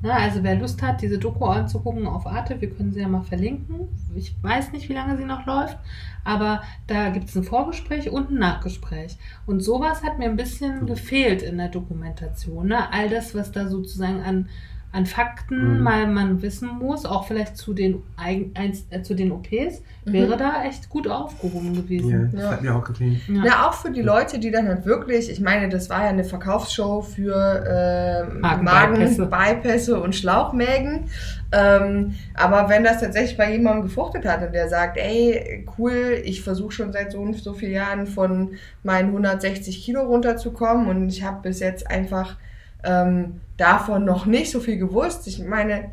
[0.00, 3.22] Na, also wer Lust hat, diese Doku anzugucken auf Arte, wir können sie ja mal
[3.22, 3.88] verlinken.
[4.14, 5.76] Ich weiß nicht, wie lange sie noch läuft,
[6.24, 9.16] aber da gibt es ein Vorgespräch und ein Nachgespräch.
[9.46, 12.68] Und sowas hat mir ein bisschen gefehlt in der Dokumentation.
[12.68, 12.92] Ne?
[12.92, 14.48] All das, was da sozusagen an,
[14.90, 15.82] an Fakten Mhm.
[15.82, 20.12] mal man wissen muss, auch vielleicht zu den, Eigen- eins- äh, zu den OPs, Mhm.
[20.12, 22.30] wäre da echt gut aufgehoben ja, gewesen.
[22.32, 22.50] das Ja.
[22.52, 23.20] hat mir auch gefehlt.
[23.28, 23.44] Ja.
[23.44, 26.24] Ja, auch für die Leute, die dann halt wirklich, ich meine, das war ja eine
[26.24, 29.26] Verkaufsshow für äh, Magenbypässe.
[29.26, 31.04] Magenbypässe und Schlauchmägen.
[31.52, 36.42] Ähm, aber wenn das tatsächlich bei jemandem gefruchtet hat und der sagt, ey, cool, ich
[36.42, 38.52] versuche schon seit so und so vielen Jahren von
[38.82, 42.36] meinen 160 Kilo runterzukommen und ich habe bis jetzt einfach
[42.84, 45.26] ähm, davon noch nicht so viel gewusst.
[45.26, 45.90] Ich meine,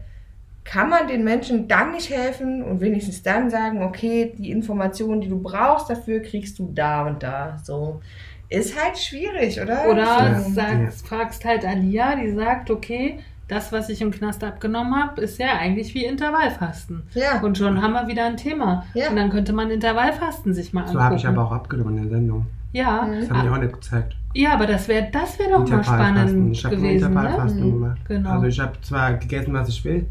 [0.64, 5.30] kann man den Menschen dann nicht helfen und wenigstens dann sagen, okay, die Informationen, die
[5.30, 7.58] du brauchst dafür, kriegst du da und da.
[7.64, 8.02] So.
[8.50, 9.88] Ist halt schwierig, oder?
[9.90, 10.40] Oder Ja.
[10.42, 15.38] sagst, fragst halt Alia, die sagt, okay, das, was ich im Knast abgenommen habe, ist
[15.40, 17.04] ja eigentlich wie Intervallfasten.
[17.14, 17.42] Ja.
[17.42, 18.86] Und schon haben wir wieder ein Thema.
[18.96, 19.10] Ja.
[19.10, 21.04] Und dann könnte man Intervallfasten sich mal So angucken.
[21.06, 22.48] habe ich aber auch abgenommen in der Sendung.
[22.72, 23.08] Ja.
[23.20, 24.16] Das haben die auch nicht gezeigt.
[24.36, 27.14] Ja, aber das wäre das wär doch mal spannend Ich habe nur gewesen.
[27.14, 27.20] Ne?
[27.20, 27.98] Intervallfasten gemacht.
[28.08, 28.30] Genau.
[28.30, 30.06] Also ich habe zwar gegessen, was ich will.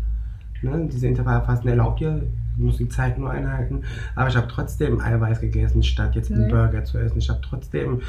[0.62, 0.88] Ne?
[0.92, 3.82] Diese Intervallfasten erlaubt ja, ich muss die Zeit nur einhalten.
[4.14, 6.50] Aber ich habe trotzdem Eiweiß gegessen, statt jetzt einen Mhm.
[6.50, 7.18] Burger zu essen.
[7.18, 8.00] Ich habe trotzdem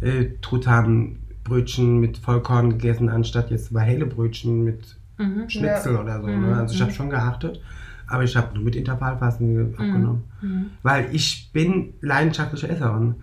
[0.00, 5.48] äh, Truthahnbrötchen mit Vollkorn gegessen, anstatt jetzt Brötchen mit Mhm.
[5.50, 6.28] Schnitzel oder so.
[6.28, 6.46] Mhm.
[6.48, 6.56] Ne?
[6.56, 6.94] Also ich habe Mhm.
[6.96, 7.60] schon geachtet.
[8.06, 10.24] Aber ich habe nur mit Intervallfasten abgenommen.
[10.42, 10.66] Mhm.
[10.82, 13.16] Weil ich bin leidenschaftliche Esserin.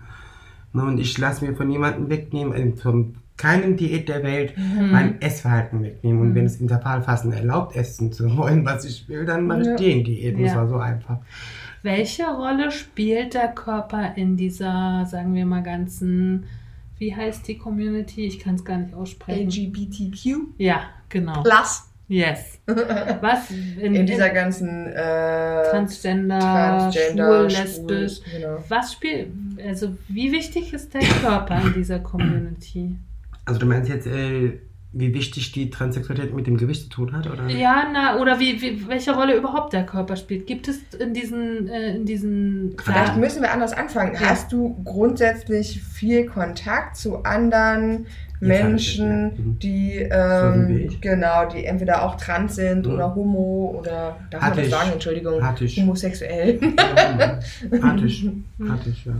[0.78, 4.90] Ne, Und ich lasse mir von niemandem wegnehmen, äh, von keinem Diät der Welt, Mhm.
[4.90, 6.20] mein Essverhalten wegnehmen.
[6.22, 9.76] Und wenn es Intervallfasten erlaubt, essen zu wollen, was ich will, dann mache ich Ja.
[9.76, 10.38] den Diät.
[10.38, 10.46] Ja.
[10.46, 11.18] Das war so einfach.
[11.82, 16.44] Welche Rolle spielt der Körper in dieser, sagen wir mal, ganzen,
[16.98, 18.26] wie heißt die Community?
[18.26, 19.48] Ich kann es gar nicht aussprechen.
[19.48, 21.42] LGBTQ Ja, genau.
[21.44, 22.58] plus Yes.
[22.66, 28.16] Was in, in dieser ganzen äh, Transgender, Transgender, schwul, lesbisch.
[28.16, 28.64] schwul, genau.
[28.68, 29.28] Was spielt,
[29.66, 32.96] also wie wichtig ist der Körper in dieser Community?
[33.44, 34.58] Also du meinst jetzt, äh,
[34.92, 37.26] wie wichtig die Transsexualität mit dem Gewicht zu tun hat?
[37.26, 37.46] Oder?
[37.48, 40.46] Ja, na, oder wie, wie, welche Rolle überhaupt der Körper spielt?
[40.46, 44.14] Gibt es in diesen, äh, in diesen Vielleicht müssen wir anders anfangen.
[44.14, 44.30] Ja.
[44.30, 48.06] Hast du grundsätzlich viel Kontakt zu anderen
[48.40, 49.28] Menschen, ja.
[49.44, 49.58] Mhm.
[49.58, 52.92] die ähm, genau, die entweder auch trans sind Mhm.
[52.92, 54.70] oder homo oder darf man Hatte das ich.
[54.72, 55.80] sagen, Entschuldigung, Hatte ich.
[55.80, 56.60] homosexuell.
[57.82, 58.28] Hatte ich.
[58.68, 59.12] Hatte ich, ja.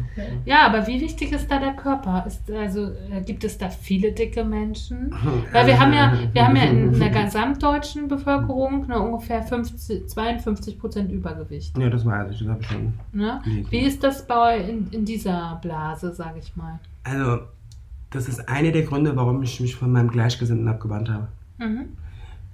[0.44, 2.24] Ja, aber wie wichtig ist da der Körper?
[2.26, 5.12] Ist, also, äh, gibt es da viele dicke Menschen?
[5.52, 10.78] Weil wir haben ja, wir haben ja in der gesamtdeutschen Bevölkerung ne, ungefähr 50, 52
[10.78, 11.76] Prozent Übergewicht.
[11.78, 13.40] Ja, das weiß ich, das habe ich schon Ne?
[13.70, 16.78] Wie ist das bei in, in dieser Blase, sage ich mal?
[17.04, 17.38] Also,
[18.10, 21.28] das ist einer der Gründe, warum ich mich von meinem Gleichgesinnten abgewandt habe.
[21.58, 21.88] Mhm.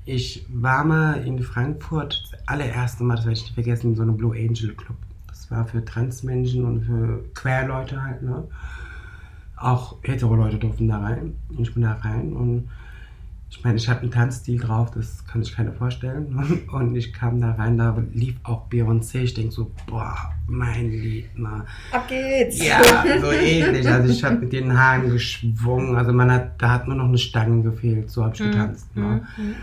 [0.05, 4.02] Ich war mal in Frankfurt, das allererste Mal, das werde ich nicht vergessen, in so
[4.02, 4.97] einem Blue Angel Club.
[5.28, 8.44] Das war für Transmenschen und für Queerleute halt, ne?
[9.56, 11.36] Auch hetero Leute durften da rein.
[11.56, 12.68] Ich bin da rein und
[13.56, 16.66] ich meine, ich habe einen Tanzstil drauf, das kann sich keiner vorstellen.
[16.72, 19.20] Und ich kam da rein, da lief auch Beyoncé.
[19.20, 20.16] Ich denke so, boah,
[20.48, 21.64] mein Lied, ne?
[21.93, 22.62] Ab geht's.
[22.62, 22.82] Ja,
[23.20, 23.89] so ähnlich.
[23.89, 25.94] Also ich habe mit den Haaren geschwungen.
[25.94, 28.10] Also man hat, da hat nur noch eine Stange gefehlt.
[28.10, 28.94] So habe ich getanzt.
[28.97, 29.24] Ne?
[29.36, 29.55] Mhm.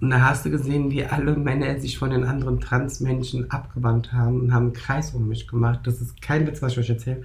[0.00, 4.40] Und da hast du gesehen, wie alle Männer sich von den anderen Transmenschen abgewandt haben
[4.40, 5.80] und haben einen Kreis um mich gemacht.
[5.84, 7.22] Das ist kein Witz, was ich euch erzähle.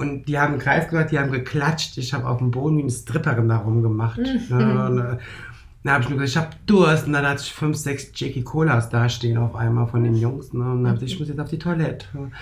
[0.00, 1.98] Und die haben einen Kreis gemacht, die haben geklatscht.
[1.98, 4.18] Ich habe auf dem Boden wie eine Stripperin da rumgemacht.
[4.18, 4.86] Ne?
[4.86, 5.18] Und, äh,
[5.82, 7.06] dann habe ich nur gesagt, ich habe Durst.
[7.06, 10.54] Und dann hatte ich fünf, sechs Jackie Colas da stehen auf einmal von den Jungs.
[10.54, 10.64] Ne?
[10.64, 12.06] Und dann habe ich gesagt, ich muss jetzt auf die Toilette.
[12.14, 12.32] Und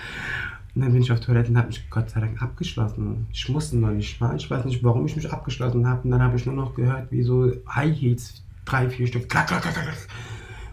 [0.75, 3.27] dann bin ich auf Toilette und habe mich Gott sei Dank abgeschlossen.
[3.33, 4.37] Ich musste noch nicht mal.
[4.37, 6.03] Ich weiß nicht, warum ich mich abgeschlossen habe.
[6.03, 9.47] Und dann habe ich nur noch gehört, wie so High Heels, drei, vier Stück, klack,
[9.47, 10.07] klack, klack, klack.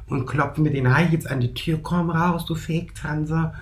[0.07, 1.81] Und klopfen mit den High Heels an die Tür.
[1.83, 3.55] Komm raus, du Fake-Transer.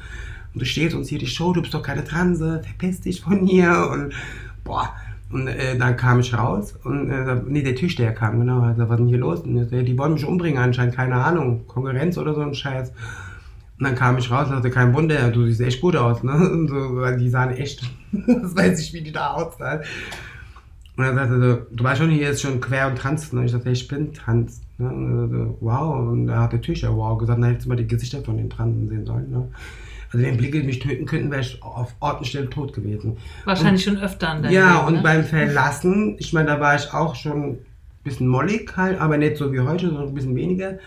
[0.55, 2.63] Und du stehst uns hier die Show, du bist doch keine Transe.
[2.65, 3.91] Verpiss dich von hier.
[3.93, 4.15] Und
[4.63, 4.95] boah.
[5.31, 8.61] Und äh, dann kam ich raus und äh, nee, der Türsteher kam, genau.
[8.61, 9.41] Also, was ist denn hier los?
[9.41, 11.67] Und ja, die wollen mich umbringen anscheinend, keine Ahnung.
[11.67, 12.93] Konkurrenz oder so ein Scheiß.
[13.79, 16.33] Und dann kam ich raus und sagte, kein Wunder, du siehst echt gut aus, ne?
[16.53, 17.83] Und so, weil die sahen echt,
[18.13, 19.81] das weiß ich, wie die da aussahen.
[20.97, 23.33] Und dann sagte er so, du weißt schon, hier ist schon quer und trans.
[23.33, 23.45] Ne?
[23.45, 24.63] Ich sagte, ich bin trans.
[24.79, 24.89] Ne?
[24.89, 26.09] Und er so, wow.
[26.09, 28.49] Und da hat der Türsteher wow gesagt, na, hättest du mal die Gesichter von den
[28.49, 29.29] Transen sehen sollen.
[29.29, 29.49] Ne?
[30.15, 33.17] Also wenn Blicke mich töten könnten, wäre ich auf Ort und Stelle tot gewesen.
[33.45, 35.01] Wahrscheinlich schon öfter an deinem Ja, Leben, und ne?
[35.03, 37.59] beim Verlassen, ich meine, da war ich auch schon ein
[38.05, 40.79] bisschen mollig halt, aber nicht so wie heute, sondern ein bisschen weniger.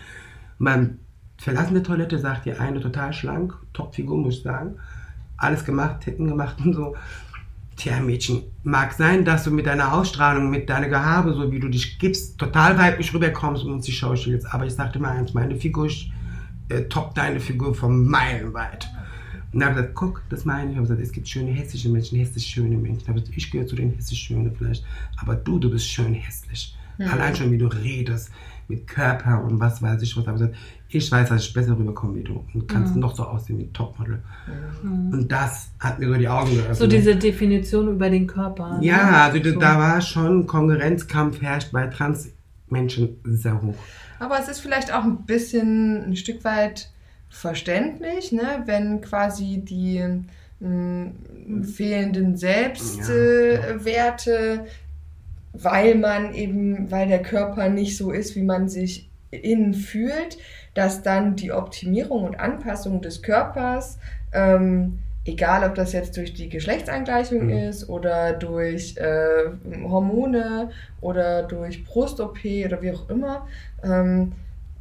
[0.58, 0.98] Und beim
[1.36, 4.76] Verlassen der Toilette sagt die eine total schlank, Topfigur, muss ich sagen.
[5.36, 6.96] Alles gemacht, Titten gemacht und so.
[7.76, 11.68] Tja, Mädchen, mag sein, dass du mit deiner Ausstrahlung, mit deiner Gehabe, so wie du
[11.68, 14.52] dich gibst, total weiblich rüberkommst und uns die Show spielst.
[14.52, 15.88] Aber ich sagte mal eins, meine Figur
[16.70, 18.88] äh, toppt deine Figur von meilenweit.
[19.52, 20.70] Und dann habe ich gesagt, guck, das meine ich.
[20.72, 23.00] Ich habe gesagt, es gibt schöne hessische Menschen, hässlich schöne Menschen.
[23.02, 24.84] Ich habe gesagt, ich gehöre zu den hässlich schönen vielleicht.
[25.16, 26.76] Aber du, du bist schön hässlich.
[26.98, 28.30] Allein schon, wie du redest,
[28.66, 30.26] mit Körper und was weiß ich was.
[30.26, 30.56] Aber gesagt,
[30.90, 32.44] ich weiß, dass ich besser rüberkomme wie du.
[32.52, 34.22] Und kannst noch so aussehen wie ein Topmodel.
[34.82, 36.76] Und das hat mir so die Augen geöffnet.
[36.76, 38.78] So diese Definition über den Körper.
[38.78, 38.84] ne?
[38.86, 39.58] ja, also So.
[39.60, 43.76] da war schon Konkurrenzkampf herrscht bei Transmenschen sehr hoch.
[44.18, 46.90] Aber es ist vielleicht auch ein bisschen ein Stück weit
[47.30, 48.62] verständlich, ne?
[48.66, 50.02] wenn quasi die
[50.60, 51.10] mh,
[51.64, 54.64] fehlenden Selbstwerte, Werte,
[55.52, 60.38] weil man eben, weil der Körper nicht so ist, wie man sich innen fühlt,
[60.74, 63.98] dass dann die Optimierung und Anpassung des Körpers,
[64.32, 67.50] ähm, egal ob das jetzt durch die Geschlechtsangleichung Mhm.
[67.50, 69.50] ist oder durch äh,
[69.84, 73.46] Hormone oder durch Brust-OP oder wie auch immer,
[73.82, 74.32] ähm,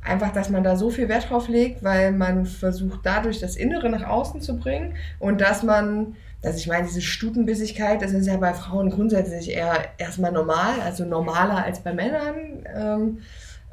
[0.08, 3.90] einfach, dass man da so viel Wert drauf legt, weil man versucht dadurch das Innere
[3.90, 8.38] nach außen zu bringen und dass man, dass ich meine, diese Stutenbissigkeit, das ist ja
[8.38, 12.36] bei Frauen grundsätzlich eher erstmal normal, also normaler als bei Männern.
[12.76, 13.18] Ähm,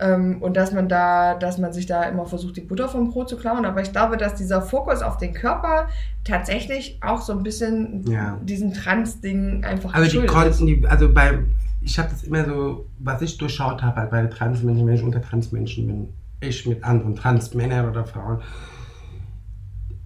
[0.01, 3.29] ähm, und dass man da, dass man sich da immer versucht, die Butter vom Brot
[3.29, 3.65] zu klauen.
[3.65, 5.89] Aber ich glaube, dass dieser Fokus auf den Körper
[6.25, 8.39] tatsächlich auch so ein bisschen Ja.
[8.43, 11.39] diesem Trans-Ding einfach Also die konnten, die, also bei,
[11.81, 15.23] ich habe das immer so, was ich durchschaut habe, halt bei Transmenschen, wenn ich unter
[15.23, 16.09] Transmenschen bin,
[16.47, 18.39] ich mit anderen Transmännern oder Frauen.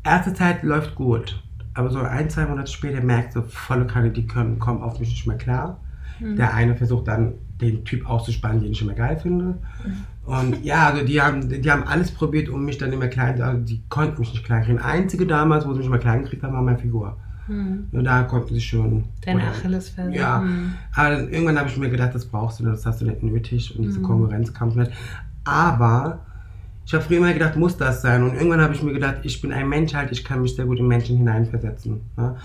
[0.04, 1.42] Erste Zeit läuft gut,
[1.74, 5.10] aber so ein, zwei Monate später merkst du, volle Kanne, die können, kommen auf mich
[5.10, 5.80] nicht mehr klar.
[6.20, 9.58] Der eine versucht dann, den Typ auszuspannen, den ich immer geil finde.
[10.24, 13.60] Und ja, also die haben, die haben alles probiert, um mich dann immer klein, also
[13.62, 14.78] die konnten mich nicht klein kriegen.
[14.80, 17.16] Einzige damals, wo sie mich immer klein gekriegt haben, war meine Figur.
[17.92, 19.04] Und da konnten sie schon.
[19.26, 20.12] Oder- Achillesferse.
[20.14, 20.74] Ja, Hm.
[20.94, 23.74] aber irgendwann habe ich mir gedacht, das brauchst du, nicht, das hast du nicht nötig
[23.78, 24.90] und diese Konkurrenzkampf nicht.
[25.44, 26.26] Aber
[26.88, 28.22] ich habe früher immer gedacht, muss das sein?
[28.22, 30.64] Und irgendwann habe ich mir gedacht, ich bin ein Mensch halt, ich kann mich sehr
[30.64, 32.00] gut in Menschen hineinversetzen.
[32.16, 32.36] Ne?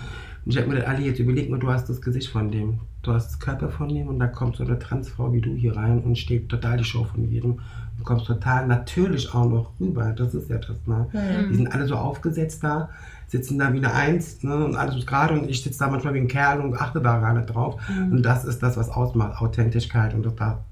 [0.44, 2.80] Und ich habe mir gedacht, Ali, jetzt überleg mal, du hast das Gesicht von dem,
[3.02, 5.74] du hast das Körper von dem und da kommt so eine Transfrau wie du hier
[5.74, 7.60] rein und steht total die Show von jedem.
[7.96, 10.76] Du kommst total natürlich auch noch rüber, das ist ja das.
[10.86, 11.06] Ne?
[11.50, 12.90] Die sind alle so aufgesetzt da,
[13.28, 14.62] sitzen da wie eine Eins ne?
[14.62, 17.18] und alles ist gerade und ich sitze da manchmal wie ein Kerl und achte da
[17.18, 17.80] gar nicht drauf.
[17.88, 20.62] Und das ist das, was ausmacht, Authentischkeit und das da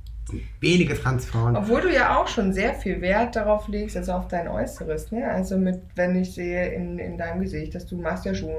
[0.61, 1.57] wenige Transfrauen.
[1.57, 5.27] Obwohl du ja auch schon sehr viel Wert darauf legst, also auf dein Äußeres, ne?
[5.29, 8.51] Also mit, wenn ich sehe in, in deinem Gesicht, dass du machst ja schon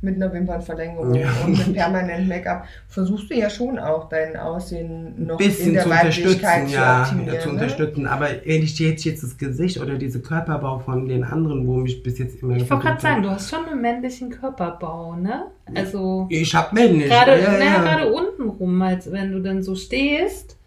[0.00, 1.28] mit einer Wimpernverlängerung Ja.
[1.44, 5.82] und mit permanent Make-up, versuchst du ja schon auch dein Aussehen noch in bisschen der
[5.84, 7.34] zu Weiblichkeit unterstützen, zu ja, optimieren.
[7.34, 7.54] ja, zu ne?
[7.54, 8.06] unterstützen.
[8.06, 12.02] Aber wenn ich jetzt, jetzt das Gesicht oder diese Körperbau von den anderen, wo mich
[12.02, 12.56] bis jetzt immer.
[12.56, 15.46] Ich wollte gerade sagen, du hast schon einen männlichen Körperbau, ne?
[15.74, 17.08] Also Ich hab männlich.
[17.08, 17.82] gerade ja, ja.
[17.82, 20.57] gerade unten rum, als wenn du dann so stehst,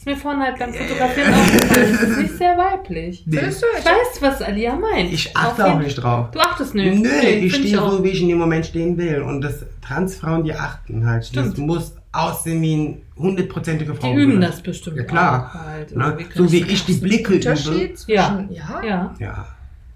[0.00, 3.22] ist mir vorhin halt beim Fotografieren aufgefallen, das ist nicht sehr weiblich.
[3.26, 3.36] Nee.
[3.36, 3.66] Findest du?
[3.78, 5.12] Ich weiß, was Alia meint.
[5.12, 6.30] Ich achte auch nicht drauf.
[6.30, 7.02] Du achtest nicht.
[7.02, 7.90] Nö, ich find stehe auch.
[7.92, 9.20] so, wie ich in dem Moment stehen will.
[9.20, 11.24] Und das Transfrauen, die achten halt.
[11.36, 11.58] Das Stimmt.
[11.58, 14.14] muss aussehen wie eine hundertprozentige Frau.
[14.14, 15.50] Die üben das bestimmt Ja, klar.
[15.54, 15.94] auch halt.
[15.94, 16.04] Ne?
[16.18, 17.48] Irgendwie So wie ich die Blicke übe.
[17.50, 18.44] Unterschied zwischen, Ja.
[18.50, 18.82] ja?
[18.82, 19.14] Ja.
[19.18, 19.46] Ja,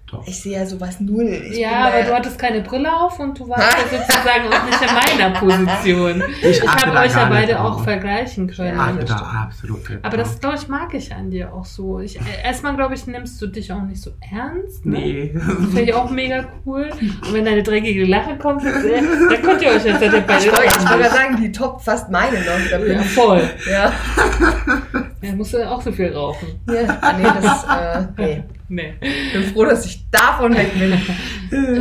[0.07, 0.27] doch.
[0.27, 1.47] Ich sehe ja sowas null.
[1.49, 4.81] Ich ja, aber du hattest keine Brille auf und du warst ja sozusagen auch nicht
[4.81, 6.23] in meiner Position.
[6.41, 8.77] Ich Ich habe euch ja beide auch vergleichen können.
[8.77, 11.99] Ja, das da absolut Aber das, glaube ich, mag ich an dir auch so.
[11.99, 14.85] Ich, äh, erstmal, glaube ich, nimmst du dich auch nicht so ernst.
[14.85, 14.99] Ne?
[14.99, 15.33] Nee.
[15.73, 16.89] Finde ich auch mega cool.
[16.91, 21.01] Und wenn deine dreckige Lache kommt, dann könnt ihr euch jetzt ja beide Ich wollte
[21.01, 22.87] ich sagen, die toppt fast meine noch.
[22.87, 23.49] Ja, ich, voll.
[23.69, 23.91] ja.
[25.25, 26.47] Ja, musst du auch so viel rauchen.
[26.67, 26.97] ja.
[27.01, 28.43] Ah, Nee, das, äh, nee.
[28.67, 28.93] Nee.
[29.01, 30.97] Ich bin froh, dass ich davon weg bin.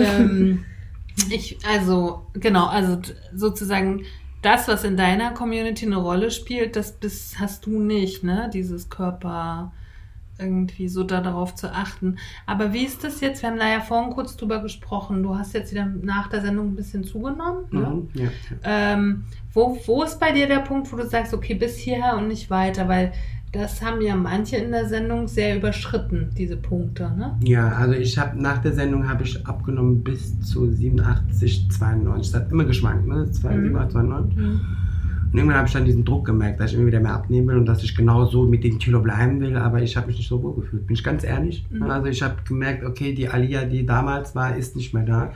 [0.04, 0.64] ähm,
[1.30, 2.98] ich, also, genau, also
[3.34, 4.02] sozusagen
[4.42, 8.50] das, was in deiner Community eine Rolle spielt, das bist, hast du nicht, ne?
[8.52, 9.72] Dieses Körper
[10.38, 12.18] irgendwie so da darauf zu achten.
[12.44, 13.42] Aber wie ist das jetzt?
[13.42, 15.22] Wir haben da ja vorhin kurz drüber gesprochen.
[15.22, 17.66] Du hast jetzt wieder nach der Sendung ein bisschen zugenommen.
[17.70, 17.80] Ne?
[17.80, 18.28] Mhm, ja.
[18.64, 22.26] Ähm, wo, wo ist bei dir der Punkt, wo du sagst, okay, bis hierher und
[22.26, 22.88] nicht weiter?
[22.88, 23.12] Weil
[23.54, 27.38] das haben ja manche in der Sendung sehr überschritten, diese Punkte, ne?
[27.44, 32.32] Ja, also ich habe nach der Sendung habe ich abgenommen bis zu 87, 92.
[32.32, 33.26] Das hat immer geschwankt, ne?
[33.26, 34.38] 87, 92.
[35.34, 37.56] Und irgendwann habe ich dann diesen Druck gemerkt, dass ich immer wieder mehr abnehmen will
[37.56, 40.28] und dass ich genau so mit dem Kilo bleiben will, aber ich habe mich nicht
[40.28, 41.64] so wohl gefühlt, bin ich ganz ehrlich.
[41.70, 41.82] Mhm.
[41.84, 45.32] Also ich habe gemerkt, okay, die Alia, die damals war, ist nicht mehr da.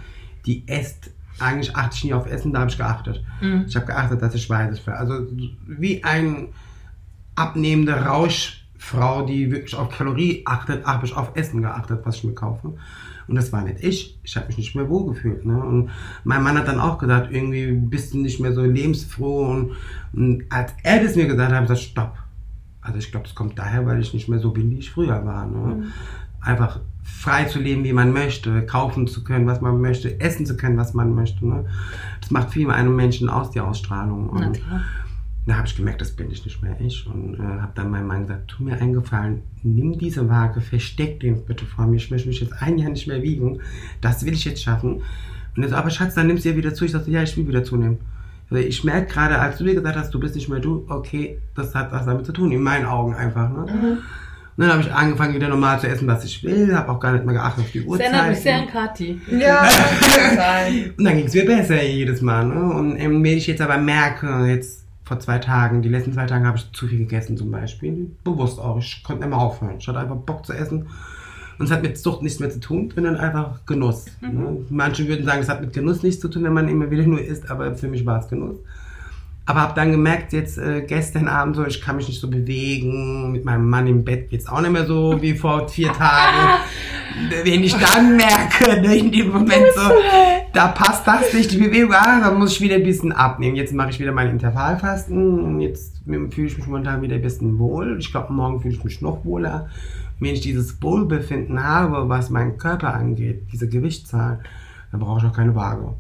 [0.46, 3.22] Die esst, eigentlich achte ich nie auf Essen, da habe ich geachtet.
[3.40, 3.64] Mhm.
[3.68, 4.88] Ich habe geachtet, dass ich weiß.
[4.88, 5.26] Also
[5.66, 6.48] wie ein
[7.38, 12.34] abnehmende Rauschfrau, die wirklich auf Kalorie achtet, habe ich auf Essen geachtet, was ich mir
[12.34, 12.74] kaufe.
[13.28, 14.18] Und das war nicht ich.
[14.22, 15.44] Ich habe mich nicht mehr wohl gefühlt.
[15.44, 15.62] Ne?
[15.62, 15.90] Und
[16.24, 19.46] mein Mann hat dann auch gesagt, irgendwie bist du nicht mehr so lebensfroh.
[19.46, 19.72] Und,
[20.14, 22.18] und als er das mir gesagt hat, habe ich gesagt, stopp.
[22.80, 25.26] Also ich glaube, das kommt daher, weil ich nicht mehr so bin, wie ich früher
[25.26, 25.46] war.
[25.46, 25.84] Ne?
[26.40, 30.56] Einfach frei zu leben, wie man möchte, kaufen zu können, was man möchte, essen zu
[30.56, 31.46] können, was man möchte.
[31.46, 31.66] Ne?
[32.22, 34.30] Das macht viel mit einem Menschen aus, die Ausstrahlung.
[34.30, 34.60] Und.
[35.48, 37.06] Da habe ich gemerkt, das bin ich nicht mehr ich.
[37.06, 41.20] Und äh, habe dann meinem Mann gesagt, tu mir einen Gefallen, nimm diese Waage, versteck
[41.20, 41.96] den bitte vor mir.
[41.96, 43.60] Ich möchte mich jetzt ein Jahr nicht mehr wiegen.
[44.00, 45.02] Das will ich jetzt schaffen.
[45.56, 46.84] Und er so, aber Schatz, dann nimmst du ja wieder zu.
[46.84, 47.98] Ich sagte, ja, ich will wieder zunehmen.
[48.50, 51.38] Also ich merke gerade, als du mir gesagt hast, du bist nicht mehr du, okay,
[51.54, 53.50] das hat was damit zu tun, in meinen Augen einfach.
[53.50, 53.98] Ne?
[54.58, 57.12] Und dann habe ich angefangen, wieder normal zu essen, was ich will, habe auch gar
[57.12, 58.06] nicht mehr geachtet auf die Uhrzeit.
[58.06, 59.20] erinnert mich sehr an Kati.
[59.30, 59.68] Ja,
[60.00, 60.72] total.
[60.96, 62.46] Und dann ging es mir besser jedes Mal.
[62.46, 62.60] Ne?
[62.60, 66.46] Und ähm, wenn ich jetzt aber merke, jetzt vor zwei Tagen, die letzten zwei Tage
[66.46, 68.10] habe ich zu viel gegessen zum Beispiel.
[68.22, 68.78] Bewusst auch.
[68.78, 69.76] Ich konnte nicht mehr aufhören.
[69.78, 70.86] Ich hatte einfach Bock zu essen.
[71.58, 74.06] Und es hat mit Sucht nichts mehr zu tun, sondern einfach Genuss.
[74.20, 74.64] Ne?
[74.68, 77.20] Manche würden sagen, es hat mit Genuss nichts zu tun, wenn man immer wieder nur
[77.20, 78.58] isst, aber für mich war es Genuss.
[79.48, 83.32] Aber habe dann gemerkt, jetzt äh, gestern Abend so, ich kann mich nicht so bewegen.
[83.32, 86.60] Mit meinem Mann im Bett geht's auch nicht mehr so wie vor vier Tagen.
[87.44, 89.90] Wenn ich dann merke, ne, in dem Moment so,
[90.52, 93.56] da passt das nicht, die Bewegung, ah, dann muss ich wieder ein bisschen abnehmen.
[93.56, 97.58] Jetzt mache ich wieder mein Intervallfasten und jetzt fühle ich mich momentan wieder ein bisschen
[97.58, 97.96] wohl.
[97.98, 99.70] Ich glaube, morgen fühle ich mich noch wohler.
[100.20, 104.40] Wenn ich dieses Wohlbefinden habe, was meinen Körper angeht, diese Gewichtszahl,
[104.90, 105.94] dann brauche ich auch keine Waage.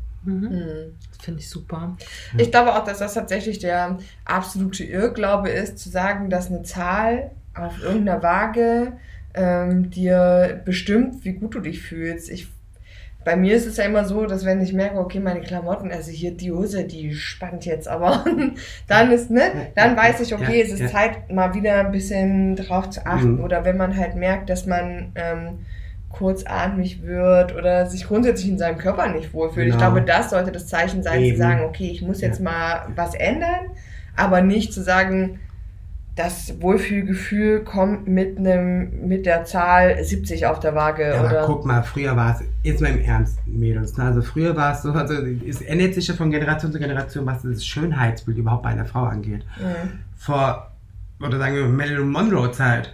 [1.20, 1.96] Finde ich super.
[2.36, 7.32] Ich glaube auch, dass das tatsächlich der absolute Irrglaube ist, zu sagen, dass eine Zahl
[7.54, 8.92] auf irgendeiner Waage
[9.34, 12.30] ähm, dir bestimmt, wie gut du dich fühlst.
[12.30, 12.48] Ich,
[13.24, 16.10] bei mir ist es ja immer so, dass wenn ich merke, okay, meine Klamotten, also
[16.10, 18.24] hier die Hose, die spannt jetzt aber,
[18.86, 20.88] dann ist, ne, dann weiß ich, okay, Ja, es ist ja.
[20.88, 23.36] Zeit, mal wieder ein bisschen drauf zu achten.
[23.36, 23.44] Mhm.
[23.44, 25.66] Oder wenn man halt merkt, dass man ähm,
[26.18, 29.68] kurzatmig wird oder sich grundsätzlich in seinem Körper nicht wohlfühlt.
[29.68, 29.92] Ich Genau.
[29.92, 31.36] glaube, das sollte das Zeichen sein, Eben.
[31.36, 32.44] zu sagen, okay, ich muss jetzt Ja.
[32.44, 33.70] mal was ändern,
[34.16, 35.38] aber nicht zu sagen,
[36.16, 41.64] das Wohlfühlgefühl kommt mit einem mit der Zahl 70 auf der Waage Ja, oder guck
[41.64, 44.02] mal, früher war es, jetzt mal im Ernst, Mädels, ne?
[44.04, 45.14] also früher war es so, also
[45.48, 49.04] es ändert sich ja von Generation zu Generation, was das Schönheitsbild überhaupt bei einer Frau
[49.04, 49.44] angeht.
[49.60, 49.90] Mhm.
[50.16, 50.72] Vor,
[51.24, 52.92] oder sagen wir, Marilyn Monroe Zeit,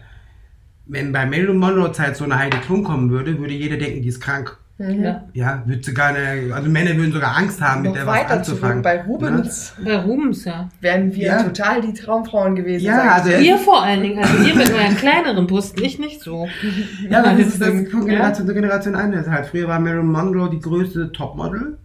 [0.87, 4.09] wenn bei Marilyn Monroe Zeit so eine Heidi Klum kommen würde, würde jeder denken, die
[4.09, 4.59] ist krank.
[4.77, 5.23] Ja.
[5.35, 8.29] Ja, würde sie gar nicht, also Männer würden sogar Angst haben, mit noch der was
[8.29, 8.83] anzufangen.
[8.83, 9.05] bei ne?
[9.07, 10.69] Rubens Bei Rubens, ja.
[10.81, 11.43] wären wir Ja.
[11.45, 12.85] total die Traumfrauen gewesen.
[12.85, 13.31] Ja, also.
[13.31, 16.49] Ihr vor allen Dingen, also ihr mit euren kleineren Brüsten, ich nicht so.
[17.09, 17.85] Ja, aber das ist das Ja.
[17.89, 19.47] von Generation zu Generation anders halt.
[19.47, 21.79] Früher war Marilyn Monroe die größte Topmodel.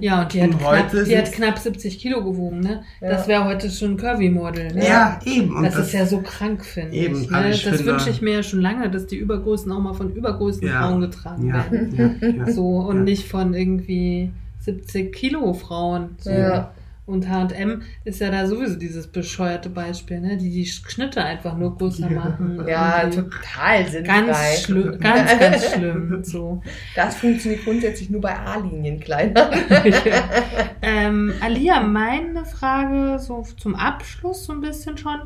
[0.00, 2.82] Ja, und die hat, Und knapp, heute die hat knapp 70 Kilo gewogen, ne?
[3.00, 3.10] Ja.
[3.10, 4.86] Das wäre heute schon ein Curvy-Model, ne?
[4.86, 5.54] Ja, eben.
[5.56, 7.32] Und Das, ist ja so krank, finde Eben, ich.
[7.32, 7.50] also Ne?
[7.50, 10.66] das finde- wünsche ich mir ja schon lange, dass die Übergrößen auch mal von übergrößten
[10.66, 10.82] Ja.
[10.82, 12.16] Frauen getragen ja, werden.
[12.20, 12.52] ja, ja.
[12.52, 13.02] So, und Ja.
[13.04, 16.16] nicht von irgendwie 70 Kilo Frauen.
[16.18, 16.30] So.
[16.30, 16.72] Ja.
[17.10, 20.36] Und H&M ist ja da sowieso dieses bescheuerte Beispiel, ne?
[20.36, 22.64] Die die Schnitte einfach nur größer machen.
[22.68, 24.22] Ja, total sinnfrei.
[24.22, 26.22] ganz schlimm, ganz, ganz schlimm.
[26.30, 26.62] So.
[26.94, 29.50] Das funktioniert grundsätzlich nur bei A-Linien-Kleidern.
[30.82, 35.20] ähm, Alia, meine Frage so zum Abschluss so ein bisschen schon.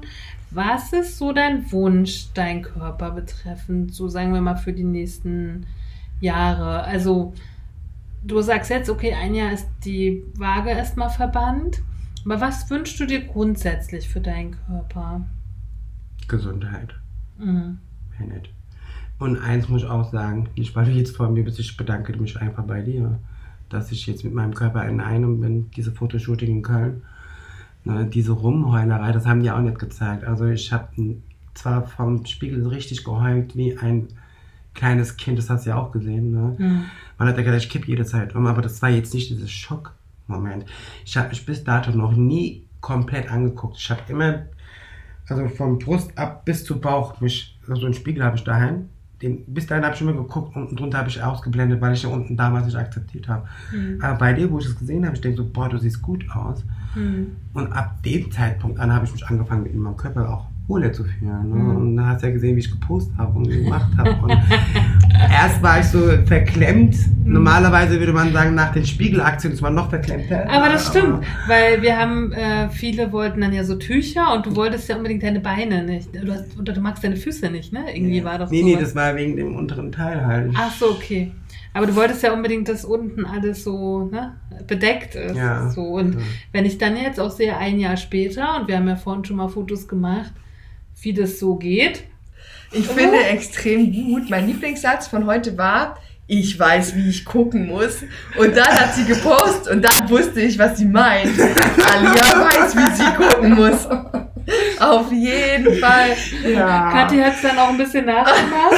[0.51, 5.67] Was ist so dein Wunsch, dein Körper betreffend, so sagen wir mal für die nächsten
[6.21, 6.85] Jahre?
[6.85, 7.35] Also,
[8.25, 11.83] du sagst jetzt, okay, ein Jahr ist die Waage erstmal verbannt.
[12.25, 15.27] Aber was wünschst du dir grundsätzlich für deinen Körper?
[16.27, 16.95] Gesundheit.
[17.39, 17.79] Mhm.
[18.19, 18.51] Mehr nicht.
[19.19, 22.17] Und eins muss ich auch sagen, nicht weil du jetzt vor mir bist, ich bedanke
[22.17, 23.19] mich einfach bei dir,
[23.69, 27.03] dass ich jetzt mit meinem Körper in einem bin, diese Fotoshooting in Köln.
[27.85, 30.25] Ne, diese Rumheulerei, das haben die auch nicht gezeigt.
[30.25, 30.89] Also ich habe
[31.53, 34.09] zwar vom Spiegel richtig geheult wie ein
[34.73, 36.31] kleines Kind, das hast du ja auch gesehen.
[36.31, 36.57] Ne?
[36.59, 36.85] Mhm.
[37.19, 39.51] Man hat ja gedacht, ich kipp jede Zeit um, aber das war jetzt nicht dieses
[39.51, 40.67] Schockmoment.
[41.05, 43.77] Ich habe mich bis dato noch nie komplett angeguckt.
[43.79, 44.43] Ich habe immer,
[45.29, 48.89] also vom Brust ab bis zu Bauch, mich, so einen Spiegel habe ich daheim.
[49.23, 52.09] Den, bis dahin habe ich immer geguckt, unten drunter habe ich ausgeblendet, weil ich ja
[52.11, 53.49] unten damals nicht akzeptiert habe.
[54.03, 56.29] Aber bei dir, wo ich es gesehen habe, ich denke so, boah, du siehst gut
[56.35, 56.65] aus.
[56.95, 57.37] Mhm.
[57.55, 61.05] Und ab dem Zeitpunkt an habe ich mich angefangen, mit meinem Körper auch wohler zu
[61.05, 61.49] fühlen.
[61.51, 61.55] Ne?
[61.57, 61.77] Mhm.
[61.77, 64.17] Und da hast du ja gesehen, wie ich gepostet habe und gemacht habe.
[65.31, 66.97] Erst war ich so verklemmt.
[67.25, 67.33] Mhm.
[67.35, 70.49] Normalerweise würde man sagen, nach den Spiegelaktionen ist man noch verklemmter.
[70.51, 74.57] Aber das stimmt, weil wir haben, äh, viele wollten dann ja so Tücher und du
[74.57, 76.09] wolltest ja unbedingt deine Beine nicht.
[76.15, 77.85] Du hast, oder du magst deine Füße nicht, ne?
[77.95, 78.67] Irgendwie war das Nee, so.
[78.67, 80.53] nee, das war wegen dem unteren Teil halt.
[80.57, 81.33] Ach so, okay.
[81.75, 84.35] Aber du wolltest ja unbedingt, dass unten alles so ne,
[84.67, 85.37] bedeckt ist.
[85.37, 85.69] Ja.
[85.71, 85.83] So.
[85.83, 86.21] Und Ja.
[86.53, 89.37] wenn ich dann jetzt auch sehe, ein Jahr später, und wir haben ja vorhin schon
[89.37, 90.33] mal Fotos gemacht,
[91.01, 92.05] wie das so geht.
[92.73, 94.31] Ich finde extrem gut.
[94.31, 95.97] Mein Lieblingssatz von heute war,
[96.27, 98.03] ich weiß, wie ich gucken muss.
[98.37, 101.39] Und dann hat sie gepostet und dann wusste ich, was sie meint.
[101.39, 103.87] Alia weiß, wie sie gucken muss.
[104.81, 106.09] Auf jeden Fall.
[106.51, 106.91] Ja.
[106.91, 108.73] Kathi hat es dann auch ein bisschen nachgemacht.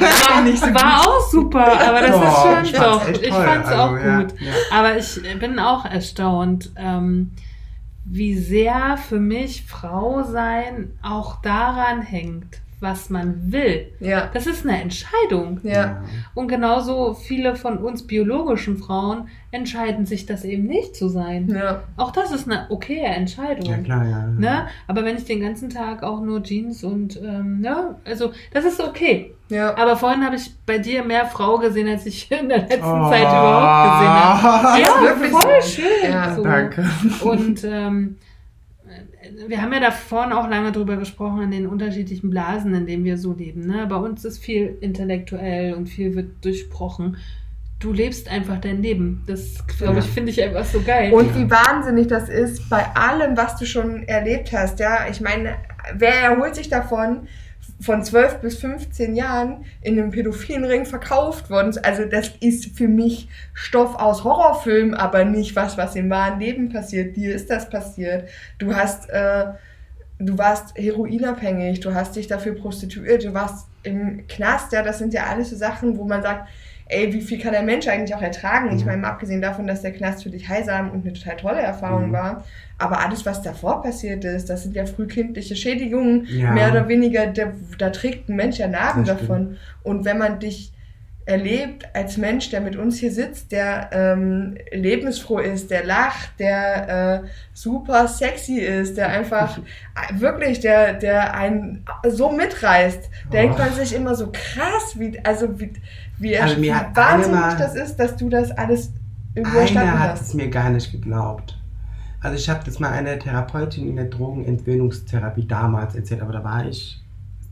[0.30, 2.80] War nicht so War auch super, aber das ist Oh, ich schön.
[2.82, 3.44] Doch, ich toll.
[3.44, 4.34] fand's Also, auch ja, gut.
[4.40, 4.52] ja.
[4.78, 7.32] Aber ich bin auch erstaunt, ähm,
[8.08, 13.86] wie sehr für mich Frau sein auch daran hängt, was man will.
[14.00, 14.28] Ja.
[14.34, 15.60] Das ist eine Entscheidung.
[15.62, 16.02] Ja.
[16.34, 21.48] Und genauso viele von uns biologischen Frauen entscheiden sich, das eben nicht zu sein.
[21.48, 21.84] Ja.
[21.96, 23.64] Auch das ist eine okaye Entscheidung.
[23.70, 24.26] Ja, klar, ja.
[24.26, 24.66] Ne?
[24.86, 28.80] Aber wenn ich den ganzen Tag auch nur Jeans und, ähm, ne, also das ist
[28.80, 29.32] okay.
[29.48, 29.74] Ja.
[29.78, 33.08] Aber vorhin habe ich bei dir mehr Frau gesehen, als ich in der letzten Oh.
[33.08, 34.80] Zeit überhaupt gesehen habe.
[34.80, 35.68] Ist Ja, wirklich voll so.
[35.68, 36.10] schön.
[36.12, 36.42] Ja, so.
[36.42, 36.90] Danke.
[37.22, 38.16] Und ähm,
[39.48, 43.04] wir haben ja da vorne auch lange drüber gesprochen, in den unterschiedlichen Blasen, in denen
[43.04, 43.66] wir so leben.
[43.66, 43.86] Ne?
[43.88, 47.16] Bei uns ist viel intellektuell und viel wird durchsprochen.
[47.78, 49.22] Du lebst einfach dein Leben.
[49.26, 50.00] Das, glaube Ja.
[50.00, 51.12] ich, finde ich einfach so geil.
[51.12, 54.78] Und wie wahnsinnig das ist bei allem, was du schon erlebt hast.
[54.80, 55.56] Ja, ich meine,
[55.94, 57.28] wer erholt sich davon,
[57.80, 61.76] von 12 bis 15 Jahren in einem pädophilen Ring verkauft worden?
[61.82, 66.70] Also das ist für mich Stoff aus Horrorfilmen, aber nicht was, was im wahren Leben
[66.70, 67.16] passiert.
[67.16, 68.28] Dir ist das passiert.
[68.58, 69.46] Du hast, äh,
[70.18, 74.72] du warst heroinabhängig, du hast dich dafür prostituiert, du warst im Knast.
[74.72, 76.48] Ja, das sind ja alles so Sachen, wo man sagt,
[76.88, 78.74] ey, wie viel kann der Mensch eigentlich auch ertragen?
[78.74, 78.86] Ich Mhm.
[78.86, 82.08] meine, mal abgesehen davon, dass der Knast für dich heilsam und eine total tolle Erfahrung
[82.08, 82.12] Mhm.
[82.12, 82.44] war,
[82.78, 86.52] aber alles, was davor passiert ist, das sind ja frühkindliche Schädigungen, Ja.
[86.52, 89.56] mehr oder weniger, da, da trägt ein Mensch ja Narben davon.
[89.82, 90.72] Und wenn man dich
[91.28, 97.24] erlebt als Mensch, der mit uns hier sitzt, der ähm, lebensfroh ist, der lacht, der
[97.24, 99.62] äh, super sexy ist, der einfach äh,
[100.20, 103.58] wirklich, der, der einen so mitreißt, denkt Oh.
[103.58, 105.72] man sich immer so krass, wie, also wie,
[106.18, 108.92] wie, Also mir hat wahnsinnig einmal- das ist, dass du das alles
[109.34, 111.58] überstanden Einer hat es mir gar nicht geglaubt.
[112.20, 116.66] Also ich habe das mal einer Therapeutin in der Drogenentwöhnungstherapie damals erzählt, aber da war
[116.66, 117.02] ich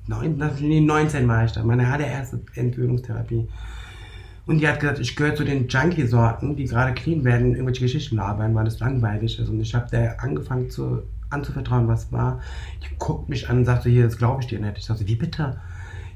[0.07, 3.47] neun, das- nee, 19 war ich da, meine allererste Entwöhnungstherapie.
[4.47, 8.17] Und die hat gesagt, ich gehöre zu den Junkie-Sorten, die gerade clean werden, irgendwelche Geschichten
[8.17, 9.49] labern, weil das langweilig ist.
[9.49, 12.41] Und ich habe der angefangen zu, anzuvertrauen, was war.
[12.83, 14.77] Die guckt mich an und sagt so, hier, das glaube ich dir nicht.
[14.79, 15.57] Ich sage so, wie bitte?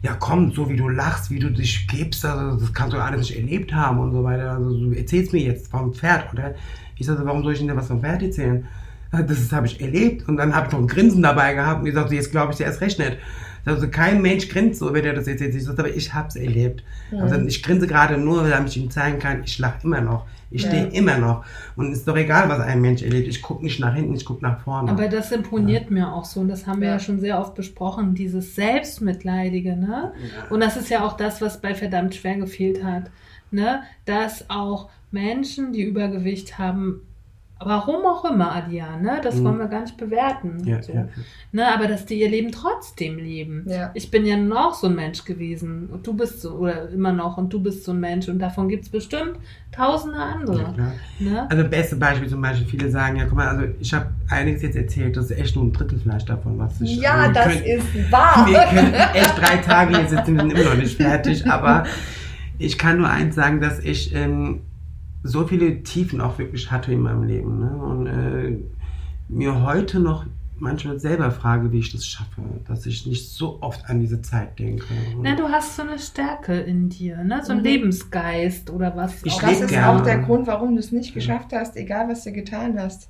[0.02, 3.20] Ja komm, so wie du lachst, wie du dich gibst, also das kannst du alles
[3.20, 4.52] nicht erlebt haben und so weiter.
[4.52, 6.54] Also du erzählst mir jetzt vom Pferd, oder?
[6.96, 8.66] Ich sage so, warum soll ich denn was vom Pferd erzählen?
[9.10, 11.94] Das habe ich erlebt und dann habe ich noch ein Grinsen dabei gehabt und ich
[11.94, 13.16] so, jetzt glaube ich dir erst recht nicht.
[13.68, 15.78] Also kein Mensch grinst so, wenn er das jetzt erzählt.
[15.78, 16.82] Aber ich habe es erlebt.
[17.12, 20.26] Also ich grinse gerade nur, damit ich ihm zeigen kann, ich lache immer noch.
[20.50, 20.68] Ich Ja.
[20.70, 21.44] stehe immer noch.
[21.76, 23.28] Und es ist doch egal, was ein Mensch erlebt.
[23.28, 24.90] Ich gucke nicht nach hinten, ich gucke nach vorne.
[24.90, 26.40] Aber das imponiert mir auch so.
[26.40, 26.94] Und das haben wir ja.
[26.94, 27.00] Ja.
[27.00, 30.12] schon sehr oft besprochen, dieses Selbstmitleidige, ne?
[30.50, 33.10] Und das ist ja auch das, was bei verdammt schwer gefehlt hat.
[33.50, 33.82] Ne?
[34.04, 37.02] Dass auch Menschen, die Übergewicht haben,
[37.60, 39.20] warum auch immer, Adia, ne?
[39.22, 39.44] Das Mhm.
[39.44, 40.62] wollen wir gar nicht bewerten.
[40.64, 40.92] ja, so.
[40.92, 41.08] ja.
[41.50, 41.66] Ne?
[41.74, 43.64] Aber dass die ihr Leben trotzdem leben.
[43.66, 43.90] Ja.
[43.94, 45.86] Ich bin ja noch so ein Mensch gewesen.
[45.90, 48.28] Und du bist so, oder immer noch, und du bist so ein Mensch.
[48.28, 49.38] Und davon gibt es bestimmt
[49.72, 50.74] tausende andere.
[51.18, 51.46] Ne?
[51.50, 54.76] Also beste Beispiel zum Beispiel, viele sagen, ja guck mal, also ich habe einiges jetzt
[54.76, 56.96] erzählt, das ist echt nur ein Drittel vielleicht davon, was ich...
[56.98, 58.46] Ja, also das können- ist wahr.
[58.48, 61.84] Wir können echt drei Tage hier sitzen, wir sind immer noch nicht fertig, aber
[62.58, 64.62] ich kann nur eins sagen, dass ich ähm,
[65.28, 67.70] so viele Tiefen auch wirklich hatte in meinem Leben ne?
[67.76, 68.56] und äh,
[69.28, 70.24] mir heute noch
[70.56, 74.58] manchmal selber frage, wie ich das schaffe, dass ich nicht so oft an diese Zeit
[74.58, 74.86] denke.
[75.22, 77.40] Na, du hast so eine Stärke in dir, ne?
[77.44, 77.64] So ein Mhm.
[77.64, 79.22] Lebensgeist oder was.
[79.24, 79.88] Ich auch Das ist gerne.
[79.88, 83.08] auch der Grund, warum du es nicht geschafft hast, egal was du getan hast,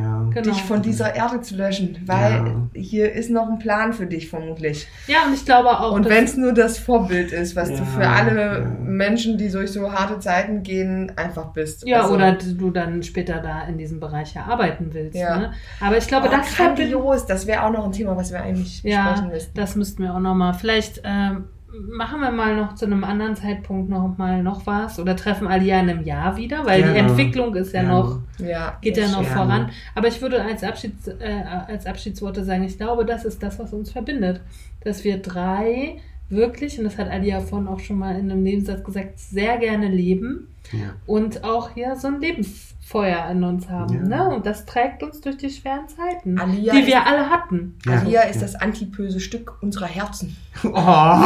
[0.00, 0.26] ja.
[0.32, 0.42] Genau.
[0.54, 1.98] dich von dieser Erde zu löschen.
[2.06, 2.32] Weil
[2.74, 2.80] Ja.
[2.80, 4.86] hier ist noch ein Plan für dich vermutlich.
[5.06, 5.92] Ja, und ich glaube auch.
[5.92, 8.64] Und wenn es nur das Vorbild ist, was du für alle ja.
[8.82, 11.86] Menschen, die durch so harte Zeiten gehen, einfach bist.
[11.86, 15.16] Ja, Also, oder du dann später da in diesem Bereich ja arbeiten willst.
[15.16, 15.36] Ja.
[15.38, 15.52] Ne?
[15.80, 18.82] Aber ich glaube, aber das grandios, das wäre auch noch ein Thema, was wir eigentlich
[18.82, 19.54] Ja, besprechen müssten.
[19.58, 20.54] das müssten wir auch nochmal.
[20.54, 25.14] Vielleicht ähm, machen wir mal noch zu einem anderen Zeitpunkt noch mal noch was oder
[25.14, 27.10] treffen Alia in einem Jahr wieder, weil die Gerne.
[27.10, 27.98] Entwicklung ist ja Gerne.
[27.98, 29.70] noch, Ja, geht ja noch voran.
[29.94, 33.72] Aber ich würde als, Abschieds, äh, als Abschiedsworte sagen, ich glaube, das ist das, was
[33.72, 34.40] uns verbindet.
[34.82, 36.00] Dass wir drei
[36.30, 39.88] wirklich, und das hat Alia vorhin auch schon mal in einem Nebensatz gesagt, sehr gerne
[39.88, 40.90] leben Ja.
[41.06, 43.94] und auch hier so ein Lebensfeuer in uns haben.
[44.10, 44.24] Ja.
[44.24, 44.28] Ne?
[44.34, 47.78] Und das trägt uns durch die schweren Zeiten, Alia die wir alle hatten.
[47.86, 47.92] Ja.
[48.00, 48.42] Alia ist Ja.
[48.42, 50.36] das antipöse Stück unserer Herzen.
[50.64, 50.70] Oh.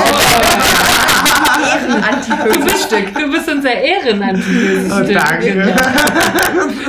[1.62, 3.14] Ehrenantipöses Stück.
[3.14, 5.14] Du bist unser Ehrenantiböses Oh, Stück.
[5.14, 5.74] danke.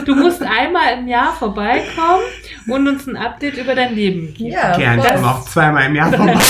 [0.06, 2.24] Du musst einmal im Jahr vorbeikommen
[2.68, 4.52] und uns ein Update über dein Leben geben.
[4.52, 6.34] Ja, Gern, ich komme auch zweimal im Jahr vorbei.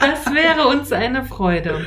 [0.00, 1.80] Das wäre uns eine Freude.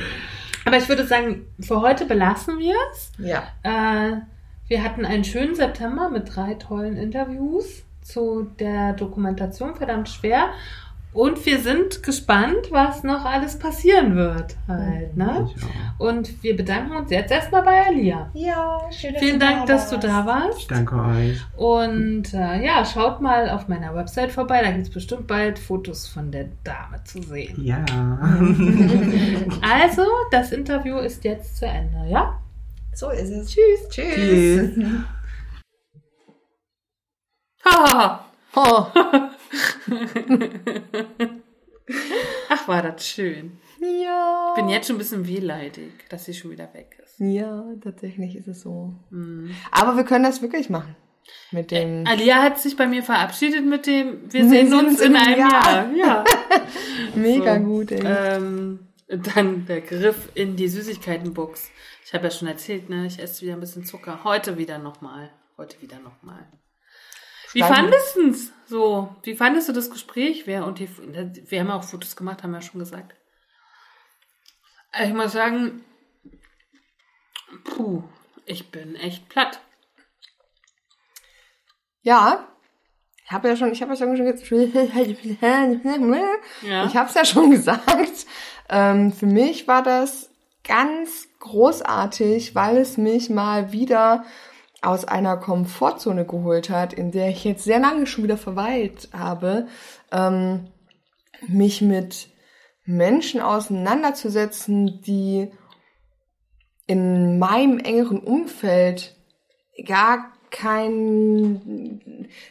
[0.68, 3.10] Aber ich würde sagen, für heute belassen wir es.
[3.16, 3.42] ja.
[3.62, 4.18] Äh,
[4.66, 10.50] wir hatten einen schönen September mit drei tollen Interviews zu der Dokumentation verdammt schwer.
[11.18, 15.50] Und wir sind gespannt, was noch alles passieren wird halt, ne?
[15.98, 18.30] Und wir bedanken uns jetzt erstmal bei Alia.
[18.34, 20.06] Ja, schön, dass Vielen du Dank, da dass du warst.
[20.06, 20.58] da warst.
[20.60, 21.40] Ich danke euch.
[21.56, 24.62] Und äh, ja, schaut mal auf meiner Website vorbei.
[24.62, 27.64] Da gibt es bestimmt bald Fotos von der Dame zu sehen.
[27.64, 27.84] Ja.
[29.60, 32.38] Also, das Interview ist jetzt zu Ende, ja?
[32.94, 33.50] So ist es.
[33.50, 33.88] Tschüss.
[33.90, 34.74] Tschüss.
[34.74, 34.84] Tschüss.
[37.64, 38.24] Haha.
[38.54, 38.86] Oh.
[42.48, 43.58] Ach, war das schön.
[43.80, 44.54] Ja.
[44.54, 47.18] Ich bin jetzt schon ein bisschen wehleidig, dass sie schon wieder weg ist.
[47.20, 48.94] Ja, tatsächlich ist es so.
[49.10, 49.54] Hm.
[49.70, 50.96] Aber wir können das wirklich machen.
[51.50, 52.06] Mit dem.
[52.06, 55.92] Alia hat sich bei mir verabschiedet mit dem, wir sehen uns in einem Jahr.
[55.94, 56.24] Ja.
[57.14, 57.64] Mega So.
[57.64, 58.00] gut, ey.
[58.04, 61.70] Ähm, dann der Griff in die Süßigkeitenbox.
[62.04, 63.06] Ich habe ja schon erzählt, ne?
[63.06, 64.24] Ich esse wieder ein bisschen Zucker.
[64.24, 65.30] Heute wieder nochmal.
[65.56, 66.46] Heute wieder nochmal.
[67.52, 69.14] Wie fandest du's so?
[69.22, 70.46] Wie fandest du das Gespräch?
[70.46, 73.14] Wer und die, wir haben ja auch Fotos gemacht, haben wir ja schon gesagt.
[75.02, 75.84] Ich muss sagen,
[77.64, 78.02] puh,
[78.46, 79.60] ich bin echt platt.
[82.02, 82.48] Ja.
[83.24, 84.16] Ich habe ja schon, ich habe ja schon
[86.62, 86.86] Ja.
[86.86, 88.26] Ich habe es ja schon gesagt.
[88.70, 90.30] Ähm, für mich war das
[90.64, 94.24] ganz großartig, weil es mich mal wieder
[94.80, 99.66] aus einer Komfortzone geholt hat, in der ich jetzt sehr lange schon wieder verweilt habe,
[100.12, 100.68] ähm,
[101.46, 102.28] mich mit
[102.84, 105.50] Menschen auseinanderzusetzen, die
[106.86, 109.14] in meinem engeren Umfeld
[109.86, 112.00] gar kein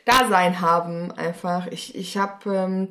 [0.05, 1.67] Dasein haben einfach.
[1.67, 2.89] Ich, ich habe ähm,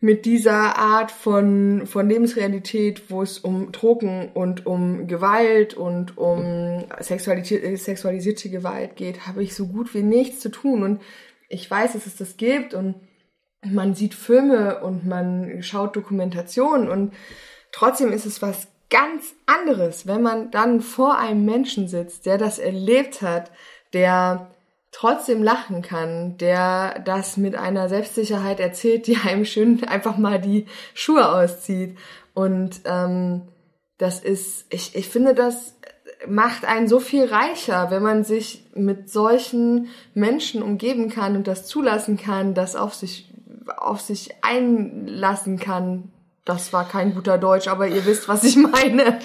[0.00, 6.84] mit dieser Art von, von Lebensrealität, wo es um Drogen und um Gewalt und um
[7.00, 10.82] sexualisierte, sexualisierte Gewalt geht, habe ich so gut wie nichts zu tun.
[10.82, 11.02] Und
[11.50, 12.94] ich weiß, dass es das gibt und
[13.62, 17.12] man sieht Filme und man schaut Dokumentationen und
[17.72, 22.58] trotzdem ist es was ganz anderes, wenn man dann vor einem Menschen sitzt, der das
[22.58, 23.50] erlebt hat,
[23.92, 24.49] der
[24.92, 30.66] trotzdem lachen kann, der das mit einer Selbstsicherheit erzählt, die einem schön einfach mal die
[30.94, 31.96] Schuhe auszieht.
[32.34, 33.42] Und ähm,
[33.98, 35.74] das ist, ich, ich finde, das
[36.26, 41.66] macht einen so viel reicher, wenn man sich mit solchen Menschen umgeben kann und das
[41.66, 43.32] zulassen kann, das auf sich,
[43.76, 46.10] auf sich einlassen kann.
[46.44, 49.18] Das war kein guter Deutsch, aber ihr wisst, was ich meine.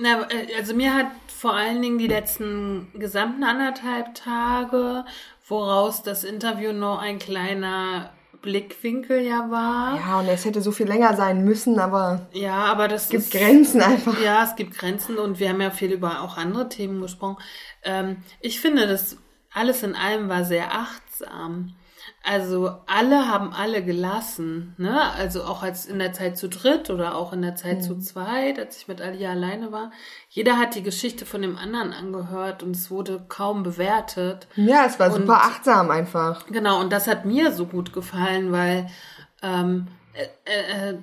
[0.00, 1.06] Na, äh, also mir hat
[1.42, 5.04] vor allen Dingen die letzten gesamten anderthalb Tage,
[5.48, 8.10] woraus das Interview nur ein kleiner
[8.42, 9.96] Blickwinkel ja war.
[9.96, 13.24] Ja, und es hätte so viel länger sein müssen, aber Ja, aber das es gibt
[13.24, 14.20] ist, Grenzen einfach.
[14.22, 17.38] Ja, es gibt Grenzen und wir haben ja viel über auch andere Themen gesprochen.
[17.82, 19.16] Ähm, ich finde, das
[19.52, 21.74] alles in allem war sehr achtsam.
[22.24, 25.10] Also alle haben alle gelassen, ne?
[25.12, 28.60] Also auch als in der Zeit zu dritt oder auch in der Zeit zu zweit,
[28.60, 29.90] als ich mit Alia alleine war.
[30.28, 34.46] Jeder hat die Geschichte von dem anderen angehört und es wurde kaum bewertet.
[34.54, 36.46] Ja, es war Und- super achtsam einfach.
[36.46, 38.86] Genau, und das hat mir so gut gefallen, weil
[39.42, 39.88] ähm,
[40.44, 40.98] äh, äh,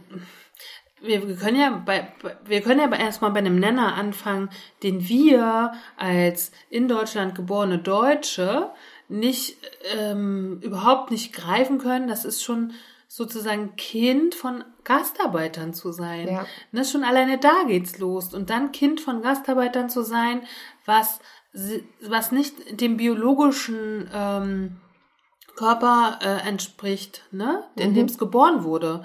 [1.01, 2.07] wir, wir können ja bei,
[2.45, 4.49] wir können ja erstmal bei einem Nenner anfangen,
[4.83, 8.69] den wir als in Deutschland geborene Deutsche
[9.09, 9.57] nicht
[9.97, 12.07] ähm, überhaupt nicht greifen können.
[12.07, 12.73] Das ist schon
[13.07, 16.27] sozusagen Kind von Gastarbeitern zu sein.
[16.27, 16.45] Ja.
[16.71, 18.33] Ne, schon alleine da geht's los.
[18.33, 20.43] Und dann Kind von Gastarbeitern zu sein,
[20.85, 21.19] was,
[22.01, 24.77] was nicht dem biologischen ähm,
[25.55, 27.63] Körper äh, entspricht, ne?
[27.75, 29.03] in dem es geboren wurde.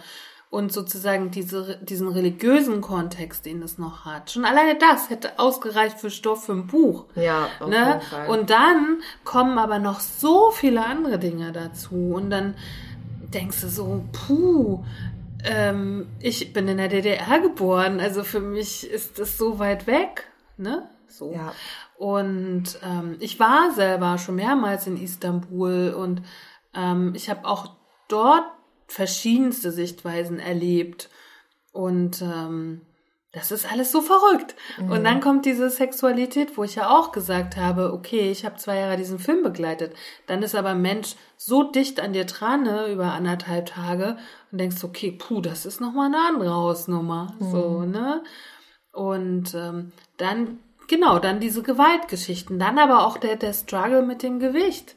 [0.54, 4.30] Und sozusagen diese, diesen religiösen Kontext, den es noch hat.
[4.30, 7.06] Schon alleine das hätte ausgereicht für Stoff für ein Buch.
[7.16, 7.76] Ja, auf ne?
[7.76, 8.28] jeden Fall.
[8.28, 12.12] Und dann kommen aber noch so viele andere Dinge dazu.
[12.14, 12.54] Und dann
[13.32, 14.84] denkst du so, puh,
[15.42, 17.98] ähm, ich bin in der DDR geboren.
[17.98, 20.28] Also für mich ist das so weit weg.
[20.56, 20.88] Ne?
[21.08, 21.32] So.
[21.32, 21.52] Ja.
[21.98, 26.22] Und ähm, ich war selber schon mehrmals in Istanbul und
[26.74, 27.72] ähm, ich habe auch
[28.06, 28.44] dort
[28.86, 31.10] verschiedenste Sichtweisen erlebt.
[31.72, 32.82] Und ähm,
[33.34, 34.54] das ist alles so verrückt.
[34.78, 38.78] Und dann kommt diese Sexualität, wo ich ja auch gesagt habe, okay, ich habe zwei
[38.78, 39.92] Jahre diesen Film begleitet.
[40.28, 44.18] Dann ist aber ein Mensch so dicht an dir dran, ne, über anderthalb Tage
[44.52, 47.34] und denkst, okay, puh, das ist nochmal eine andere Hausnummer.
[47.50, 48.22] So, ne?
[48.92, 52.60] Und ähm, dann, genau, dann diese Gewaltgeschichten.
[52.60, 54.94] Dann aber auch der, der Struggle mit dem Gewicht.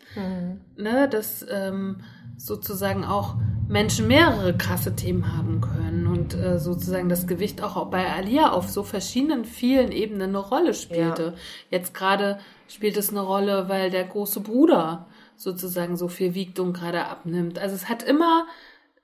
[0.76, 2.04] Ne, dass ähm,
[2.38, 3.36] sozusagen auch
[3.68, 8.70] Menschen mehrere krasse Themen haben können und äh, sozusagen das Gewicht auch bei Alia auf
[8.70, 11.34] so verschiedenen vielen Ebenen eine Rolle spielte.
[11.70, 16.74] Jetzt gerade spielt es eine Rolle, weil der große Bruder sozusagen so viel wiegt und
[16.74, 17.60] gerade abnimmt.
[17.60, 18.48] Also es hat immer,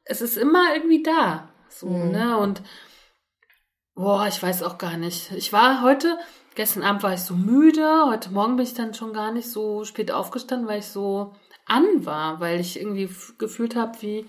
[0.05, 1.49] es ist immer irgendwie da.
[1.67, 2.37] So, ne?
[2.37, 2.61] Und
[3.95, 5.31] boah, ich weiß auch gar nicht.
[5.31, 6.17] Ich war heute,
[6.55, 9.83] gestern Abend war ich so müde, heute Morgen bin ich dann schon gar nicht so
[9.83, 11.33] spät aufgestanden, weil ich so
[11.65, 14.25] an war, weil ich irgendwie gefühlt habe, wie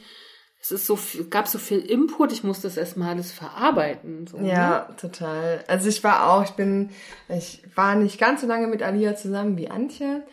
[0.61, 4.27] es ist so viel, gab so viel Input, ich musste das erstmal alles verarbeiten.
[4.27, 4.97] So, Ja, Ne?
[4.97, 5.63] total.
[5.69, 6.89] Also ich war auch, ich bin,
[7.29, 10.27] ich war nicht ganz so lange mit Alia zusammen wie Antje,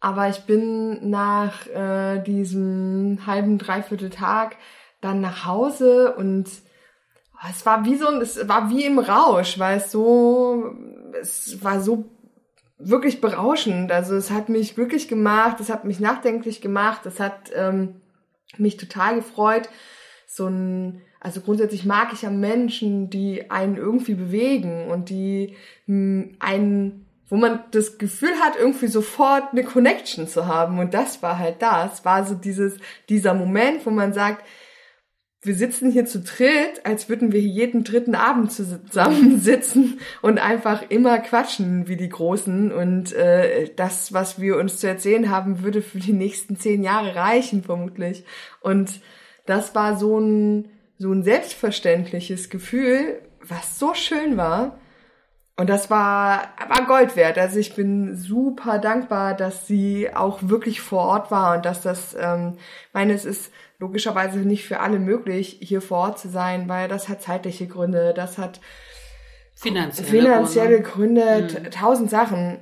[0.00, 4.56] aber ich bin nach äh, diesem halben, dreiviertel Tag
[5.00, 6.46] dann nach Hause und
[7.34, 10.74] oh, es war wie so ein, es war wie im Rausch, weil es so,
[11.20, 12.04] es war so
[12.78, 13.92] wirklich berauschend.
[13.92, 18.00] Also es hat mich glücklich gemacht, es hat mich nachdenklich gemacht, es hat ähm,
[18.56, 19.68] mich total gefreut.
[20.26, 25.56] So ein, also grundsätzlich mag ich ja Menschen, die einen irgendwie bewegen und die
[25.86, 30.78] mh, einen, wo man das Gefühl hat, irgendwie sofort eine Connection zu haben.
[30.78, 32.76] Und das war halt das, war so dieses,
[33.08, 34.44] dieser Moment, wo man sagt,
[35.40, 41.18] wir sitzen hier zu dritt, als würden wir jeden dritten Abend zusammensitzen und einfach immer
[41.18, 42.72] quatschen wie die Großen.
[42.72, 47.14] Und äh, das, was wir uns zu erzählen haben, würde für die nächsten zehn Jahre
[47.14, 48.24] reichen, vermutlich.
[48.60, 49.00] Und
[49.46, 54.80] das war so ein, so ein selbstverständliches Gefühl, was so schön war.
[55.56, 57.38] Und das war, war Gold wert.
[57.38, 62.16] Also ich bin super dankbar, dass sie auch wirklich vor Ort war und dass das,
[62.18, 62.58] ähm,
[62.92, 67.08] meine, es ist logischerweise nicht für alle möglich, hier vor Ort zu sein, weil das
[67.08, 68.60] hat zeitliche Gründe, das hat
[69.54, 71.70] finanzielle, finanzielle Gründe, Gründe mhm.
[71.70, 72.58] tausend Sachen.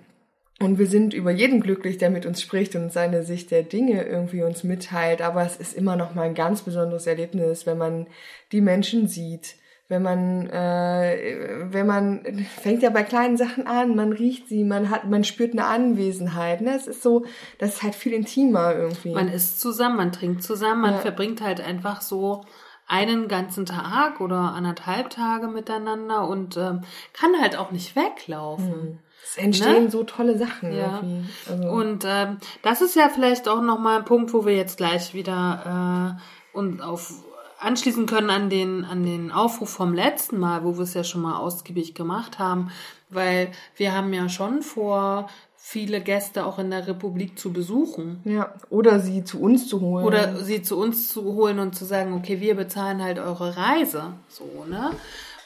[0.59, 4.05] Und wir sind über jeden glücklich, der mit uns spricht und seine Sicht der Dinge
[4.05, 5.21] irgendwie uns mitteilt.
[5.21, 8.07] Aber es ist immer noch mal ein ganz besonderes Erlebnis, wenn man
[8.53, 9.57] die Menschen sieht,
[9.89, 12.25] wenn man, äh, wenn man
[12.61, 16.61] fängt ja bei kleinen Sachen an, man riecht sie, man hat, man spürt eine Anwesenheit.
[16.61, 16.75] Ne?
[16.75, 17.25] Es ist so,
[17.59, 19.15] das ist halt viel intimer irgendwie.
[19.15, 20.99] Man isst zusammen, man trinkt zusammen, man ja.
[20.99, 22.45] verbringt halt einfach so
[22.89, 26.83] einen ganzen Tag oder anderthalb Tage miteinander und ähm,
[27.13, 28.73] kann halt auch nicht weglaufen.
[28.73, 28.99] Hm.
[29.23, 29.91] Es entstehen ne?
[29.91, 30.73] so tolle Sachen.
[30.73, 31.03] Ja.
[31.49, 31.69] Also.
[31.69, 36.17] Und ähm, das ist ja vielleicht auch nochmal ein Punkt, wo wir jetzt gleich wieder
[36.17, 37.25] äh, und auf
[37.59, 41.23] anschließen können an den, an den Aufruf vom letzten Mal, wo wir es ja schon
[41.23, 42.71] mal ausgiebig gemacht haben,
[43.09, 45.29] weil wir haben ja schon vor,
[45.69, 48.21] viele Gäste auch in der Republik zu besuchen.
[48.25, 50.07] Ja, oder sie zu uns zu holen.
[50.07, 54.13] Oder sie zu uns zu holen und zu sagen, okay, wir bezahlen halt eure Reise.
[54.29, 54.93] So, ne?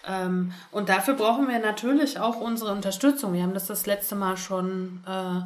[0.07, 3.32] Ähm, und dafür brauchen wir natürlich auch unsere Unterstützung.
[3.32, 5.41] Wir haben das das letzte Mal schon äh,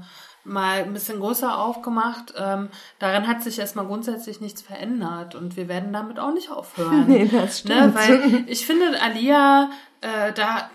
[0.44, 2.34] mal ein bisschen größer aufgemacht.
[2.36, 2.68] Ähm,
[2.98, 7.04] daran hat sich erstmal grundsätzlich nichts verändert und wir werden damit auch nicht aufhören.
[7.08, 7.94] Nee, das ne, stimmt.
[7.94, 7.94] Ne?
[7.94, 10.70] Weil ich finde, Alia, äh, da,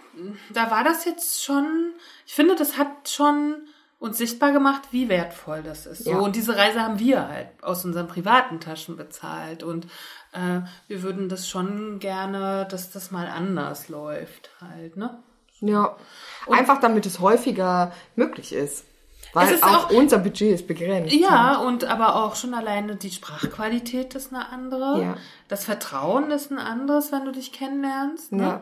[0.54, 1.94] da war das jetzt schon,
[2.26, 3.56] ich finde, das hat schon
[4.00, 6.06] uns sichtbar gemacht, wie wertvoll das ist.
[6.06, 9.86] So, und diese Reise haben wir halt aus unseren privaten Taschen bezahlt und
[10.32, 15.20] äh, wir würden das schon gerne, dass das mal anders läuft halt, ne?
[15.62, 15.98] Ja.
[16.46, 18.86] Und Einfach damit es häufiger möglich ist.
[19.34, 21.14] Weil auch, auch, unser Budget ist begrenzt.
[21.14, 21.68] Ja, halt.
[21.68, 25.02] und aber auch schon alleine die Sprachqualität ist eine andere.
[25.02, 25.18] Ja.
[25.48, 28.32] Das Vertrauen ist ein anderes, wenn du dich kennenlernst.
[28.32, 28.44] Ne?
[28.44, 28.62] Ja.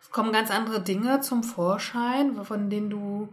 [0.00, 3.28] Es kommen ganz andere Dinge zum Vorschein, von denen du.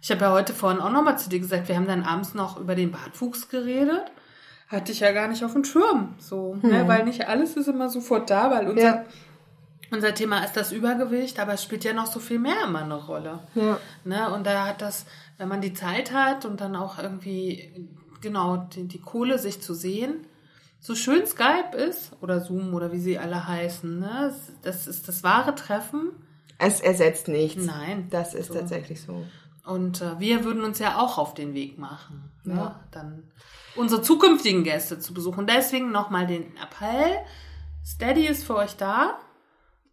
[0.00, 2.58] Ich habe ja heute vorhin auch nochmal zu dir gesagt, wir haben dann abends noch
[2.58, 4.10] über den Bartwuchs geredet.
[4.68, 6.14] Hatte ich ja gar nicht auf dem Schirm.
[6.18, 6.62] So, ne?
[6.62, 6.70] hm.
[6.70, 6.88] ne?
[6.88, 8.82] weil nicht alles ist immer sofort da, weil unser.
[8.82, 9.04] Ja.
[9.92, 12.94] Unser Thema ist das Übergewicht, aber es spielt ja noch so viel mehr immer eine
[12.94, 13.40] Rolle.
[13.54, 13.78] Ja.
[14.04, 14.32] Ne?
[14.34, 15.04] Und da hat das
[15.42, 17.88] wenn man die Zeit hat und dann auch irgendwie,
[18.20, 20.24] genau, die, die Kohle sich zu sehen,
[20.78, 24.32] so schön Skype ist oder Zoom oder wie sie alle heißen, ne?
[24.62, 26.12] das ist das wahre Treffen.
[26.58, 27.64] Es ersetzt nichts.
[27.64, 28.06] Nein.
[28.10, 28.54] Das ist so.
[28.54, 29.26] tatsächlich so.
[29.66, 32.54] Und äh, wir würden uns ja auch auf den Weg machen, ne?
[32.54, 32.80] ja.
[32.92, 33.24] dann
[33.74, 35.48] unsere zukünftigen Gäste zu besuchen.
[35.48, 37.18] Deswegen nochmal den Appell.
[37.84, 39.18] Steady ist für euch da.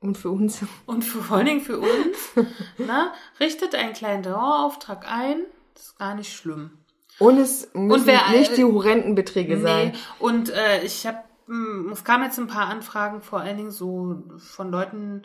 [0.01, 0.61] Und für uns.
[0.85, 2.31] Und für, vor allen Dingen für uns.
[2.77, 5.41] na, richtet einen kleinen Dauerauftrag ein.
[5.73, 6.71] Das ist gar nicht schlimm.
[7.19, 9.61] Und es müssen und wer, nicht die horrenden Beträge nee.
[9.61, 9.93] sein.
[10.19, 14.23] Und äh, ich habe, hm, es kam jetzt ein paar Anfragen, vor allen Dingen so
[14.37, 15.23] von Leuten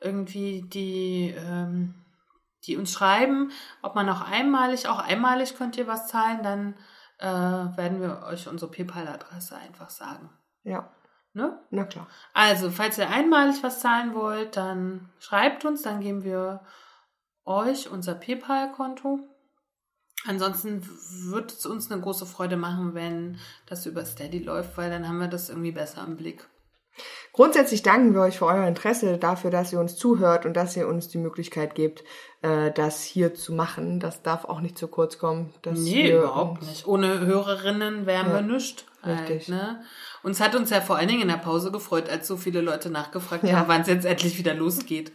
[0.00, 1.94] irgendwie, die, ähm,
[2.64, 3.50] die uns schreiben,
[3.82, 6.74] ob man auch einmalig, auch einmalig könnt ihr was zahlen, dann
[7.18, 7.26] äh,
[7.76, 10.30] werden wir euch unsere PayPal-Adresse einfach sagen.
[10.62, 10.90] Ja.
[11.34, 11.58] Ne?
[11.70, 12.06] Na klar.
[12.32, 16.60] Also, falls ihr einmalig was zahlen wollt, dann schreibt uns, dann geben wir
[17.44, 19.18] euch unser PayPal-Konto.
[20.26, 20.86] Ansonsten
[21.30, 25.18] wird es uns eine große Freude machen, wenn das über Steady läuft, weil dann haben
[25.18, 26.48] wir das irgendwie besser im Blick.
[27.32, 30.86] Grundsätzlich danken wir euch für euer Interesse, dafür, dass ihr uns zuhört und dass ihr
[30.86, 32.04] uns die Möglichkeit gebt,
[32.42, 33.98] äh, das hier zu machen.
[33.98, 35.52] Das darf auch nicht zu kurz kommen.
[35.66, 36.86] Nee, überhaupt nicht.
[36.86, 38.84] Ohne Hörerinnen wären ja, wir nichts.
[39.02, 39.54] Halt, richtig.
[40.24, 40.28] Ne?
[40.28, 42.90] Uns hat uns ja vor allen Dingen in der Pause gefreut, als so viele Leute
[42.90, 43.58] nachgefragt ja.
[43.58, 45.12] haben, wann es jetzt endlich wieder losgeht.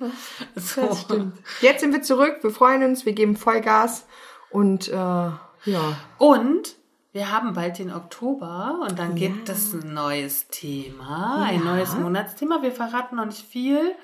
[0.55, 0.81] So.
[0.87, 1.37] Das stimmt.
[1.61, 4.05] Jetzt sind wir zurück, wir freuen uns, wir geben Vollgas
[4.49, 5.97] und äh, ja.
[6.17, 6.75] Und
[7.11, 9.27] wir haben bald den Oktober und dann ja.
[9.27, 12.61] gibt es ein neues Thema, ein neues Monatsthema.
[12.61, 13.95] Wir verraten noch nicht viel,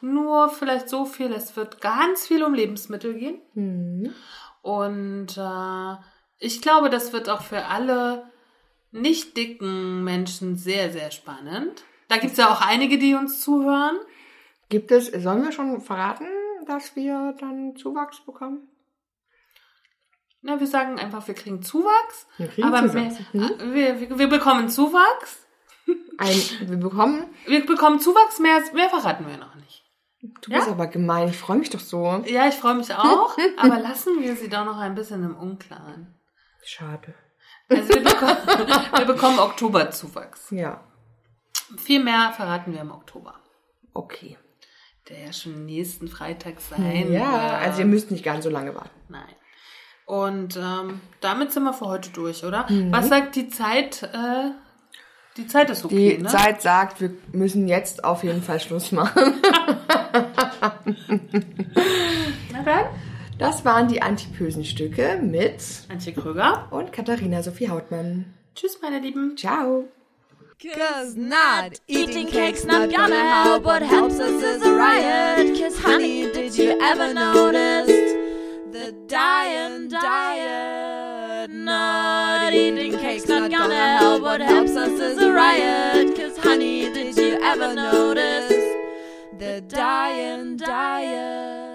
[0.00, 1.32] nur vielleicht so viel.
[1.32, 3.40] Es wird ganz viel um Lebensmittel gehen.
[3.54, 4.12] Mhm.
[4.62, 5.96] Und äh,
[6.38, 8.24] ich glaube, das wird auch für alle
[8.90, 11.84] nicht dicken Menschen sehr, sehr spannend.
[12.08, 13.96] Da gibt es ja auch einige, die uns zuhören.
[14.68, 16.26] Gibt es, sollen wir schon verraten,
[16.66, 18.68] dass wir dann Zuwachs bekommen?
[20.40, 22.26] na, wir sagen einfach, wir kriegen Zuwachs.
[22.36, 25.46] Wir kriegen aber Zuwachs, Mehr, wir, wir, wir bekommen Zuwachs.
[26.18, 27.24] Ein, wir bekommen.
[27.46, 29.84] Wir bekommen Zuwachs, mehr, mehr verraten wir noch nicht.
[30.20, 32.22] Du bist aber gemein, ich freue mich doch so.
[32.26, 36.14] Ja, ich freue mich auch, aber lassen wir sie doch noch ein bisschen im Unklaren.
[36.64, 37.14] Schade.
[37.70, 38.36] Also wir bekommen,
[38.96, 40.50] wir bekommen Oktoberzuwachs.
[40.50, 40.80] Ja,
[41.76, 43.34] Viel mehr verraten wir im Oktober.
[43.94, 44.36] okay.
[45.08, 47.62] Der ja schon nächsten Freitag sein Ja, wird.
[47.62, 48.90] also ihr müsst nicht ganz so lange warten.
[49.08, 49.24] Nein.
[50.04, 52.70] Und ähm, damit sind wir für heute durch, oder?
[52.70, 52.92] Mhm.
[52.92, 54.02] Was sagt die Zeit?
[54.02, 54.50] Äh,
[55.38, 56.28] die Zeit ist Die okay, ne?
[56.28, 59.40] Zeit sagt, wir müssen jetzt auf jeden Fall Schluss machen.
[62.52, 62.84] Na dann.
[63.38, 66.66] Das waren die antipösen Stücke mit Antje Kröger.
[66.72, 68.34] und Katharina Sophie Hautmann.
[68.56, 69.36] Tschüss, meine Lieben.
[69.36, 69.84] Ciao.
[70.60, 73.64] Cause not eating cake's not gonna help.
[73.64, 75.56] What helps us is a riot.
[75.56, 77.86] Cause honey, did you ever notice
[78.72, 81.48] the dying diet?
[81.48, 84.22] Not eating cake's not gonna help.
[84.22, 86.16] What helps us is a riot.
[86.16, 88.50] Cause honey, did you ever notice
[89.38, 91.67] the dying diet?